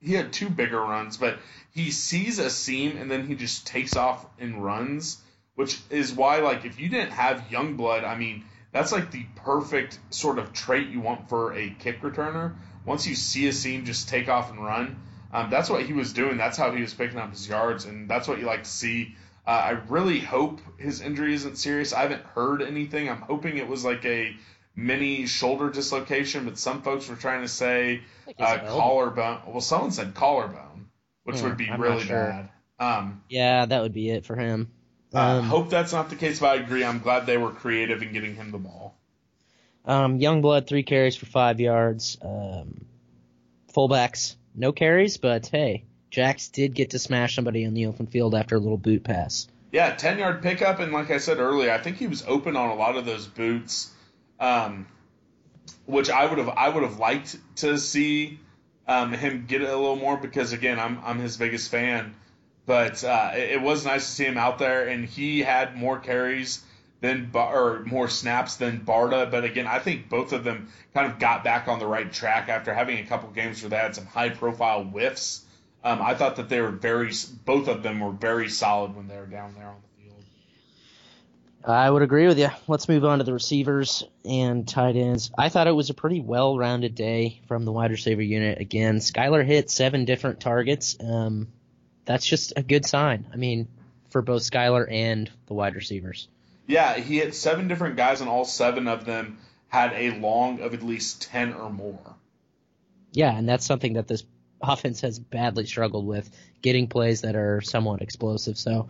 he 0.02 0.14
had 0.14 0.32
two 0.32 0.48
bigger 0.48 0.80
runs, 0.80 1.16
but 1.16 1.38
he 1.72 1.90
sees 1.90 2.38
a 2.38 2.50
seam 2.50 2.96
and 2.96 3.10
then 3.10 3.26
he 3.26 3.34
just 3.34 3.66
takes 3.66 3.96
off 3.96 4.26
and 4.38 4.64
runs, 4.64 5.22
which 5.54 5.78
is 5.90 6.12
why 6.12 6.38
like 6.38 6.64
if 6.64 6.80
you 6.80 6.88
didn't 6.88 7.12
have 7.12 7.48
Youngblood, 7.50 8.04
I 8.04 8.16
mean 8.16 8.44
that's 8.72 8.92
like 8.92 9.10
the 9.10 9.26
perfect 9.36 9.98
sort 10.10 10.38
of 10.38 10.52
trait 10.52 10.88
you 10.88 11.00
want 11.00 11.28
for 11.28 11.52
a 11.52 11.70
kick 11.70 12.02
returner. 12.02 12.54
Once 12.84 13.06
you 13.06 13.14
see 13.14 13.48
a 13.48 13.52
seam, 13.52 13.84
just 13.84 14.08
take 14.08 14.28
off 14.28 14.50
and 14.50 14.64
run. 14.64 14.96
Um, 15.32 15.50
that's 15.50 15.68
what 15.68 15.84
he 15.84 15.92
was 15.92 16.12
doing. 16.12 16.36
That's 16.36 16.56
how 16.56 16.72
he 16.72 16.80
was 16.80 16.94
picking 16.94 17.18
up 17.18 17.30
his 17.30 17.48
yards, 17.48 17.84
and 17.84 18.08
that's 18.08 18.26
what 18.26 18.38
you 18.38 18.46
like 18.46 18.64
to 18.64 18.70
see. 18.70 19.14
Uh, 19.46 19.50
I 19.50 19.70
really 19.88 20.18
hope 20.20 20.60
his 20.76 21.00
injury 21.00 21.34
isn't 21.34 21.56
serious. 21.56 21.92
I 21.92 22.02
haven't 22.02 22.24
heard 22.24 22.62
anything. 22.62 23.08
I'm 23.08 23.20
hoping 23.20 23.56
it 23.56 23.68
was 23.68 23.84
like 23.84 24.04
a 24.04 24.34
mini 24.76 25.26
shoulder 25.26 25.70
dislocation, 25.70 26.44
but 26.44 26.58
some 26.58 26.82
folks 26.82 27.08
were 27.08 27.16
trying 27.16 27.42
to 27.42 27.48
say 27.48 28.02
uh, 28.38 28.58
collarbone. 28.68 29.40
Well, 29.46 29.60
someone 29.60 29.90
said 29.92 30.14
collarbone, 30.14 30.88
which 31.24 31.38
Hmm, 31.38 31.44
would 31.44 31.56
be 31.56 31.68
I'm 31.68 31.80
really 31.80 32.04
sure. 32.04 32.16
bad. 32.16 32.48
Um, 32.78 33.22
Yeah, 33.28 33.66
that 33.66 33.82
would 33.82 33.92
be 33.92 34.10
it 34.10 34.24
for 34.24 34.36
him. 34.36 34.70
I 35.12 35.36
Um, 35.38 35.44
hope 35.44 35.70
that's 35.70 35.92
not 35.92 36.08
the 36.08 36.16
case, 36.16 36.38
but 36.40 36.50
I 36.58 36.62
agree. 36.62 36.84
I'm 36.84 37.00
glad 37.00 37.26
they 37.26 37.36
were 37.36 37.50
creative 37.50 38.02
in 38.02 38.12
getting 38.12 38.36
him 38.36 38.52
the 38.52 38.58
ball. 38.58 38.96
Um, 39.84 40.18
Youngblood, 40.20 40.66
three 40.66 40.82
carries 40.84 41.16
for 41.16 41.26
five 41.26 41.58
yards. 41.58 42.16
Um, 42.22 42.84
fullbacks, 43.74 44.36
no 44.54 44.72
carries, 44.72 45.16
but 45.16 45.46
hey, 45.46 45.84
Jax 46.10 46.48
did 46.48 46.74
get 46.74 46.90
to 46.90 46.98
smash 46.98 47.34
somebody 47.34 47.64
in 47.64 47.74
the 47.74 47.86
open 47.86 48.06
field 48.06 48.34
after 48.34 48.56
a 48.56 48.58
little 48.58 48.78
boot 48.78 49.04
pass. 49.04 49.48
Yeah, 49.72 49.94
ten 49.94 50.18
yard 50.18 50.42
pickup, 50.42 50.80
and 50.80 50.92
like 50.92 51.10
I 51.10 51.18
said 51.18 51.38
earlier, 51.38 51.70
I 51.72 51.78
think 51.78 51.96
he 51.96 52.06
was 52.08 52.24
open 52.26 52.56
on 52.56 52.70
a 52.70 52.74
lot 52.74 52.96
of 52.96 53.04
those 53.04 53.26
boots, 53.26 53.90
um, 54.40 54.86
which 55.86 56.10
I 56.10 56.26
would 56.26 56.38
have 56.38 56.48
I 56.48 56.68
would 56.68 56.82
have 56.82 56.98
liked 56.98 57.36
to 57.56 57.78
see 57.78 58.40
um, 58.88 59.12
him 59.12 59.44
get 59.46 59.60
a 59.60 59.76
little 59.76 59.96
more 59.96 60.16
because 60.16 60.52
again, 60.52 60.80
I'm 60.80 61.00
I'm 61.04 61.18
his 61.18 61.36
biggest 61.36 61.70
fan, 61.70 62.14
but 62.66 63.04
uh, 63.04 63.32
it, 63.34 63.52
it 63.52 63.62
was 63.62 63.84
nice 63.84 64.06
to 64.06 64.10
see 64.10 64.24
him 64.24 64.38
out 64.38 64.58
there, 64.58 64.88
and 64.88 65.04
he 65.04 65.40
had 65.40 65.76
more 65.76 65.98
carries 65.98 66.64
than 67.00 67.30
or 67.34 67.82
more 67.86 68.08
snaps 68.08 68.56
than 68.56 68.80
Barda, 68.80 69.30
but 69.30 69.44
again, 69.44 69.66
I 69.66 69.78
think 69.78 70.08
both 70.08 70.32
of 70.32 70.44
them 70.44 70.68
kind 70.92 71.10
of 71.10 71.18
got 71.18 71.44
back 71.44 71.66
on 71.66 71.78
the 71.78 71.86
right 71.86 72.10
track 72.12 72.48
after 72.48 72.74
having 72.74 72.98
a 72.98 73.06
couple 73.06 73.30
games 73.30 73.62
where 73.62 73.70
they 73.70 73.76
had 73.76 73.94
some 73.94 74.06
high 74.06 74.28
profile 74.28 74.84
whiffs. 74.84 75.42
Um, 75.82 76.02
I 76.02 76.14
thought 76.14 76.36
that 76.36 76.50
they 76.50 76.60
were 76.60 76.70
very, 76.70 77.12
both 77.46 77.68
of 77.68 77.82
them 77.82 78.00
were 78.00 78.12
very 78.12 78.50
solid 78.50 78.94
when 78.94 79.08
they 79.08 79.16
were 79.16 79.26
down 79.26 79.54
there 79.56 79.68
on 79.68 79.76
the. 79.80 79.89
I 81.64 81.90
would 81.90 82.02
agree 82.02 82.26
with 82.26 82.38
you. 82.38 82.48
Let's 82.68 82.88
move 82.88 83.04
on 83.04 83.18
to 83.18 83.24
the 83.24 83.34
receivers 83.34 84.02
and 84.24 84.66
tight 84.66 84.96
ends. 84.96 85.30
I 85.36 85.50
thought 85.50 85.66
it 85.66 85.72
was 85.72 85.90
a 85.90 85.94
pretty 85.94 86.20
well-rounded 86.20 86.94
day 86.94 87.40
from 87.48 87.64
the 87.64 87.72
wide 87.72 87.90
receiver 87.90 88.22
unit. 88.22 88.58
Again, 88.60 88.96
Skylar 88.96 89.44
hit 89.44 89.68
seven 89.68 90.06
different 90.06 90.40
targets. 90.40 90.96
Um, 90.98 91.48
that's 92.06 92.24
just 92.24 92.54
a 92.56 92.62
good 92.62 92.86
sign. 92.86 93.26
I 93.32 93.36
mean, 93.36 93.68
for 94.08 94.22
both 94.22 94.42
Skylar 94.42 94.90
and 94.90 95.30
the 95.46 95.54
wide 95.54 95.74
receivers. 95.74 96.28
Yeah, 96.66 96.96
he 96.96 97.18
hit 97.18 97.34
seven 97.34 97.68
different 97.68 97.96
guys, 97.96 98.20
and 98.20 98.30
all 98.30 98.44
seven 98.44 98.88
of 98.88 99.04
them 99.04 99.38
had 99.68 99.92
a 99.92 100.18
long 100.18 100.60
of 100.60 100.72
at 100.72 100.82
least 100.82 101.22
10 101.22 101.52
or 101.52 101.70
more. 101.70 102.16
Yeah, 103.12 103.36
and 103.36 103.48
that's 103.48 103.66
something 103.66 103.94
that 103.94 104.08
this 104.08 104.24
offense 104.62 105.00
has 105.02 105.18
badly 105.18 105.66
struggled 105.66 106.06
with, 106.06 106.30
getting 106.62 106.86
plays 106.86 107.22
that 107.22 107.36
are 107.36 107.60
somewhat 107.60 108.02
explosive. 108.02 108.56
So, 108.56 108.88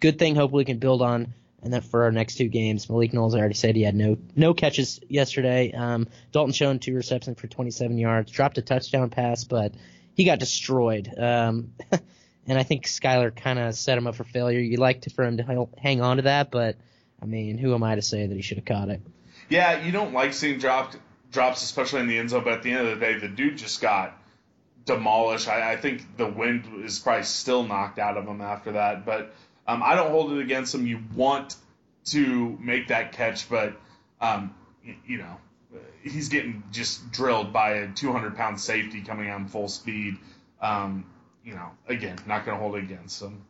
good 0.00 0.18
thing. 0.18 0.34
Hopefully, 0.34 0.62
we 0.62 0.66
can 0.66 0.78
build 0.78 1.02
on. 1.02 1.32
And 1.62 1.72
then 1.72 1.82
for 1.82 2.04
our 2.04 2.12
next 2.12 2.36
two 2.36 2.48
games, 2.48 2.88
Malik 2.88 3.12
Knowles 3.12 3.34
I 3.34 3.38
already 3.38 3.54
said 3.54 3.76
he 3.76 3.82
had 3.82 3.94
no 3.94 4.16
no 4.34 4.54
catches 4.54 5.00
yesterday. 5.08 5.72
Um, 5.72 6.08
Dalton 6.32 6.52
Schoen 6.52 6.78
two 6.78 6.94
receptions 6.94 7.38
for 7.38 7.48
27 7.48 7.98
yards, 7.98 8.30
dropped 8.30 8.58
a 8.58 8.62
touchdown 8.62 9.10
pass, 9.10 9.44
but 9.44 9.74
he 10.14 10.24
got 10.24 10.38
destroyed. 10.38 11.12
Um, 11.16 11.72
and 12.46 12.58
I 12.58 12.62
think 12.62 12.86
Skylar 12.86 13.34
kind 13.34 13.58
of 13.58 13.74
set 13.74 13.98
him 13.98 14.06
up 14.06 14.14
for 14.14 14.24
failure. 14.24 14.58
You'd 14.58 14.80
like 14.80 15.02
to, 15.02 15.10
for 15.10 15.24
him 15.24 15.36
to 15.36 15.68
hang 15.78 16.00
on 16.00 16.16
to 16.16 16.22
that, 16.22 16.50
but 16.50 16.76
I 17.22 17.26
mean, 17.26 17.58
who 17.58 17.74
am 17.74 17.82
I 17.82 17.94
to 17.94 18.02
say 18.02 18.26
that 18.26 18.34
he 18.34 18.42
should 18.42 18.58
have 18.58 18.64
caught 18.64 18.88
it? 18.88 19.02
Yeah, 19.48 19.84
you 19.84 19.92
don't 19.92 20.14
like 20.14 20.32
seeing 20.32 20.58
dropped 20.58 20.96
drops, 21.30 21.62
especially 21.62 22.00
in 22.00 22.08
the 22.08 22.18
end 22.18 22.30
zone, 22.30 22.44
but 22.44 22.54
at 22.54 22.62
the 22.62 22.72
end 22.72 22.88
of 22.88 22.98
the 22.98 23.04
day, 23.04 23.18
the 23.18 23.28
dude 23.28 23.58
just 23.58 23.80
got 23.80 24.16
demolished. 24.84 25.48
I, 25.48 25.72
I 25.72 25.76
think 25.76 26.16
the 26.16 26.26
wind 26.26 26.84
is 26.84 26.98
probably 26.98 27.24
still 27.24 27.62
knocked 27.64 27.98
out 27.98 28.16
of 28.16 28.26
him 28.26 28.40
after 28.40 28.72
that, 28.72 29.04
but 29.04 29.34
um, 29.70 29.82
I 29.82 29.94
don't 29.94 30.10
hold 30.10 30.32
it 30.32 30.40
against 30.40 30.74
him. 30.74 30.86
You 30.86 31.00
want 31.14 31.56
to 32.06 32.58
make 32.60 32.88
that 32.88 33.12
catch, 33.12 33.48
but 33.48 33.74
um, 34.20 34.54
you 35.06 35.18
know 35.18 35.36
he's 36.02 36.28
getting 36.28 36.62
just 36.72 37.10
drilled 37.10 37.52
by 37.52 37.72
a 37.72 37.88
200 37.92 38.36
pound 38.36 38.60
safety 38.60 39.02
coming 39.02 39.30
on 39.30 39.48
full 39.48 39.68
speed. 39.68 40.16
Um, 40.60 41.06
you 41.44 41.54
know, 41.54 41.70
again, 41.88 42.18
not 42.26 42.44
going 42.44 42.56
to 42.56 42.62
hold 42.62 42.76
it 42.76 42.84
against 42.84 43.22
him. 43.22 43.44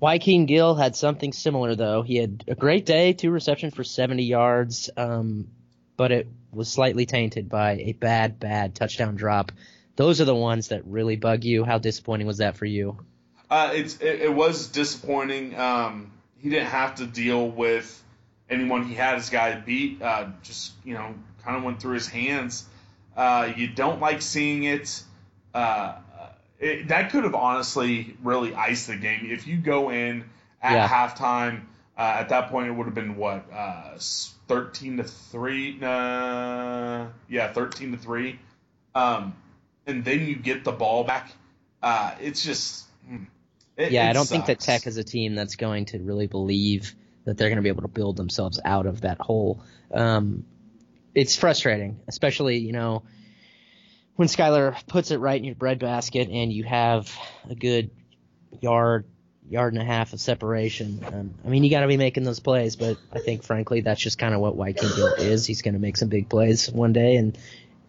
Wykeen 0.00 0.46
Gill 0.46 0.74
had 0.74 0.96
something 0.96 1.32
similar 1.32 1.74
though. 1.74 2.02
He 2.02 2.16
had 2.16 2.44
a 2.48 2.54
great 2.54 2.84
day, 2.84 3.12
two 3.12 3.30
receptions 3.30 3.74
for 3.74 3.84
70 3.84 4.24
yards, 4.24 4.90
um, 4.96 5.48
but 5.96 6.10
it 6.10 6.28
was 6.52 6.68
slightly 6.68 7.06
tainted 7.06 7.48
by 7.48 7.72
a 7.72 7.92
bad, 7.92 8.40
bad 8.40 8.74
touchdown 8.74 9.14
drop. 9.14 9.52
Those 9.96 10.20
are 10.20 10.24
the 10.24 10.34
ones 10.34 10.68
that 10.68 10.84
really 10.86 11.16
bug 11.16 11.44
you. 11.44 11.64
How 11.64 11.78
disappointing 11.78 12.26
was 12.26 12.38
that 12.38 12.56
for 12.56 12.64
you? 12.64 12.98
Uh, 13.50 13.70
it's 13.74 13.98
it, 13.98 14.22
it 14.22 14.34
was 14.34 14.68
disappointing. 14.68 15.56
Um, 15.58 16.12
he 16.38 16.50
didn't 16.50 16.68
have 16.68 16.96
to 16.96 17.06
deal 17.06 17.48
with 17.48 18.02
anyone 18.50 18.84
he 18.84 18.94
had 18.94 19.16
his 19.16 19.30
guy 19.30 19.54
beat. 19.58 20.00
Uh, 20.02 20.28
just 20.42 20.72
you 20.84 20.94
know, 20.94 21.14
kind 21.44 21.56
of 21.56 21.62
went 21.64 21.80
through 21.80 21.94
his 21.94 22.06
hands. 22.08 22.64
Uh, 23.16 23.52
you 23.56 23.68
don't 23.68 24.00
like 24.00 24.22
seeing 24.22 24.64
it. 24.64 25.02
Uh, 25.52 25.96
it. 26.58 26.88
That 26.88 27.10
could 27.10 27.24
have 27.24 27.34
honestly 27.34 28.16
really 28.22 28.54
iced 28.54 28.88
the 28.88 28.96
game 28.96 29.26
if 29.30 29.46
you 29.46 29.56
go 29.58 29.90
in 29.90 30.24
at 30.62 30.72
Yeah. 30.72 30.88
halftime. 30.88 31.62
Uh, 31.96 32.16
at 32.18 32.30
that 32.30 32.50
point, 32.50 32.66
it 32.66 32.72
would 32.72 32.86
have 32.86 32.94
been 32.94 33.16
what 33.16 33.44
uh, 33.52 33.96
thirteen 34.48 34.96
to 34.96 35.04
three. 35.04 35.76
Nah, 35.78 37.06
yeah, 37.28 37.52
thirteen 37.52 37.92
to 37.92 37.98
three. 37.98 38.40
Um, 38.96 39.36
and 39.86 40.04
then 40.04 40.26
you 40.26 40.34
get 40.34 40.64
the 40.64 40.72
ball 40.72 41.04
back. 41.04 41.30
Uh, 41.82 42.14
it's 42.20 42.42
just. 42.44 42.84
It- 43.76 43.92
yeah, 43.92 44.06
it 44.06 44.10
I 44.10 44.12
don't 44.12 44.28
think 44.28 44.46
that. 44.46 44.60
Tech 44.60 44.86
is 44.86 44.96
a 44.96 45.04
team 45.04 45.34
that's 45.34 45.56
going 45.56 45.86
to 45.86 45.98
really 45.98 46.26
believe 46.26 46.94
that 47.24 47.36
they're 47.38 47.48
going 47.48 47.56
to 47.56 47.62
be 47.62 47.68
able 47.70 47.82
to 47.82 47.88
build 47.88 48.16
themselves 48.16 48.60
out 48.64 48.86
of 48.86 49.00
that 49.02 49.18
hole. 49.20 49.62
Um, 49.92 50.44
it's 51.14 51.36
frustrating, 51.36 52.00
especially 52.08 52.58
you 52.58 52.72
know 52.72 53.02
when 54.16 54.28
Skylar 54.28 54.76
puts 54.86 55.10
it 55.10 55.18
right 55.18 55.36
in 55.38 55.44
your 55.44 55.54
breadbasket 55.54 56.28
and 56.28 56.52
you 56.52 56.62
have 56.64 57.12
a 57.50 57.54
good 57.54 57.90
yard, 58.60 59.06
yard 59.48 59.72
and 59.72 59.82
a 59.82 59.84
half 59.84 60.12
of 60.12 60.20
separation. 60.20 61.00
Um, 61.04 61.34
I 61.44 61.48
mean, 61.48 61.64
you 61.64 61.70
got 61.70 61.80
to 61.80 61.88
be 61.88 61.96
making 61.96 62.22
those 62.22 62.38
plays, 62.40 62.76
but 62.76 62.96
I 63.12 63.18
think 63.18 63.42
frankly 63.42 63.80
that's 63.80 64.00
just 64.00 64.18
kind 64.18 64.34
of 64.34 64.40
what 64.40 64.56
Wykeen 64.56 65.18
is. 65.18 65.46
He's 65.46 65.62
going 65.62 65.74
to 65.74 65.80
make 65.80 65.96
some 65.96 66.08
big 66.08 66.28
plays 66.28 66.70
one 66.70 66.92
day, 66.92 67.16
and 67.16 67.36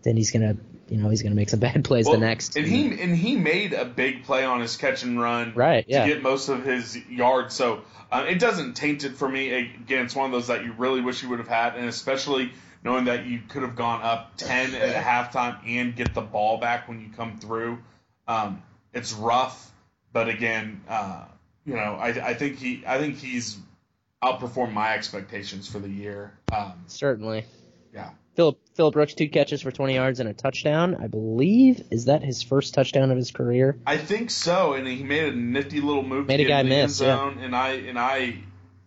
then 0.04 0.18
he's 0.18 0.32
going 0.32 0.56
to, 0.56 0.62
you 0.90 0.98
know, 0.98 1.10
he's 1.10 1.22
going 1.22 1.32
to 1.32 1.36
make 1.36 1.50
some 1.50 1.60
bad 1.62 1.84
plays 1.84 2.06
Well, 2.06 2.16
the 2.16 2.26
next. 2.26 2.56
And 2.56 2.66
he 2.66 3.02
and 3.02 3.16
he 3.16 3.36
made 3.36 3.74
a 3.74 3.86
big 3.86 4.24
play 4.24 4.44
on 4.46 4.62
his 4.62 4.78
catch 4.78 5.04
and 5.04 5.20
run 5.20 5.54
Right, 5.56 5.86
yeah. 5.88 6.06
to 6.06 6.14
get 6.14 6.22
most 6.22 6.50
of 6.50 6.64
his 6.64 6.98
yards. 7.08 7.54
So 7.56 7.82
uh, 8.12 8.26
it 8.28 8.40
doesn't 8.40 8.74
taint 8.76 9.04
it 9.04 9.14
for 9.14 9.28
me. 9.28 9.52
Again, 9.54 10.06
it's 10.06 10.16
one 10.16 10.26
of 10.28 10.32
those 10.32 10.48
that 10.48 10.64
you 10.64 10.74
really 10.74 11.02
wish 11.02 11.24
you 11.24 11.30
would 11.30 11.40
have 11.40 11.48
had, 11.48 11.76
and 11.76 11.88
especially 11.88 12.52
knowing 12.84 13.06
that 13.06 13.26
you 13.26 13.42
could 13.50 13.64
have 13.64 13.76
gone 13.76 14.02
up 14.02 14.38
ten 14.38 14.76
at 14.76 15.04
halftime 15.04 15.58
and 15.66 15.96
get 15.96 16.14
the 16.14 16.22
ball 16.22 16.60
back 16.60 16.88
when 16.88 17.02
you 17.02 17.08
come 17.16 17.38
through. 17.40 17.80
Um, 18.28 18.62
it's 18.94 19.14
rough, 19.14 19.72
but 20.14 20.30
again, 20.30 20.82
uh, 20.88 21.26
you 21.66 21.74
know, 21.76 21.96
I, 22.00 22.10
I 22.10 22.34
think 22.36 22.58
he 22.58 22.84
I 22.86 23.00
think 23.00 23.18
he's 23.18 23.58
outperformed 24.24 24.74
my 24.74 24.94
expectations 24.94 25.68
for 25.68 25.80
the 25.80 25.90
year. 25.90 26.38
Um, 26.54 26.74
Certainly. 26.88 27.46
yeah. 27.94 28.12
Phillip 28.36 28.60
Phillip 28.76 28.94
Brooks 28.94 29.14
two 29.14 29.30
catches 29.30 29.62
for 29.62 29.72
20 29.72 29.96
yards 29.96 30.20
and 30.20 30.28
a 30.28 30.34
touchdown. 30.34 30.96
I 30.96 31.08
believe 31.08 31.82
is 31.92 32.06
that 32.06 32.24
his 32.24 32.44
first 32.44 32.74
touchdown 32.74 33.10
of 33.10 33.18
his 33.18 33.32
career. 33.32 33.80
I 33.86 33.98
think 33.98 34.30
so, 34.30 34.74
and 34.74 34.86
he 34.86 35.04
made 35.04 35.34
a 35.34 35.36
nifty 35.36 35.80
little 35.80 36.04
move. 36.04 36.28
Made 36.28 36.38
to 36.38 36.44
a 36.44 36.48
guy 36.48 36.60
in 36.60 36.70
the 36.70 36.76
end 36.76 36.90
yeah. 36.90 36.94
zone, 36.94 37.40
and 37.40 37.56
I 37.56 37.70
and 37.70 37.98
I 37.98 38.40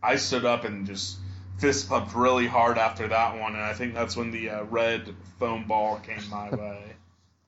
I 0.03 0.17
stood 0.17 0.45
up 0.45 0.65
and 0.65 0.87
just 0.87 1.17
fist 1.59 1.89
pumped 1.89 2.15
really 2.15 2.47
hard 2.47 2.79
after 2.79 3.09
that 3.09 3.41
one, 3.41 3.55
and 3.55 3.63
I 3.63 3.73
think 3.73 3.95
that's 3.95 4.17
when 4.17 4.31
the 4.31 4.51
uh, 4.51 4.65
red 4.65 5.15
foam 5.39 5.67
ball 5.67 5.99
came 6.01 6.29
my 6.31 6.51
way. 6.55 6.83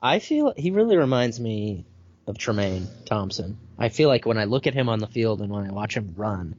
I 0.01 0.19
feel 0.19 0.53
he 0.57 0.71
really 0.71 0.97
reminds 0.97 1.39
me 1.39 1.85
of 2.25 2.37
Tramaine 2.37 2.87
Thompson. 3.05 3.57
I 3.77 3.89
feel 3.89 4.09
like 4.09 4.25
when 4.25 4.37
I 4.37 4.45
look 4.45 4.65
at 4.65 4.73
him 4.73 4.89
on 4.89 4.99
the 4.99 5.07
field 5.07 5.41
and 5.41 5.51
when 5.51 5.67
I 5.67 5.71
watch 5.71 5.95
him 5.95 6.13
run, 6.17 6.55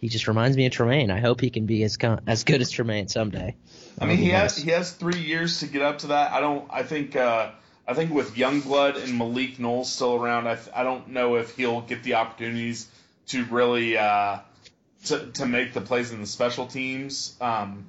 he 0.00 0.08
just 0.08 0.26
reminds 0.28 0.56
me 0.56 0.66
of 0.66 0.72
Tramaine. 0.72 1.10
I 1.10 1.20
hope 1.20 1.40
he 1.40 1.50
can 1.50 1.66
be 1.66 1.82
as 1.84 1.96
con- 1.96 2.22
as 2.26 2.44
good 2.44 2.60
as 2.60 2.72
Tramaine 2.72 3.08
someday. 3.10 3.54
I 4.00 4.06
mean, 4.06 4.16
he 4.16 4.30
That'd 4.30 4.42
has 4.42 4.56
he 4.56 4.70
has 4.70 4.92
three 4.92 5.20
years 5.20 5.60
to 5.60 5.66
get 5.66 5.82
up 5.82 5.98
to 5.98 6.08
that. 6.08 6.32
I 6.32 6.40
don't. 6.40 6.68
I 6.70 6.82
think. 6.82 7.14
Uh, 7.16 7.50
I 7.86 7.94
think 7.94 8.12
with 8.12 8.36
Youngblood 8.36 9.02
and 9.02 9.18
Malik 9.18 9.58
Knowles 9.58 9.90
still 9.92 10.14
around, 10.14 10.46
I, 10.46 10.54
th- 10.54 10.68
I 10.74 10.84
don't 10.84 11.08
know 11.08 11.36
if 11.36 11.56
he'll 11.56 11.80
get 11.80 12.04
the 12.04 12.14
opportunities 12.14 12.88
to 13.28 13.44
really 13.46 13.98
uh, 13.98 14.38
to 15.06 15.26
to 15.32 15.46
make 15.46 15.72
the 15.72 15.80
plays 15.80 16.12
in 16.12 16.20
the 16.20 16.26
special 16.26 16.66
teams. 16.66 17.36
Um, 17.40 17.86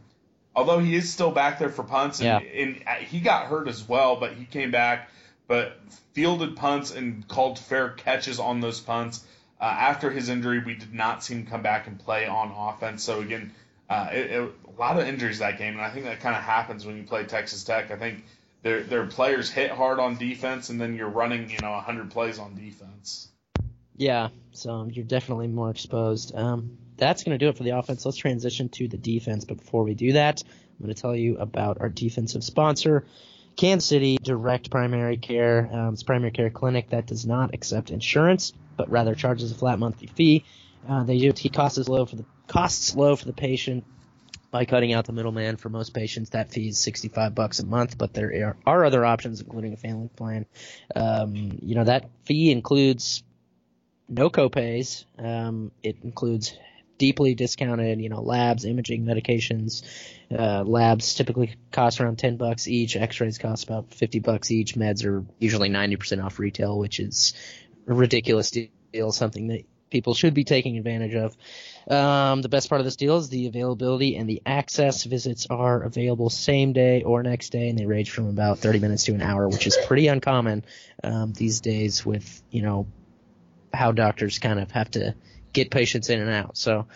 although 0.55 0.79
he 0.79 0.95
is 0.95 1.13
still 1.13 1.29
back 1.31 1.59
there 1.59 1.69
for 1.69 1.83
punts, 1.83 2.19
and, 2.19 2.43
Yeah. 2.43 2.61
and 2.61 2.83
uh, 2.87 2.95
he 2.95 3.19
got 3.19 3.45
hurt 3.45 3.67
as 3.67 3.87
well, 3.87 4.15
but 4.15 4.33
he 4.33 4.45
came 4.45 4.71
back, 4.71 5.09
but 5.47 5.79
fielded 6.13 6.55
punts 6.55 6.91
and 6.91 7.27
called 7.27 7.59
fair 7.59 7.89
catches 7.89 8.39
on 8.39 8.59
those 8.59 8.79
punts. 8.79 9.23
Uh, 9.61 9.65
after 9.65 10.09
his 10.09 10.27
injury, 10.27 10.59
we 10.59 10.73
did 10.73 10.91
not 10.91 11.23
see 11.23 11.35
him 11.35 11.45
come 11.45 11.61
back 11.61 11.85
and 11.85 11.99
play 11.99 12.25
on 12.25 12.51
offense. 12.51 13.03
So 13.03 13.21
again, 13.21 13.53
uh, 13.87 14.09
it, 14.11 14.31
it, 14.31 14.51
a 14.75 14.79
lot 14.79 14.99
of 14.99 15.07
injuries 15.07 15.37
that 15.39 15.59
game, 15.59 15.73
and 15.73 15.81
I 15.81 15.91
think 15.91 16.05
that 16.05 16.19
kind 16.19 16.35
of 16.35 16.41
happens 16.41 16.83
when 16.83 16.97
you 16.97 17.03
play 17.03 17.25
Texas 17.25 17.63
Tech. 17.63 17.91
I 17.91 17.97
think 17.97 18.25
their 18.63 18.81
their 18.81 19.05
players 19.05 19.51
hit 19.51 19.69
hard 19.69 19.99
on 19.99 20.17
defense, 20.17 20.69
and 20.69 20.81
then 20.81 20.95
you're 20.95 21.09
running, 21.09 21.51
you 21.51 21.59
know, 21.59 21.71
100 21.71 22.09
plays 22.09 22.39
on 22.39 22.55
defense. 22.55 23.27
Yeah, 23.95 24.29
so 24.51 24.89
you're 24.91 25.05
definitely 25.05 25.47
more 25.47 25.69
exposed. 25.69 26.35
Um, 26.35 26.77
that's 26.97 27.23
going 27.23 27.37
to 27.37 27.45
do 27.45 27.49
it 27.49 27.57
for 27.57 27.63
the 27.63 27.77
offense. 27.77 28.03
Let's 28.03 28.17
transition 28.17 28.69
to 28.69 28.87
the 28.87 28.97
defense. 28.97 29.45
But 29.45 29.57
before 29.57 29.83
we 29.83 29.93
do 29.93 30.13
that, 30.13 30.41
I'm 30.43 30.85
going 30.85 30.95
to 30.95 30.99
tell 30.99 31.15
you 31.15 31.37
about 31.37 31.81
our 31.81 31.89
defensive 31.89 32.43
sponsor, 32.43 33.05
Kansas 33.55 33.87
City 33.87 34.17
Direct 34.21 34.69
Primary 34.69 35.17
Care. 35.17 35.69
Um, 35.71 35.93
it's 35.93 36.01
a 36.01 36.05
primary 36.05 36.31
care 36.31 36.49
clinic 36.49 36.89
that 36.89 37.05
does 37.05 37.25
not 37.25 37.53
accept 37.53 37.91
insurance, 37.91 38.53
but 38.77 38.89
rather 38.89 39.15
charges 39.15 39.51
a 39.51 39.55
flat 39.55 39.79
monthly 39.79 40.07
fee. 40.07 40.45
Uh, 40.87 41.03
they 41.03 41.19
do 41.19 41.31
keep 41.31 41.53
costs 41.53 41.87
low 41.87 42.05
for 42.05 42.15
the 42.15 42.25
costs 42.47 42.95
low 42.95 43.15
for 43.15 43.25
the 43.25 43.33
patient 43.33 43.83
by 44.49 44.65
cutting 44.65 44.93
out 44.93 45.05
the 45.05 45.13
middleman. 45.13 45.57
For 45.57 45.69
most 45.69 45.93
patients, 45.93 46.31
that 46.31 46.51
fee 46.51 46.69
is 46.69 46.77
65 46.77 47.33
bucks 47.33 47.59
a 47.59 47.65
month, 47.65 47.97
but 47.97 48.13
there 48.13 48.31
are, 48.45 48.57
are 48.65 48.85
other 48.85 49.05
options, 49.05 49.41
including 49.41 49.73
a 49.73 49.77
family 49.77 50.09
plan. 50.15 50.45
Um, 50.95 51.59
you 51.61 51.75
know, 51.75 51.85
that 51.85 52.09
fee 52.25 52.51
includes 52.51 53.23
no 54.09 54.29
copays. 54.29 55.05
Um, 55.17 55.71
it 55.81 55.97
includes 56.03 56.57
deeply 56.97 57.33
discounted, 57.33 57.99
you 58.01 58.09
know, 58.09 58.21
labs, 58.21 58.65
imaging, 58.65 59.05
medications. 59.05 59.83
Uh, 60.31 60.63
labs 60.65 61.13
typically 61.15 61.55
cost 61.71 61.99
around 61.99 62.17
10 62.17 62.37
bucks 62.37 62.67
each. 62.67 62.95
X-rays 62.95 63.37
cost 63.37 63.63
about 63.63 63.93
50 63.93 64.19
bucks 64.19 64.51
each. 64.51 64.75
Meds 64.75 65.05
are 65.05 65.25
usually 65.39 65.69
90% 65.69 66.23
off 66.23 66.39
retail, 66.39 66.77
which 66.77 66.99
is 66.99 67.33
a 67.87 67.93
ridiculous 67.93 68.51
deal, 68.51 69.11
something 69.11 69.47
that 69.47 69.65
people 69.89 70.13
should 70.13 70.33
be 70.33 70.43
taking 70.43 70.77
advantage 70.77 71.13
of. 71.15 71.37
Um, 71.87 72.41
the 72.41 72.49
best 72.49 72.69
part 72.69 72.79
of 72.81 72.85
this 72.85 72.95
deal 72.95 73.17
is 73.17 73.29
the 73.29 73.47
availability 73.47 74.15
and 74.15 74.27
the 74.27 74.41
access. 74.45 75.03
Visits 75.03 75.47
are 75.49 75.83
available 75.83 76.29
same 76.29 76.73
day 76.73 77.03
or 77.03 77.21
next 77.21 77.49
day, 77.51 77.69
and 77.69 77.77
they 77.77 77.85
range 77.85 78.09
from 78.09 78.27
about 78.27 78.59
30 78.59 78.79
minutes 78.79 79.03
to 79.05 79.13
an 79.13 79.21
hour, 79.21 79.49
which 79.49 79.67
is 79.67 79.77
pretty 79.85 80.07
uncommon 80.07 80.63
um, 81.03 81.33
these 81.33 81.59
days 81.59 82.05
with, 82.05 82.41
you 82.49 82.61
know, 82.61 82.87
how 83.73 83.91
doctors 83.91 84.39
kind 84.39 84.59
of 84.59 84.71
have 84.71 84.89
to 84.91 85.13
get 85.53 85.69
patients 85.69 86.09
in 86.09 86.21
and 86.21 86.29
out. 86.29 86.57
So 86.57 86.87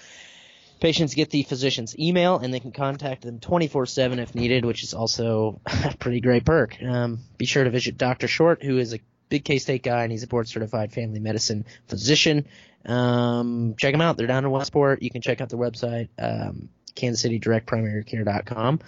patients 0.80 1.14
get 1.14 1.30
the 1.30 1.44
physician's 1.44 1.98
email 1.98 2.38
and 2.38 2.54
they 2.54 2.60
can 2.60 2.72
contact 2.72 3.24
them 3.24 3.40
24/7 3.40 4.20
if 4.20 4.36
needed, 4.36 4.66
which 4.66 4.84
is 4.84 4.94
also 4.94 5.60
a 5.66 5.96
pretty 5.98 6.22
great 6.22 6.46
perk. 6.46 6.78
Um, 6.82 7.20
be 7.38 7.46
sure 7.46 7.64
to 7.64 7.70
visit 7.70 7.98
Dr. 7.98 8.28
Short, 8.28 8.64
who 8.64 8.78
is 8.78 8.94
a 8.94 9.00
big 9.30 9.44
K-State 9.44 9.84
guy 9.84 10.04
and 10.04 10.12
he's 10.12 10.24
a 10.24 10.28
board 10.28 10.48
certified 10.48 10.94
family 10.94 11.20
medicine 11.20 11.66
physician. 11.88 12.46
Um, 12.86 13.76
check 13.78 13.94
them 13.94 14.02
out. 14.02 14.18
They're 14.18 14.28
down 14.28 14.46
in 14.46 14.52
Westport. 14.52 15.02
You 15.02 15.10
can 15.10 15.22
check 15.22 15.42
out 15.42 15.50
their 15.50 15.60
website, 15.60 16.10
um, 16.20 16.70
kansascitydirectprimarycare.com. 16.96 18.80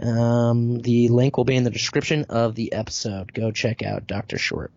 Um, 0.00 0.80
the 0.80 1.08
link 1.08 1.36
will 1.36 1.44
be 1.44 1.56
in 1.56 1.64
the 1.64 1.70
description 1.70 2.24
of 2.30 2.54
the 2.54 2.72
episode. 2.72 3.32
Go 3.32 3.50
check 3.50 3.82
out 3.82 4.06
Dr. 4.06 4.38
Short. 4.38 4.72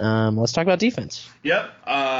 Um, 0.00 0.36
let's 0.36 0.52
talk 0.52 0.64
about 0.64 0.80
defense. 0.80 1.28
Yep. 1.44 1.70
Uh, 1.86 2.13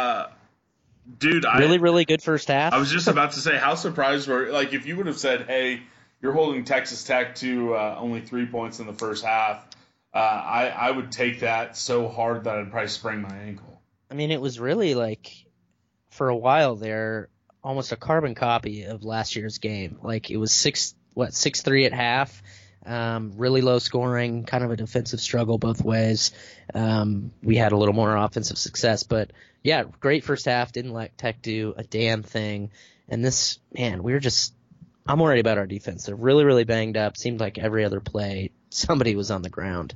dude, 1.19 1.45
I 1.45 1.59
Really, 1.59 1.79
really 1.79 2.05
good 2.05 2.23
first 2.23 2.49
half. 2.49 2.73
I 2.73 2.79
was 2.79 2.91
just 2.91 3.09
about 3.09 3.33
to 3.33 3.41
say, 3.41 3.57
how 3.57 3.75
surprised 3.75 4.29
were 4.29 4.51
like 4.51 4.73
if 4.73 4.87
you 4.87 4.97
would 4.97 5.07
have 5.07 5.19
said, 5.19 5.47
"Hey, 5.47 5.83
you're 6.21 6.33
holding 6.33 6.65
Texas 6.65 7.05
Tech 7.05 7.35
to 7.37 7.75
uh, 7.75 7.97
only 7.99 8.21
three 8.21 8.47
points 8.47 8.81
in 8.81 8.87
the 8.87 8.93
first 8.93 9.25
half," 9.25 9.67
uh, 10.13 10.19
I 10.19 10.69
I 10.69 10.91
would 10.91 11.13
take 11.13 11.41
that 11.41 11.77
so 11.77 12.09
hard 12.09 12.45
that 12.45 12.57
I'd 12.57 12.71
probably 12.71 12.89
sprain 12.89 13.23
my 13.23 13.35
ankle. 13.35 13.83
I 14.11 14.15
mean, 14.15 14.31
it 14.31 14.41
was 14.41 14.61
really 14.61 14.95
like 14.95 15.31
for 16.11 16.29
a 16.29 16.37
while 16.37 16.77
there, 16.77 17.29
almost 17.63 17.93
a 17.93 17.97
carbon 17.97 18.35
copy 18.35 18.85
of 18.85 19.05
last 19.05 19.37
year's 19.37 19.59
game. 19.59 19.99
Like 20.03 20.31
it 20.31 20.37
was 20.37 20.53
six, 20.53 20.95
what 21.15 21.35
six 21.35 21.63
three 21.63 21.87
at 21.87 21.93
half. 21.93 22.43
Um, 22.87 23.33
really 23.37 23.63
low 23.63 23.79
scoring, 23.79 24.45
kind 24.45 24.63
of 24.63 24.71
a 24.71 24.77
defensive 24.77 25.19
struggle 25.19 25.57
both 25.57 25.83
ways. 25.83 26.33
Um, 26.75 27.33
we 27.43 27.57
had 27.57 27.73
a 27.73 27.79
little 27.79 27.95
more 27.95 28.15
offensive 28.15 28.59
success, 28.59 29.05
but 29.05 29.31
yeah, 29.65 29.85
great 29.99 30.23
first 30.23 30.45
half. 30.45 30.71
Didn't 30.71 30.93
let 30.93 31.17
Tech 31.19 31.43
do 31.43 31.75
a 31.77 31.83
damn 31.83 32.23
thing. 32.23 32.71
And 33.09 33.25
this, 33.25 33.59
man, 33.77 34.03
we 34.03 34.13
were 34.13 34.21
just, 34.21 34.55
I'm 35.07 35.19
worried 35.19 35.41
about 35.41 35.59
our 35.59 35.67
defense. 35.67 36.05
They're 36.05 36.15
really, 36.15 36.45
really 36.45 36.65
banged 36.65 36.97
up. 36.97 37.17
Seemed 37.17 37.41
like 37.41 37.59
every 37.59 37.85
other 37.85 38.01
play, 38.01 38.51
somebody 38.69 39.17
was 39.17 39.31
on 39.31 39.43
the 39.43 39.51
ground. 39.51 39.95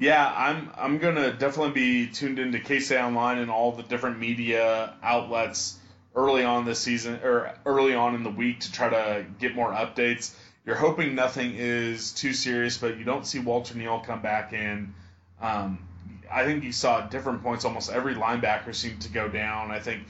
Yeah, 0.00 0.32
I'm 0.34 0.70
I'm 0.76 0.98
gonna 0.98 1.32
definitely 1.32 1.72
be 1.72 2.06
tuned 2.06 2.38
into 2.38 2.58
KSA 2.58 3.02
Online 3.02 3.38
and 3.38 3.50
all 3.50 3.72
the 3.72 3.82
different 3.82 4.20
media 4.20 4.94
outlets 5.02 5.76
early 6.14 6.44
on 6.44 6.64
this 6.64 6.78
season 6.78 7.18
or 7.24 7.52
early 7.66 7.94
on 7.94 8.14
in 8.14 8.22
the 8.22 8.30
week 8.30 8.60
to 8.60 8.72
try 8.72 8.88
to 8.88 9.26
get 9.40 9.56
more 9.56 9.72
updates. 9.72 10.32
You're 10.64 10.76
hoping 10.76 11.16
nothing 11.16 11.54
is 11.56 12.12
too 12.12 12.32
serious, 12.32 12.78
but 12.78 12.96
you 12.96 13.04
don't 13.04 13.26
see 13.26 13.40
Walter 13.40 13.76
Neil 13.76 13.98
come 13.98 14.22
back 14.22 14.52
in. 14.52 14.94
Um, 15.40 15.87
I 16.30 16.44
think 16.44 16.64
you 16.64 16.72
saw 16.72 17.00
at 17.00 17.10
different 17.10 17.42
points 17.42 17.64
almost 17.64 17.90
every 17.90 18.14
linebacker 18.14 18.74
seemed 18.74 19.02
to 19.02 19.08
go 19.08 19.28
down. 19.28 19.70
I 19.70 19.80
think 19.80 20.04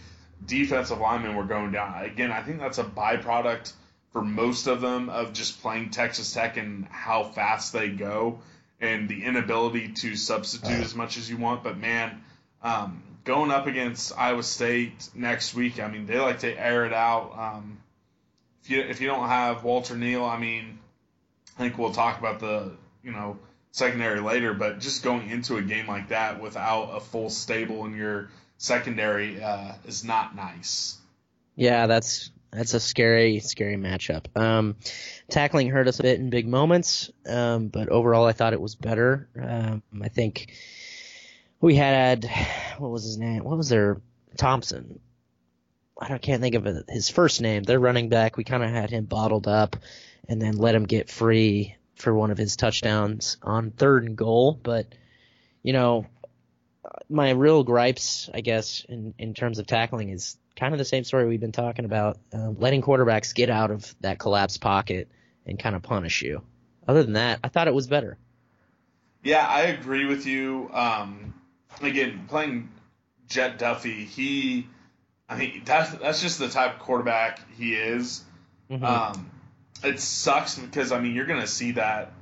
defensive 0.44 0.98
linemen 0.98 1.36
were 1.36 1.44
going 1.44 1.72
down. 1.72 2.04
Again, 2.04 2.30
I 2.30 2.42
think 2.42 2.60
that's 2.60 2.78
a 2.78 2.84
byproduct 2.84 3.72
for 4.12 4.22
most 4.22 4.66
of 4.66 4.80
them 4.80 5.08
of 5.08 5.32
just 5.32 5.60
playing 5.62 5.90
Texas 5.90 6.32
Tech 6.32 6.56
and 6.56 6.86
how 6.86 7.24
fast 7.24 7.72
they 7.72 7.88
go 7.88 8.40
and 8.80 9.08
the 9.08 9.24
inability 9.24 9.88
to 9.88 10.16
substitute 10.16 10.82
as 10.84 10.94
much 10.94 11.16
as 11.16 11.28
you 11.28 11.36
want. 11.36 11.62
But 11.62 11.78
man, 11.78 12.22
um, 12.62 13.02
going 13.24 13.50
up 13.50 13.66
against 13.66 14.16
Iowa 14.16 14.42
State 14.42 15.08
next 15.14 15.54
week, 15.54 15.80
I 15.80 15.88
mean, 15.88 16.06
they 16.06 16.18
like 16.18 16.40
to 16.40 16.52
air 16.52 16.86
it 16.86 16.92
out. 16.92 17.32
Um, 17.36 17.78
if 18.62 18.70
you 18.70 18.80
if 18.80 19.00
you 19.00 19.08
don't 19.08 19.28
have 19.28 19.64
Walter 19.64 19.96
Neil, 19.96 20.24
I 20.24 20.38
mean, 20.38 20.78
I 21.56 21.62
think 21.62 21.78
we'll 21.78 21.92
talk 21.92 22.18
about 22.18 22.40
the 22.40 22.72
you 23.02 23.12
know 23.12 23.38
secondary 23.72 24.20
later, 24.20 24.54
but 24.54 24.80
just 24.80 25.02
going 25.02 25.30
into 25.30 25.56
a 25.56 25.62
game 25.62 25.86
like 25.86 26.08
that 26.08 26.40
without 26.40 26.90
a 26.96 27.00
full 27.00 27.30
stable 27.30 27.84
in 27.84 27.94
your 27.94 28.30
secondary 28.56 29.42
uh, 29.42 29.72
is 29.86 30.04
not 30.04 30.34
nice. 30.34 30.98
Yeah, 31.54 31.86
that's 31.86 32.30
that's 32.50 32.74
a 32.74 32.80
scary, 32.80 33.40
scary 33.40 33.76
matchup. 33.76 34.36
Um, 34.36 34.76
tackling 35.30 35.68
hurt 35.68 35.88
us 35.88 36.00
a 36.00 36.02
bit 36.02 36.18
in 36.18 36.30
big 36.30 36.48
moments, 36.48 37.10
um, 37.26 37.68
but 37.68 37.88
overall 37.88 38.26
I 38.26 38.32
thought 38.32 38.52
it 38.52 38.60
was 38.60 38.74
better. 38.74 39.28
Um, 39.40 39.82
I 40.02 40.08
think 40.08 40.52
we 41.60 41.74
had 41.74 42.28
what 42.78 42.90
was 42.90 43.04
his 43.04 43.18
name? 43.18 43.44
What 43.44 43.56
was 43.56 43.68
their 43.68 44.00
Thompson? 44.36 45.00
I 46.00 46.08
don't, 46.08 46.22
can't 46.22 46.40
think 46.40 46.54
of 46.54 46.64
his 46.88 47.08
first 47.08 47.40
name. 47.40 47.64
Their 47.64 47.80
running 47.80 48.08
back. 48.08 48.36
We 48.36 48.44
kind 48.44 48.62
of 48.62 48.70
had 48.70 48.90
him 48.90 49.04
bottled 49.04 49.48
up, 49.48 49.76
and 50.28 50.40
then 50.40 50.56
let 50.56 50.76
him 50.76 50.84
get 50.84 51.10
free 51.10 51.74
for 51.98 52.14
one 52.14 52.30
of 52.30 52.38
his 52.38 52.56
touchdowns 52.56 53.36
on 53.42 53.70
third 53.70 54.04
and 54.04 54.16
goal. 54.16 54.58
But 54.62 54.86
you 55.62 55.72
know, 55.72 56.06
my 57.08 57.30
real 57.30 57.64
gripes, 57.64 58.30
I 58.32 58.40
guess, 58.40 58.84
in 58.88 59.14
in 59.18 59.34
terms 59.34 59.58
of 59.58 59.66
tackling 59.66 60.10
is 60.10 60.36
kind 60.56 60.74
of 60.74 60.78
the 60.78 60.84
same 60.84 61.04
story 61.04 61.26
we've 61.26 61.40
been 61.40 61.52
talking 61.52 61.84
about, 61.84 62.18
um, 62.32 62.56
letting 62.58 62.82
quarterbacks 62.82 63.34
get 63.34 63.48
out 63.50 63.70
of 63.70 63.94
that 64.00 64.18
collapsed 64.18 64.60
pocket 64.60 65.08
and 65.46 65.58
kind 65.58 65.76
of 65.76 65.82
punish 65.82 66.22
you. 66.22 66.42
Other 66.86 67.02
than 67.02 67.12
that, 67.12 67.40
I 67.44 67.48
thought 67.48 67.68
it 67.68 67.74
was 67.74 67.86
better. 67.86 68.18
Yeah, 69.22 69.46
I 69.46 69.62
agree 69.62 70.06
with 70.06 70.26
you. 70.26 70.70
Um, 70.72 71.34
again, 71.82 72.24
playing 72.28 72.70
Jett 73.28 73.58
Duffey, 73.58 74.06
he, 74.06 74.66
I 75.28 75.36
mean, 75.36 75.62
that's 75.64 75.90
that's 75.92 76.22
just 76.22 76.38
the 76.38 76.48
type 76.48 76.74
of 76.74 76.78
quarterback 76.80 77.40
he 77.56 77.74
is. 77.74 78.24
Mm-hmm. 78.70 78.84
Um, 78.84 79.30
it 79.84 80.00
sucks 80.00 80.58
because 80.58 80.92
I 80.92 81.00
mean 81.00 81.14
you're 81.14 81.26
going 81.26 81.40
to 81.40 81.46
see 81.46 81.72
that 81.72 82.12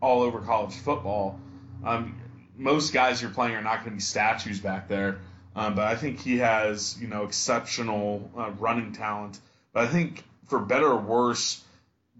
all 0.00 0.22
over 0.22 0.40
college 0.40 0.74
football. 0.74 1.38
Um, 1.84 2.20
most 2.56 2.92
guys 2.92 3.20
you're 3.20 3.30
playing 3.30 3.54
are 3.54 3.62
not 3.62 3.78
going 3.78 3.90
to 3.90 3.96
be 3.96 4.00
statues 4.00 4.60
back 4.60 4.88
there. 4.88 5.18
Um, 5.54 5.74
but 5.74 5.84
I 5.86 5.96
think 5.96 6.20
he 6.20 6.38
has, 6.38 6.98
you 7.00 7.08
know, 7.08 7.24
exceptional 7.24 8.30
uh, 8.36 8.50
running 8.58 8.92
talent. 8.92 9.38
But 9.72 9.84
I 9.84 9.86
think 9.88 10.22
for 10.48 10.58
better 10.58 10.86
or 10.86 10.98
worse, 10.98 11.62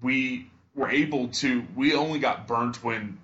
we 0.03 0.51
were 0.75 0.89
able 0.89 1.29
to. 1.29 1.65
We 1.77 1.95
only 1.95 2.19
got 2.19 2.47
burnt 2.47 2.83
when 2.83 3.19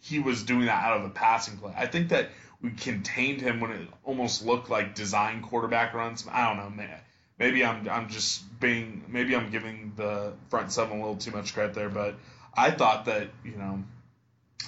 he 0.00 0.18
was 0.18 0.42
doing 0.42 0.66
that 0.66 0.82
out 0.82 0.98
of 0.98 1.04
a 1.04 1.10
passing 1.10 1.58
play. 1.58 1.74
I 1.76 1.86
think 1.86 2.08
that 2.08 2.30
we 2.62 2.70
contained 2.70 3.42
him 3.42 3.60
when 3.60 3.70
it 3.70 3.88
almost 4.02 4.46
looked 4.46 4.70
like 4.70 4.94
design 4.94 5.42
quarterback 5.42 5.92
runs. 5.92 6.26
I 6.30 6.48
don't 6.48 6.56
know, 6.56 6.70
man. 6.70 6.98
Maybe 7.38 7.64
I'm 7.64 7.88
I'm 7.88 8.08
just 8.08 8.42
being 8.58 9.04
maybe 9.08 9.36
I'm 9.36 9.50
giving 9.50 9.92
the 9.96 10.32
front 10.48 10.72
seven 10.72 10.98
a 10.98 11.00
little 11.00 11.16
too 11.16 11.30
much 11.30 11.54
credit 11.54 11.74
there, 11.74 11.88
but 11.88 12.16
I 12.54 12.70
thought 12.70 13.04
that 13.04 13.28
you 13.44 13.56
know, 13.56 13.84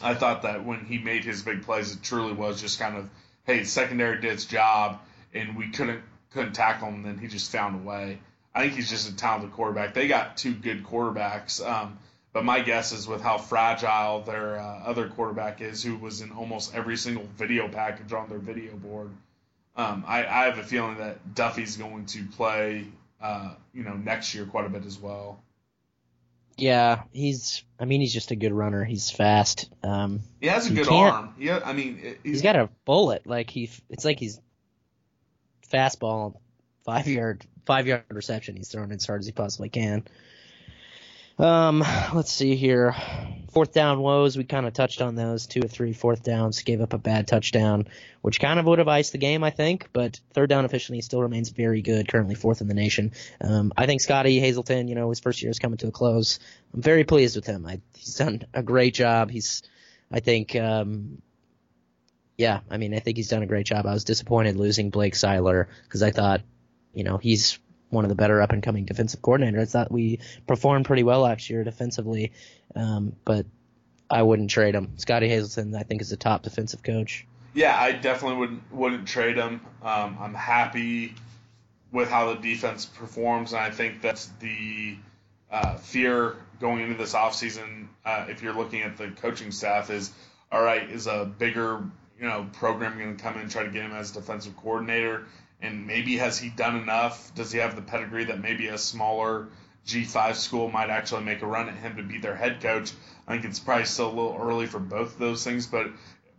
I 0.02 0.14
thought 0.14 0.42
that 0.42 0.64
when 0.64 0.84
he 0.84 0.98
made 0.98 1.24
his 1.24 1.42
big 1.42 1.62
plays, 1.62 1.92
it 1.92 2.02
truly 2.02 2.32
was 2.32 2.60
just 2.60 2.78
kind 2.78 2.96
of 2.96 3.10
hey, 3.44 3.64
secondary 3.64 4.20
did 4.20 4.32
its 4.32 4.44
job, 4.44 5.00
and 5.34 5.56
we 5.56 5.70
couldn't 5.70 6.02
couldn't 6.32 6.52
tackle 6.52 6.88
him. 6.88 7.02
Then 7.02 7.18
he 7.18 7.26
just 7.26 7.50
found 7.50 7.80
a 7.80 7.88
way. 7.88 8.20
I 8.54 8.62
think 8.62 8.74
he's 8.74 8.90
just 8.90 9.08
a 9.08 9.16
talented 9.16 9.52
quarterback. 9.52 9.94
They 9.94 10.08
got 10.08 10.36
two 10.36 10.54
good 10.54 10.84
quarterbacks, 10.84 11.64
um, 11.64 11.98
but 12.32 12.44
my 12.44 12.60
guess 12.60 12.92
is 12.92 13.06
with 13.06 13.20
how 13.20 13.38
fragile 13.38 14.22
their 14.22 14.58
uh, 14.58 14.82
other 14.84 15.08
quarterback 15.08 15.60
is, 15.60 15.82
who 15.82 15.96
was 15.96 16.20
in 16.20 16.32
almost 16.32 16.74
every 16.74 16.96
single 16.96 17.26
video 17.36 17.68
package 17.68 18.12
on 18.12 18.28
their 18.28 18.38
video 18.38 18.74
board. 18.76 19.10
Um, 19.76 20.04
I, 20.06 20.26
I, 20.26 20.44
have 20.44 20.58
a 20.58 20.62
feeling 20.62 20.98
that 20.98 21.34
Duffey's 21.34 21.76
going 21.76 22.06
to 22.06 22.24
play, 22.24 22.86
uh, 23.20 23.54
you 23.72 23.84
know, 23.84 23.94
next 23.94 24.34
year 24.34 24.44
quite 24.44 24.66
a 24.66 24.68
bit 24.68 24.84
as 24.84 24.98
well. 24.98 25.42
Yeah, 26.56 27.02
he's. 27.12 27.62
I 27.78 27.86
mean, 27.86 28.00
he's 28.00 28.12
just 28.12 28.30
a 28.32 28.36
good 28.36 28.52
runner. 28.52 28.84
He's 28.84 29.10
fast. 29.10 29.70
Um, 29.82 30.20
he 30.40 30.48
has 30.48 30.70
a 30.70 30.74
good 30.74 30.88
arm. 30.88 31.34
Yeah, 31.38 31.60
I 31.64 31.72
mean, 31.72 31.98
he's, 31.98 32.16
he's 32.22 32.42
got 32.42 32.56
a 32.56 32.68
bullet. 32.84 33.26
Like 33.26 33.48
he, 33.48 33.70
it's 33.88 34.04
like 34.04 34.18
he's 34.18 34.38
fastball, 35.72 36.34
five 36.84 37.06
yard, 37.06 37.46
five 37.64 37.86
yard 37.86 38.04
reception. 38.10 38.56
He's 38.56 38.68
throwing 38.68 38.92
as 38.92 39.06
hard 39.06 39.20
as 39.20 39.26
he 39.26 39.32
possibly 39.32 39.70
can. 39.70 40.04
Um, 41.40 41.82
let's 42.12 42.32
see 42.32 42.54
here. 42.54 42.94
Fourth 43.52 43.72
down 43.72 44.00
woes, 44.00 44.36
we 44.36 44.44
kind 44.44 44.66
of 44.66 44.74
touched 44.74 45.00
on 45.00 45.14
those. 45.14 45.46
Two 45.46 45.60
or 45.60 45.68
three 45.68 45.94
fourth 45.94 46.22
downs, 46.22 46.62
gave 46.62 46.82
up 46.82 46.92
a 46.92 46.98
bad 46.98 47.26
touchdown, 47.26 47.88
which 48.20 48.38
kind 48.38 48.60
of 48.60 48.66
would 48.66 48.78
have 48.78 48.88
iced 48.88 49.12
the 49.12 49.18
game, 49.18 49.42
I 49.42 49.50
think. 49.50 49.88
But 49.92 50.20
third 50.34 50.50
down 50.50 50.66
efficiency 50.66 51.00
still 51.00 51.22
remains 51.22 51.48
very 51.48 51.80
good, 51.80 52.08
currently 52.08 52.34
fourth 52.34 52.60
in 52.60 52.68
the 52.68 52.74
nation. 52.74 53.12
Um, 53.40 53.72
I 53.76 53.86
think 53.86 54.02
Scottie 54.02 54.38
Hazelton, 54.38 54.86
you 54.86 54.94
know, 54.94 55.08
his 55.08 55.18
first 55.18 55.40
year 55.40 55.50
is 55.50 55.58
coming 55.58 55.78
to 55.78 55.88
a 55.88 55.90
close. 55.90 56.38
I'm 56.74 56.82
very 56.82 57.04
pleased 57.04 57.36
with 57.36 57.46
him. 57.46 57.64
I, 57.66 57.80
he's 57.96 58.16
done 58.16 58.44
a 58.52 58.62
great 58.62 58.92
job. 58.92 59.30
He's, 59.30 59.62
I 60.12 60.20
think, 60.20 60.54
um, 60.54 61.22
yeah, 62.36 62.60
I 62.70 62.76
mean, 62.76 62.94
I 62.94 62.98
think 62.98 63.16
he's 63.16 63.28
done 63.28 63.42
a 63.42 63.46
great 63.46 63.66
job. 63.66 63.86
I 63.86 63.94
was 63.94 64.04
disappointed 64.04 64.56
losing 64.56 64.90
Blake 64.90 65.14
Seiler 65.14 65.68
because 65.84 66.02
I 66.02 66.10
thought, 66.10 66.42
you 66.92 67.02
know, 67.02 67.16
he's 67.16 67.58
one 67.90 68.04
of 68.04 68.08
the 68.08 68.14
better 68.14 68.40
up 68.40 68.52
and 68.52 68.62
coming 68.62 68.84
defensive 68.84 69.20
coordinators. 69.20 69.72
That 69.72 69.92
we 69.92 70.20
performed 70.46 70.86
pretty 70.86 71.02
well 71.02 71.20
last 71.20 71.50
year 71.50 71.64
defensively, 71.64 72.32
um, 72.74 73.14
but 73.24 73.46
I 74.10 74.22
wouldn't 74.22 74.50
trade 74.50 74.74
him. 74.74 74.98
Scottie 74.98 75.28
Hazelton, 75.28 75.74
I 75.74 75.82
think, 75.82 76.00
is 76.00 76.12
a 76.12 76.16
top 76.16 76.42
defensive 76.42 76.82
coach. 76.82 77.26
Yeah, 77.52 77.76
I 77.78 77.92
definitely 77.92 78.38
wouldn't 78.38 78.72
wouldn't 78.72 79.08
trade 79.08 79.36
him. 79.36 79.60
Um, 79.82 80.16
I'm 80.20 80.34
happy 80.34 81.14
with 81.92 82.08
how 82.08 82.32
the 82.32 82.40
defense 82.40 82.86
performs, 82.86 83.52
and 83.52 83.60
I 83.60 83.70
think 83.70 84.00
that's 84.00 84.26
the 84.40 84.96
uh, 85.50 85.76
fear 85.76 86.36
going 86.60 86.82
into 86.82 86.94
this 86.94 87.14
offseason, 87.14 87.88
uh, 88.04 88.26
if 88.28 88.42
you're 88.42 88.52
looking 88.52 88.82
at 88.82 88.96
the 88.96 89.08
coaching 89.08 89.50
staff, 89.50 89.90
is 89.90 90.12
all 90.52 90.62
right, 90.62 90.88
is 90.90 91.06
a 91.06 91.24
bigger 91.24 91.82
you 92.18 92.28
know 92.28 92.48
program 92.52 92.98
going 92.98 93.16
to 93.16 93.22
come 93.22 93.34
in 93.34 93.42
and 93.42 93.50
try 93.50 93.64
to 93.64 93.70
get 93.70 93.82
him 93.82 93.92
as 93.92 94.12
defensive 94.12 94.56
coordinator? 94.56 95.26
And 95.62 95.86
maybe 95.86 96.16
has 96.16 96.38
he 96.38 96.48
done 96.48 96.76
enough? 96.76 97.34
Does 97.34 97.52
he 97.52 97.58
have 97.58 97.76
the 97.76 97.82
pedigree 97.82 98.24
that 98.24 98.40
maybe 98.40 98.68
a 98.68 98.78
smaller 98.78 99.48
G5 99.86 100.34
school 100.34 100.70
might 100.70 100.90
actually 100.90 101.24
make 101.24 101.42
a 101.42 101.46
run 101.46 101.68
at 101.68 101.76
him 101.76 101.96
to 101.96 102.02
be 102.02 102.18
their 102.18 102.36
head 102.36 102.60
coach? 102.60 102.92
I 103.26 103.32
think 103.32 103.44
it's 103.44 103.60
probably 103.60 103.84
still 103.84 104.08
a 104.08 104.14
little 104.14 104.38
early 104.40 104.66
for 104.66 104.78
both 104.78 105.14
of 105.14 105.18
those 105.18 105.44
things, 105.44 105.66
but 105.66 105.88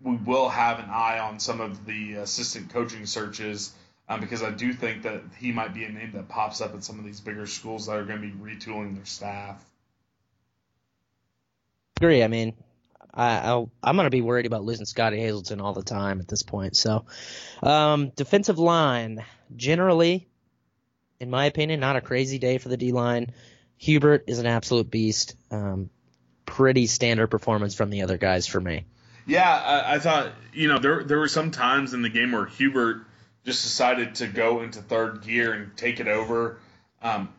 we 0.03 0.15
will 0.15 0.49
have 0.49 0.80
an 0.80 0.89
eye 0.89 1.19
on 1.19 1.39
some 1.39 1.61
of 1.61 1.86
the 1.86 2.13
assistant 2.13 2.72
coaching 2.72 3.05
searches 3.05 3.74
um, 4.09 4.19
because 4.19 4.43
I 4.43 4.51
do 4.51 4.74
think 4.74 5.03
that 5.03 5.22
he 5.38 5.51
might 5.51 5.74
be 5.74 5.86
a 5.86 5.89
name 5.89 6.11
that 6.13 6.28
pops 6.28 6.59
up 6.59 6.74
at 6.74 6.84
some 6.84 6.99
of 6.99 7.05
these 7.05 7.22
bigger 7.22 7.47
schools 7.47 7.86
that 7.86 7.95
are 7.95 8.03
going 8.03 8.22
to 8.22 8.28
be 8.28 8.34
retooling 8.34 8.95
their 8.95 9.05
staff. 9.05 9.63
Agree. 11.97 12.24
I 12.24 12.28
mean, 12.28 12.53
I, 13.14 13.51
am 13.84 13.95
going 13.95 14.05
to 14.05 14.09
be 14.09 14.22
worried 14.22 14.45
about 14.45 14.64
losing 14.64 14.86
Scottie 14.86 15.20
Hazelton 15.20 15.59
all 15.59 15.74
the 15.74 15.84
time 15.84 16.20
at 16.20 16.28
this 16.28 16.43
point. 16.43 16.76
So, 16.78 17.05
um, 17.62 18.09
defensive 18.16 18.59
line, 18.59 19.24
generally, 19.55 20.28
in 21.20 21.30
my 21.30 21.45
opinion, 21.45 21.80
not 21.80 21.95
a 21.95 22.01
crazy 22.01 22.39
day 22.39 22.57
for 22.57 22.70
the 22.70 22.78
D 22.78 22.91
line. 22.91 23.32
Hubert 23.78 24.26
is 24.28 24.39
an 24.39 24.45
absolute 24.45 24.89
beast. 24.89 25.36
Um, 25.49 25.89
pretty 26.45 26.88
standard 26.88 27.28
performance 27.28 27.76
from 27.76 27.89
the 27.89 28.03
other 28.03 28.18
guys 28.18 28.47
for 28.47 28.59
me. 28.59 28.86
Yeah, 29.26 29.49
I, 29.49 29.95
I, 29.95 29.99
thought 29.99 30.34
you 30.53 30.68
know 30.68 30.80
there 30.80 31.03
there 31.03 31.20
were 31.20 31.28
some 31.28 31.51
times 31.51 31.93
in 31.93 32.01
the 32.01 32.09
game 32.09 32.32
where 32.32 32.45
Hubert 32.45 33.05
just 33.45 33.64
decided 33.64 34.16
to 34.16 34.28
go 34.28 34.62
into 34.62 34.82
third 34.82 35.22
gear 35.22 35.53
and 35.53 35.76
take 35.78 35.99
it 35.99 36.07
over. 36.07 36.59
Um, 37.01 37.30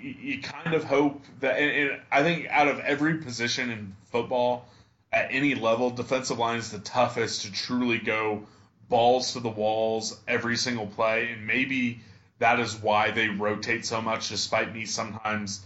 you, 0.00 0.40
kind 0.42 0.74
of 0.74 0.84
hope 0.84 1.22
that, 1.40 1.56
and 1.56 2.00
I 2.10 2.22
think 2.22 2.46
out 2.48 2.68
of 2.68 2.80
every 2.80 3.18
position 3.18 3.70
in 3.70 3.96
football, 4.10 4.66
at 5.12 5.28
any 5.30 5.54
level, 5.54 5.90
defensive 5.90 6.38
line 6.38 6.58
is 6.58 6.70
the 6.70 6.78
toughest 6.78 7.42
to 7.42 7.52
truly 7.52 7.98
go 7.98 8.46
balls 8.88 9.32
to 9.32 9.40
the 9.40 9.48
walls 9.48 10.18
every 10.26 10.56
single 10.56 10.86
play, 10.86 11.30
and 11.32 11.46
maybe 11.46 12.00
that 12.38 12.60
is 12.60 12.76
why 12.76 13.10
they 13.10 13.28
rotate 13.28 13.84
so 13.84 14.00
much. 14.00 14.28
Despite 14.28 14.74
me 14.74 14.86
sometimes 14.86 15.60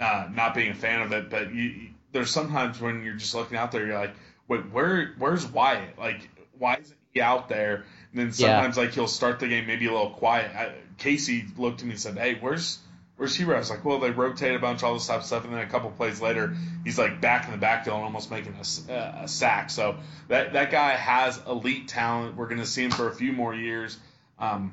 uh, 0.00 0.28
not 0.32 0.54
being 0.54 0.70
a 0.70 0.74
fan 0.74 1.02
of 1.02 1.12
it, 1.12 1.30
but 1.30 1.52
you, 1.52 1.88
there's 2.12 2.30
sometimes 2.30 2.80
when 2.80 3.04
you're 3.04 3.14
just 3.14 3.34
looking 3.34 3.56
out 3.56 3.72
there, 3.72 3.86
you're 3.86 3.98
like, 3.98 4.14
wait, 4.48 4.70
where 4.70 5.14
where's 5.18 5.46
Wyatt? 5.46 5.98
Like, 5.98 6.28
why 6.58 6.76
isn't 6.76 6.98
he 7.12 7.20
out 7.20 7.48
there? 7.48 7.84
And 8.12 8.20
then 8.20 8.32
sometimes 8.32 8.76
like 8.76 8.92
he'll 8.92 9.08
start 9.08 9.40
the 9.40 9.48
game 9.48 9.66
maybe 9.66 9.86
a 9.86 9.92
little 9.92 10.10
quiet. 10.10 10.54
I, 10.54 10.72
Casey 10.98 11.44
looked 11.56 11.80
at 11.80 11.86
me 11.86 11.92
and 11.92 12.00
said, 12.00 12.16
"Hey, 12.16 12.36
where's 12.40 12.78
where's 13.16 13.36
Hero?" 13.36 13.56
I 13.56 13.58
was 13.58 13.70
like, 13.70 13.84
"Well, 13.84 14.00
they 14.00 14.10
rotate 14.10 14.54
a 14.54 14.58
bunch, 14.58 14.82
all 14.82 14.94
this 14.94 15.06
type 15.06 15.20
of 15.20 15.24
stuff." 15.24 15.44
And 15.44 15.52
then 15.52 15.60
a 15.60 15.66
couple 15.66 15.90
plays 15.90 16.20
later, 16.20 16.56
he's 16.84 16.98
like 16.98 17.20
back 17.20 17.46
in 17.46 17.52
the 17.52 17.58
backfield 17.58 17.96
and 17.96 18.04
almost 18.04 18.30
making 18.30 18.54
a, 18.54 18.92
a 19.22 19.28
sack. 19.28 19.70
So 19.70 19.96
that 20.28 20.52
that 20.54 20.70
guy 20.70 20.92
has 20.92 21.40
elite 21.46 21.88
talent. 21.88 22.36
We're 22.36 22.48
going 22.48 22.60
to 22.60 22.66
see 22.66 22.84
him 22.84 22.90
for 22.90 23.08
a 23.08 23.14
few 23.14 23.32
more 23.32 23.54
years. 23.54 23.98
Um, 24.38 24.72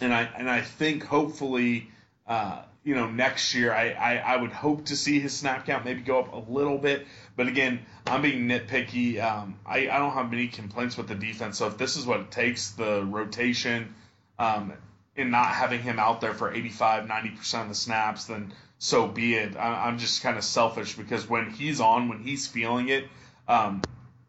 and 0.00 0.12
I 0.12 0.28
and 0.36 0.48
I 0.50 0.60
think 0.60 1.04
hopefully, 1.04 1.88
uh, 2.26 2.62
you 2.82 2.94
know, 2.94 3.10
next 3.10 3.54
year 3.54 3.72
I, 3.72 3.90
I, 3.90 4.16
I 4.16 4.36
would 4.36 4.52
hope 4.52 4.86
to 4.86 4.96
see 4.96 5.20
his 5.20 5.32
snap 5.32 5.66
count 5.66 5.84
maybe 5.84 6.00
go 6.02 6.20
up 6.20 6.32
a 6.32 6.50
little 6.50 6.78
bit. 6.78 7.06
But 7.36 7.48
again, 7.48 7.84
I'm 8.06 8.22
being 8.22 8.48
nitpicky. 8.48 9.22
Um, 9.22 9.58
I 9.66 9.88
I 9.88 9.98
don't 9.98 10.12
have 10.12 10.30
many 10.30 10.48
complaints 10.48 10.96
with 10.96 11.08
the 11.08 11.14
defense. 11.14 11.58
So 11.58 11.66
if 11.66 11.78
this 11.78 11.96
is 11.96 12.06
what 12.06 12.20
it 12.20 12.30
takes, 12.30 12.70
the 12.72 13.04
rotation, 13.04 13.94
um, 14.38 14.72
and 15.16 15.30
not 15.30 15.48
having 15.48 15.82
him 15.82 15.98
out 15.98 16.20
there 16.20 16.34
for 16.34 16.52
85, 16.52 17.06
90 17.06 17.30
percent 17.30 17.62
of 17.64 17.68
the 17.68 17.74
snaps, 17.74 18.24
then 18.24 18.52
so 18.78 19.06
be 19.06 19.34
it. 19.34 19.56
I, 19.56 19.86
I'm 19.86 19.98
just 19.98 20.22
kind 20.22 20.36
of 20.36 20.44
selfish 20.44 20.94
because 20.94 21.28
when 21.28 21.50
he's 21.50 21.80
on, 21.80 22.08
when 22.08 22.20
he's 22.20 22.46
feeling 22.46 22.88
it, 22.88 23.06
um, 23.48 23.82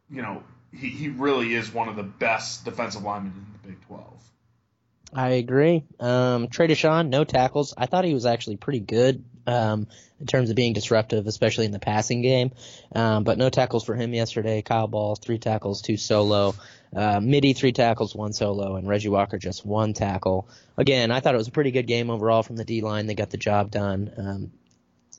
you 0.10 0.22
know, 0.22 0.44
he, 0.72 0.90
he 0.90 1.10
really 1.10 1.54
is 1.54 1.74
one 1.74 1.90
of 1.90 1.96
the 1.96 2.04
best 2.04 2.66
defensive 2.66 3.04
linemen 3.04 3.34
in 3.34 3.54
the 3.62 3.68
Big 3.70 3.88
12. 3.88 4.16
I 5.14 5.30
agree. 5.32 5.84
Um, 6.00 6.50
Trey 6.50 6.68
Dishon, 6.68 7.10
no 7.10 7.24
tackles. 7.24 7.74
I 7.78 7.86
thought 7.86 8.06
he 8.06 8.14
was 8.14 8.26
actually 8.26 8.58
pretty 8.58 8.82
good 8.82 9.24
um, 9.48 9.88
in 10.20 10.26
terms 10.26 10.50
of 10.50 10.56
being 10.56 10.74
disruptive, 10.74 11.28
especially 11.28 11.66
in 11.66 11.72
the 11.72 11.80
passing 11.80 12.22
game. 12.22 12.52
Um, 12.94 13.24
but 13.24 13.38
no 13.38 13.50
tackles 13.50 13.86
for 13.86 13.96
him 13.96 14.14
yesterday. 14.14 14.62
Kyle 14.62 14.88
Ball, 14.88 15.16
three 15.16 15.38
tackles, 15.38 15.82
two 15.82 15.98
solo. 15.98 16.56
Uh, 16.96 17.20
Midi, 17.20 17.54
three 17.54 17.74
tackles, 17.74 18.16
one 18.16 18.32
solo, 18.32 18.78
and 18.78 18.88
Reggie 18.88 19.10
Walker 19.10 19.38
just 19.38 19.66
one 19.66 19.94
tackle. 19.94 20.48
Again, 20.78 21.12
I 21.12 21.20
thought 21.20 21.36
it 21.36 21.38
was 21.38 21.50
a 21.50 21.52
pretty 21.52 21.72
good 21.72 21.88
game 21.88 22.10
overall 22.10 22.42
from 22.42 22.56
the 22.56 22.64
D 22.64 22.82
line. 22.82 23.06
They 23.06 23.16
got 23.16 23.30
the 23.30 23.38
job 23.38 23.70
done. 23.70 24.12
Um, 24.18 24.52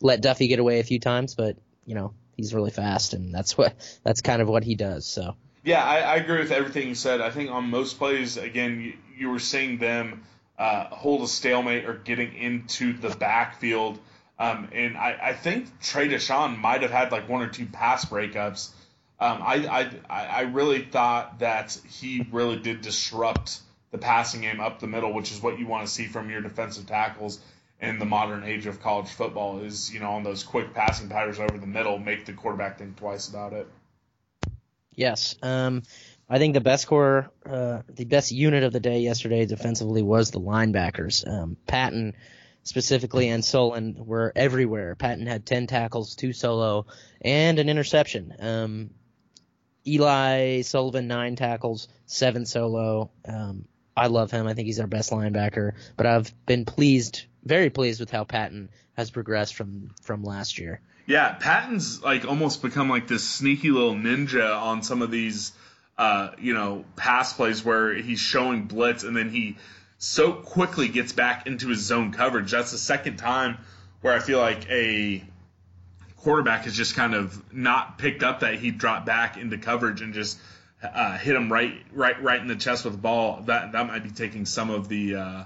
let 0.01 0.23
Duffey 0.23 0.49
get 0.49 0.59
away 0.59 0.81
a 0.81 0.85
few 0.85 0.99
times, 0.99 1.35
but 1.35 1.57
you 1.85 1.95
know 1.95 2.15
he's 2.37 2.55
really 2.55 2.71
fast, 2.71 3.13
and 3.13 3.35
that's 3.35 3.59
what 3.59 3.75
that's 4.03 4.23
kind 4.23 4.41
of 4.41 4.49
what 4.49 4.65
he 4.65 4.75
does. 4.75 5.07
So. 5.07 5.37
Yeah, 5.65 5.85
I, 5.85 5.99
I 5.99 6.17
agree 6.17 6.39
with 6.39 6.53
everything 6.53 6.87
you 6.89 6.95
said. 6.95 7.21
I 7.21 7.31
think 7.31 7.51
on 7.51 7.71
most 7.71 7.99
plays, 7.99 8.37
again, 8.37 8.81
you, 8.81 8.93
you 9.19 9.31
were 9.31 9.41
seeing 9.41 9.79
them 9.79 10.23
uh, 10.57 10.85
hold 10.85 11.23
a 11.23 11.29
stalemate 11.29 11.87
or 11.87 11.95
getting 11.95 12.35
into 12.37 12.93
the 12.93 13.11
backfield. 13.11 13.99
Um, 14.39 14.69
and 14.73 14.97
I, 14.97 15.19
I 15.21 15.33
think 15.33 15.81
Trey 15.81 16.09
Dishon 16.09 16.59
might 16.59 16.83
have 16.83 16.93
had 16.93 17.11
like 17.11 17.29
one 17.29 17.43
or 17.43 17.49
two 17.49 17.67
pass 17.67 18.05
breakups. 18.05 18.71
Um, 19.19 19.41
I, 19.43 19.91
I, 20.11 20.27
I 20.27 20.41
really 20.43 20.83
thought 20.83 21.39
that 21.39 21.79
he 21.89 22.27
really 22.31 22.59
did 22.59 22.83
disrupt 22.83 23.61
the 23.91 23.99
passing 23.99 24.43
game 24.43 24.61
up 24.61 24.79
the 24.79 24.87
middle, 24.87 25.13
which 25.15 25.33
is 25.33 25.41
what 25.41 25.59
you 25.59 25.67
want 25.67 25.87
to 25.87 25.93
see 25.93 26.07
from 26.07 26.29
your 26.29 26.43
defensive 26.43 26.87
tackles 26.87 27.41
in 27.81 27.99
the 27.99 28.05
modern 28.05 28.45
age 28.45 28.67
of 28.67 28.83
college 28.83 29.09
football. 29.09 29.61
Is 29.61 29.93
you 29.93 30.01
know 30.01 30.13
on 30.13 30.23
those 30.23 30.43
quick 30.43 30.75
passing 30.75 31.09
patterns 31.09 31.39
over 31.39 31.57
the 31.57 31.67
middle, 31.67 31.99
make 31.99 32.27
the 32.27 32.35
quarterback 32.35 32.79
think 32.79 32.97
twice 32.97 33.29
about 33.29 33.55
it. 33.55 33.67
Yes. 34.97 35.37
Um, 35.43 35.83
I 36.29 36.39
think 36.39 36.55
the 36.55 36.61
best 36.61 36.87
core, 36.87 37.31
uh, 37.49 37.83
the 37.89 38.05
best 38.05 38.33
unit 38.33 38.65
of 38.65 38.73
the 38.73 38.81
day 38.81 39.01
yesterday 39.01 39.47
defensively 39.47 40.03
was 40.03 40.31
the 40.31 40.41
linebackers. 40.41 41.27
Um, 41.27 41.57
Patton 41.67 42.15
specifically 42.65 43.29
and 43.29 43.45
Solon 43.45 43.95
were 44.07 44.33
everywhere. 44.35 44.97
Patton 44.97 45.27
had 45.27 45.47
10 45.47 45.69
tackles, 45.69 46.17
two 46.17 46.33
solo, 46.33 46.87
and 47.21 47.61
an 47.61 47.69
interception. 47.69 48.35
Um, 48.41 48.91
Eli 49.87 50.63
Sullivan, 50.63 51.07
nine 51.07 51.37
tackles, 51.37 51.89
seven 52.07 52.47
solo. 52.47 53.11
Um, 53.27 53.67
I 53.97 54.09
love 54.09 54.31
him. 54.31 54.47
I 54.47 54.55
think 54.55 54.67
he's 54.67 54.81
our 54.81 54.87
best 54.87 55.11
linebacker, 55.11 55.73
but 55.97 56.07
I've 56.07 56.33
been 56.45 56.65
pleased, 56.65 57.25
very 57.45 57.71
pleased 57.71 58.01
with 58.01 58.11
how 58.11 58.25
Patton 58.25 58.69
has 58.97 59.11
progressed 59.11 59.55
from, 59.55 59.91
from 60.03 60.23
last 60.23 60.59
year. 60.59 60.81
Yeah, 61.07 61.35
Patton's 61.35 62.03
like 62.03 62.27
almost 62.27 62.63
become 62.63 62.91
like 62.91 63.07
this 63.07 63.27
sneaky 63.27 63.71
little 63.71 63.95
ninja 63.95 64.61
on 64.61 64.83
some 64.83 65.03
of 65.03 65.11
these, 65.11 65.53
uh, 65.97 66.31
you 66.39 66.53
know, 66.53 66.85
pass 66.97 67.33
plays 67.33 67.65
where 67.65 67.95
he's 67.95 68.19
showing 68.19 68.65
blitz 68.65 69.05
and 69.05 69.17
then 69.17 69.31
he 69.31 69.57
so 69.99 70.33
quickly 70.33 70.89
gets 70.89 71.13
back 71.13 71.47
into 71.47 71.69
his 71.69 71.81
zone 71.81 72.13
coverage. 72.13 72.51
That's 72.51 72.73
the 72.73 72.79
second 72.79 73.17
time 73.17 73.59
where 74.01 74.13
I 74.13 74.19
feel 74.19 74.39
like 74.41 74.69
a 74.69 75.23
quarterback 76.17 76.65
has 76.65 76.77
just 76.77 76.95
kind 76.95 77.15
of 77.15 77.43
not 77.53 77.99
picked 77.99 78.23
up 78.23 78.41
that 78.41 78.55
he 78.57 78.71
dropped 78.71 79.07
back 79.07 79.37
into 79.37 79.59
coverage 79.59 80.01
and 80.01 80.15
just 80.15 80.39
uh, 80.83 81.17
hit 81.19 81.35
him 81.37 81.53
right, 81.53 81.75
right, 81.93 82.21
right 82.23 82.41
in 82.41 82.47
the 82.49 82.57
chest 82.57 82.85
with 82.85 82.95
the 82.95 82.99
ball. 83.01 83.43
That 83.47 83.73
that 83.73 83.87
might 83.87 84.03
be 84.05 84.11
taking 84.11 84.45
some 84.47 84.71
of 84.71 84.89
the 84.89 85.17
uh, 85.17 85.45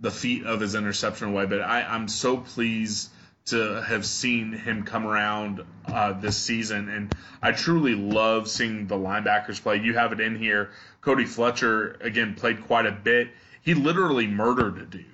the 0.00 0.10
feet 0.10 0.44
of 0.44 0.60
his 0.60 0.74
interception 0.74 1.28
away. 1.28 1.46
But 1.46 1.60
I, 1.62 1.82
I'm 1.82 2.08
so 2.08 2.36
pleased 2.38 3.10
to 3.46 3.80
have 3.82 4.04
seen 4.04 4.52
him 4.52 4.82
come 4.82 5.06
around 5.06 5.62
uh, 5.86 6.12
this 6.14 6.36
season, 6.36 6.88
and 6.88 7.14
I 7.40 7.52
truly 7.52 7.94
love 7.94 8.48
seeing 8.48 8.88
the 8.88 8.96
linebackers 8.96 9.62
play. 9.62 9.76
You 9.76 9.94
have 9.94 10.12
it 10.12 10.20
in 10.20 10.36
here. 10.36 10.70
Cody 11.00 11.24
Fletcher 11.26 11.96
again 12.00 12.34
played 12.34 12.64
quite 12.66 12.86
a 12.86 12.92
bit. 12.92 13.28
He 13.62 13.74
literally 13.74 14.26
murdered 14.26 14.78
a 14.78 14.84
dude. 14.84 15.04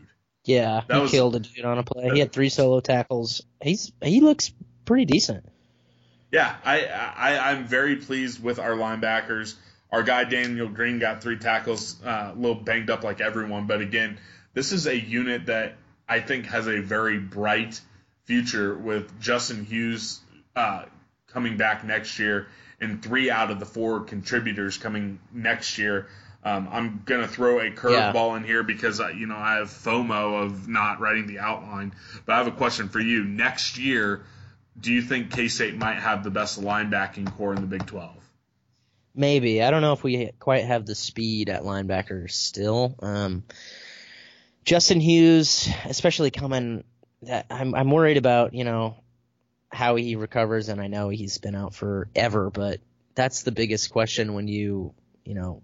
Yeah, 0.44 0.80
That 0.88 0.94
he 0.96 1.00
was- 1.02 1.10
killed 1.10 1.36
a 1.36 1.40
dude 1.40 1.64
on 1.66 1.78
a 1.78 1.82
play. 1.82 2.08
He 2.10 2.18
had 2.20 2.32
three 2.32 2.48
solo 2.48 2.80
tackles. 2.80 3.42
He's 3.62 3.92
he 4.02 4.20
looks 4.22 4.50
pretty 4.92 5.06
decent. 5.06 5.42
Yeah, 6.30 6.54
I, 6.62 6.84
I 6.84 7.50
I'm 7.50 7.66
very 7.66 7.96
pleased 7.96 8.42
with 8.42 8.58
our 8.58 8.72
linebackers. 8.72 9.54
Our 9.90 10.02
guy 10.02 10.24
Daniel 10.24 10.68
Green 10.68 10.98
got 10.98 11.22
three 11.22 11.38
tackles, 11.38 11.96
uh, 12.04 12.32
a 12.34 12.38
little 12.38 12.62
banged 12.62 12.90
up 12.90 13.02
like 13.02 13.22
everyone, 13.22 13.66
but 13.66 13.80
again, 13.80 14.18
this 14.52 14.70
is 14.70 14.86
a 14.86 14.94
unit 14.94 15.46
that 15.46 15.76
I 16.06 16.20
think 16.20 16.44
has 16.44 16.68
a 16.68 16.80
very 16.80 17.18
bright 17.18 17.80
future 18.26 18.74
with 18.74 19.18
Justin 19.18 19.64
Hughes 19.64 20.20
uh, 20.54 20.84
coming 21.28 21.56
back 21.56 21.84
next 21.84 22.18
year 22.18 22.48
and 22.78 23.02
three 23.02 23.30
out 23.30 23.50
of 23.50 23.60
the 23.60 23.66
four 23.66 24.00
contributors 24.00 24.76
coming 24.76 25.20
next 25.32 25.78
year. 25.78 26.08
Um, 26.44 26.68
I'm 26.70 27.02
gonna 27.06 27.28
throw 27.28 27.60
a 27.60 27.70
curveball 27.70 28.36
in 28.36 28.44
here 28.44 28.62
because 28.62 29.00
uh, 29.00 29.08
you 29.08 29.26
know 29.26 29.36
I 29.36 29.54
have 29.54 29.68
FOMO 29.68 30.44
of 30.44 30.68
not 30.68 31.00
writing 31.00 31.28
the 31.28 31.38
outline, 31.38 31.94
but 32.26 32.34
I 32.34 32.36
have 32.36 32.46
a 32.46 32.52
question 32.52 32.90
for 32.90 33.00
you. 33.00 33.24
Next 33.24 33.78
year, 33.78 34.26
do 34.78 34.92
you 34.92 35.02
think 35.02 35.30
K 35.30 35.48
State 35.48 35.76
might 35.76 35.98
have 35.98 36.24
the 36.24 36.30
best 36.30 36.60
linebacking 36.60 37.36
core 37.36 37.54
in 37.54 37.60
the 37.60 37.66
Big 37.66 37.86
12? 37.86 38.16
Maybe 39.14 39.62
I 39.62 39.70
don't 39.70 39.82
know 39.82 39.92
if 39.92 40.02
we 40.02 40.30
quite 40.38 40.64
have 40.64 40.86
the 40.86 40.94
speed 40.94 41.50
at 41.50 41.62
linebacker 41.62 42.30
still. 42.30 42.94
Um, 43.00 43.44
Justin 44.64 45.00
Hughes, 45.00 45.68
especially 45.84 46.30
coming, 46.30 46.84
that 47.22 47.46
I'm 47.50 47.74
I'm 47.74 47.90
worried 47.90 48.16
about 48.16 48.54
you 48.54 48.64
know 48.64 48.96
how 49.70 49.96
he 49.96 50.16
recovers, 50.16 50.68
and 50.68 50.80
I 50.80 50.86
know 50.86 51.10
he's 51.10 51.38
been 51.38 51.54
out 51.54 51.74
forever, 51.74 52.50
but 52.50 52.80
that's 53.14 53.42
the 53.42 53.52
biggest 53.52 53.92
question 53.92 54.32
when 54.32 54.48
you 54.48 54.94
you 55.24 55.34
know 55.34 55.62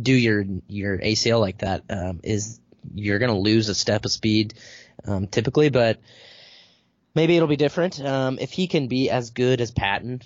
do 0.00 0.12
your 0.12 0.44
your 0.68 0.98
ACL 0.98 1.40
like 1.40 1.58
that 1.58 1.82
um, 1.90 2.20
is 2.22 2.60
you're 2.94 3.18
gonna 3.18 3.38
lose 3.38 3.68
a 3.68 3.74
step 3.74 4.04
of 4.04 4.12
speed 4.12 4.54
um, 5.04 5.26
typically, 5.26 5.68
but 5.68 5.98
maybe 7.16 7.34
it'll 7.34 7.48
be 7.48 7.56
different. 7.56 8.00
Um, 8.00 8.38
if 8.40 8.52
he 8.52 8.68
can 8.68 8.86
be 8.86 9.10
as 9.10 9.30
good 9.30 9.60
as 9.60 9.72
Patton, 9.72 10.22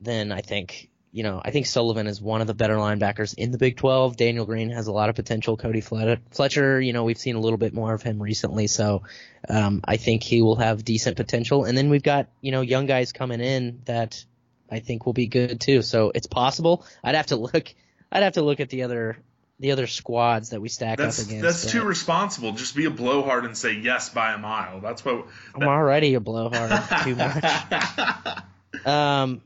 then 0.00 0.30
I 0.30 0.42
think 0.42 0.90
you 1.10 1.22
know 1.24 1.40
I 1.42 1.50
think 1.50 1.66
Sullivan 1.66 2.06
is 2.06 2.20
one 2.20 2.40
of 2.40 2.46
the 2.46 2.54
better 2.54 2.76
linebackers 2.76 3.34
in 3.36 3.50
the 3.50 3.58
Big 3.58 3.76
12. 3.78 4.16
Daniel 4.16 4.44
Green 4.44 4.70
has 4.70 4.86
a 4.86 4.92
lot 4.92 5.08
of 5.08 5.16
potential. 5.16 5.56
Cody 5.56 5.80
Fletcher, 5.80 6.80
you 6.80 6.92
know, 6.92 7.02
we've 7.02 7.18
seen 7.18 7.34
a 7.34 7.40
little 7.40 7.58
bit 7.58 7.74
more 7.74 7.94
of 7.94 8.02
him 8.02 8.22
recently, 8.22 8.68
so 8.68 9.02
um, 9.48 9.80
I 9.84 9.96
think 9.96 10.22
he 10.22 10.42
will 10.42 10.56
have 10.56 10.84
decent 10.84 11.16
potential. 11.16 11.64
And 11.64 11.76
then 11.76 11.88
we've 11.88 12.02
got 12.02 12.28
you 12.40 12.52
know 12.52 12.60
young 12.60 12.86
guys 12.86 13.12
coming 13.12 13.40
in 13.40 13.80
that 13.86 14.24
I 14.70 14.80
think 14.80 15.06
will 15.06 15.14
be 15.14 15.26
good 15.26 15.60
too. 15.60 15.82
So 15.82 16.12
it's 16.14 16.26
possible. 16.26 16.84
I'd 17.02 17.16
have 17.16 17.26
to 17.26 17.36
look. 17.48 17.74
I'd 18.12 18.22
have 18.22 18.34
to 18.34 18.42
look 18.42 18.60
at 18.60 18.68
the 18.68 18.82
other 18.82 19.16
the 19.64 19.72
other 19.72 19.86
squads 19.86 20.50
that 20.50 20.60
we 20.60 20.68
stack 20.68 20.98
That's 20.98 21.22
up 21.22 21.26
against. 21.26 21.42
that's 21.42 21.72
too 21.72 21.84
responsible. 21.84 22.52
Just 22.52 22.76
be 22.76 22.84
a 22.84 22.90
blowhard 22.90 23.46
and 23.46 23.56
say 23.56 23.72
yes 23.72 24.10
by 24.10 24.34
a 24.34 24.38
mile. 24.38 24.80
That's 24.80 25.02
what. 25.02 25.26
I'm 25.54 25.62
already 25.62 26.12
a 26.12 26.20
blowhard 26.20 26.70
too 27.02 27.16
much. 27.16 28.84
Um, 28.84 29.40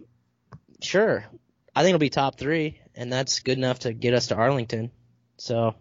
sure. 0.82 1.24
I 1.72 1.82
think 1.82 1.90
it'll 1.90 2.00
be 2.00 2.10
top 2.10 2.36
three, 2.36 2.80
and 2.96 3.12
that's 3.12 3.38
good 3.38 3.58
enough 3.58 3.78
to 3.80 3.92
get 3.92 4.12
us 4.12 4.26
to 4.26 4.34
Arlington. 4.34 4.90
So, 5.36 5.76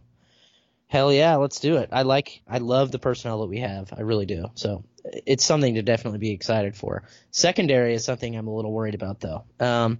hell 0.86 1.12
yeah, 1.12 1.38
let's 1.38 1.60
do 1.60 1.78
it. 1.78 1.90
I 1.92 2.04
like, 2.04 2.44
I 2.48 2.60
love 2.60 2.92
the 2.92 3.00
personnel 3.00 3.40
that 3.42 3.48
we 3.48 3.62
have. 3.62 3.92
I 3.92 4.02
really 4.02 4.28
do. 4.28 4.52
So, 4.54 4.84
it's 5.04 5.46
something 5.46 5.74
to 5.74 5.82
definitely 5.82 6.20
be 6.20 6.30
excited 6.30 6.76
for. 6.76 7.02
Secondary 7.32 7.96
is 7.96 8.06
something 8.06 8.38
I'm 8.38 8.46
a 8.46 8.56
little 8.56 8.72
worried 8.72 8.94
about, 8.94 9.20
though. 9.20 9.46
Um, 9.60 10.00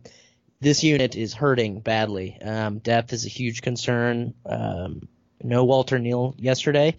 this 0.60 0.84
unit 0.84 1.16
is 1.16 1.34
hurting 1.34 1.82
badly. 1.82 2.38
Um, 2.42 2.80
depth 2.80 3.14
is 3.14 3.26
a 3.26 3.30
huge 3.30 3.62
concern. 3.62 4.34
Um, 4.46 5.08
no 5.42 5.66
Walter 5.66 6.00
Neil 6.00 6.36
yesterday, 6.38 6.96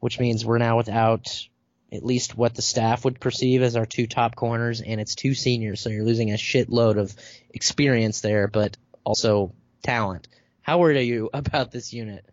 which 0.00 0.18
means 0.18 0.44
we're 0.44 0.58
now 0.58 0.76
without 0.76 1.46
at 1.92 2.04
least 2.04 2.36
what 2.36 2.54
the 2.54 2.62
staff 2.62 3.04
would 3.04 3.20
perceive 3.20 3.62
as 3.62 3.76
our 3.76 3.86
two 3.86 4.06
top 4.06 4.34
corners, 4.34 4.80
and 4.80 5.00
it's 5.00 5.14
two 5.14 5.34
seniors, 5.34 5.80
so 5.80 5.90
you're 5.90 6.04
losing 6.04 6.32
a 6.32 6.36
shitload 6.36 6.98
of 6.98 7.14
experience 7.50 8.20
there, 8.20 8.48
but 8.48 8.76
also 9.04 9.52
talent. 9.82 10.26
How 10.62 10.78
worried 10.78 10.96
are 10.96 11.02
you 11.02 11.30
about 11.34 11.70
this 11.70 11.92
unit? 11.92 12.24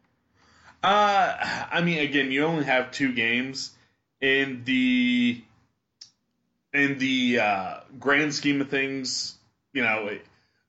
Uh, 0.83 1.67
I 1.71 1.81
mean, 1.81 1.99
again, 1.99 2.31
you 2.31 2.45
only 2.45 2.65
have 2.65 2.91
two 2.91 3.13
games 3.13 3.71
in 4.19 4.63
the 4.63 5.43
in 6.73 6.97
the 6.97 7.39
uh, 7.39 7.79
grand 7.99 8.33
scheme 8.33 8.61
of 8.61 8.69
things. 8.69 9.37
You 9.73 9.83
know, 9.83 10.17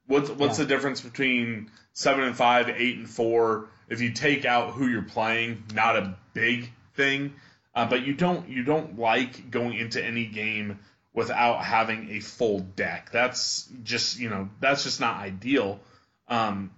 what's 0.06 0.30
what's 0.30 0.58
Yeah. 0.58 0.64
the 0.64 0.68
difference 0.68 1.00
between 1.00 1.70
seven 1.92 2.24
and 2.24 2.36
five, 2.36 2.68
eight 2.68 2.98
and 2.98 3.08
four? 3.08 3.68
If 3.88 4.00
you 4.00 4.12
take 4.12 4.44
out 4.44 4.72
who 4.72 4.86
you're 4.88 5.02
playing, 5.02 5.64
not 5.74 5.96
a 5.96 6.16
big 6.34 6.70
thing. 6.94 7.34
Uh, 7.74 7.86
but 7.86 8.06
you 8.06 8.12
don't 8.14 8.48
you 8.48 8.62
don't 8.64 8.98
like 8.98 9.50
going 9.50 9.74
into 9.76 10.02
any 10.04 10.26
game 10.26 10.78
without 11.14 11.64
having 11.64 12.10
a 12.10 12.20
full 12.20 12.60
deck. 12.60 13.10
That's 13.12 13.68
just 13.82 14.18
you 14.18 14.28
know 14.30 14.48
that's 14.60 14.84
just 14.84 15.00
not 15.00 15.16
ideal. 15.16 15.80
Um, 16.28 16.70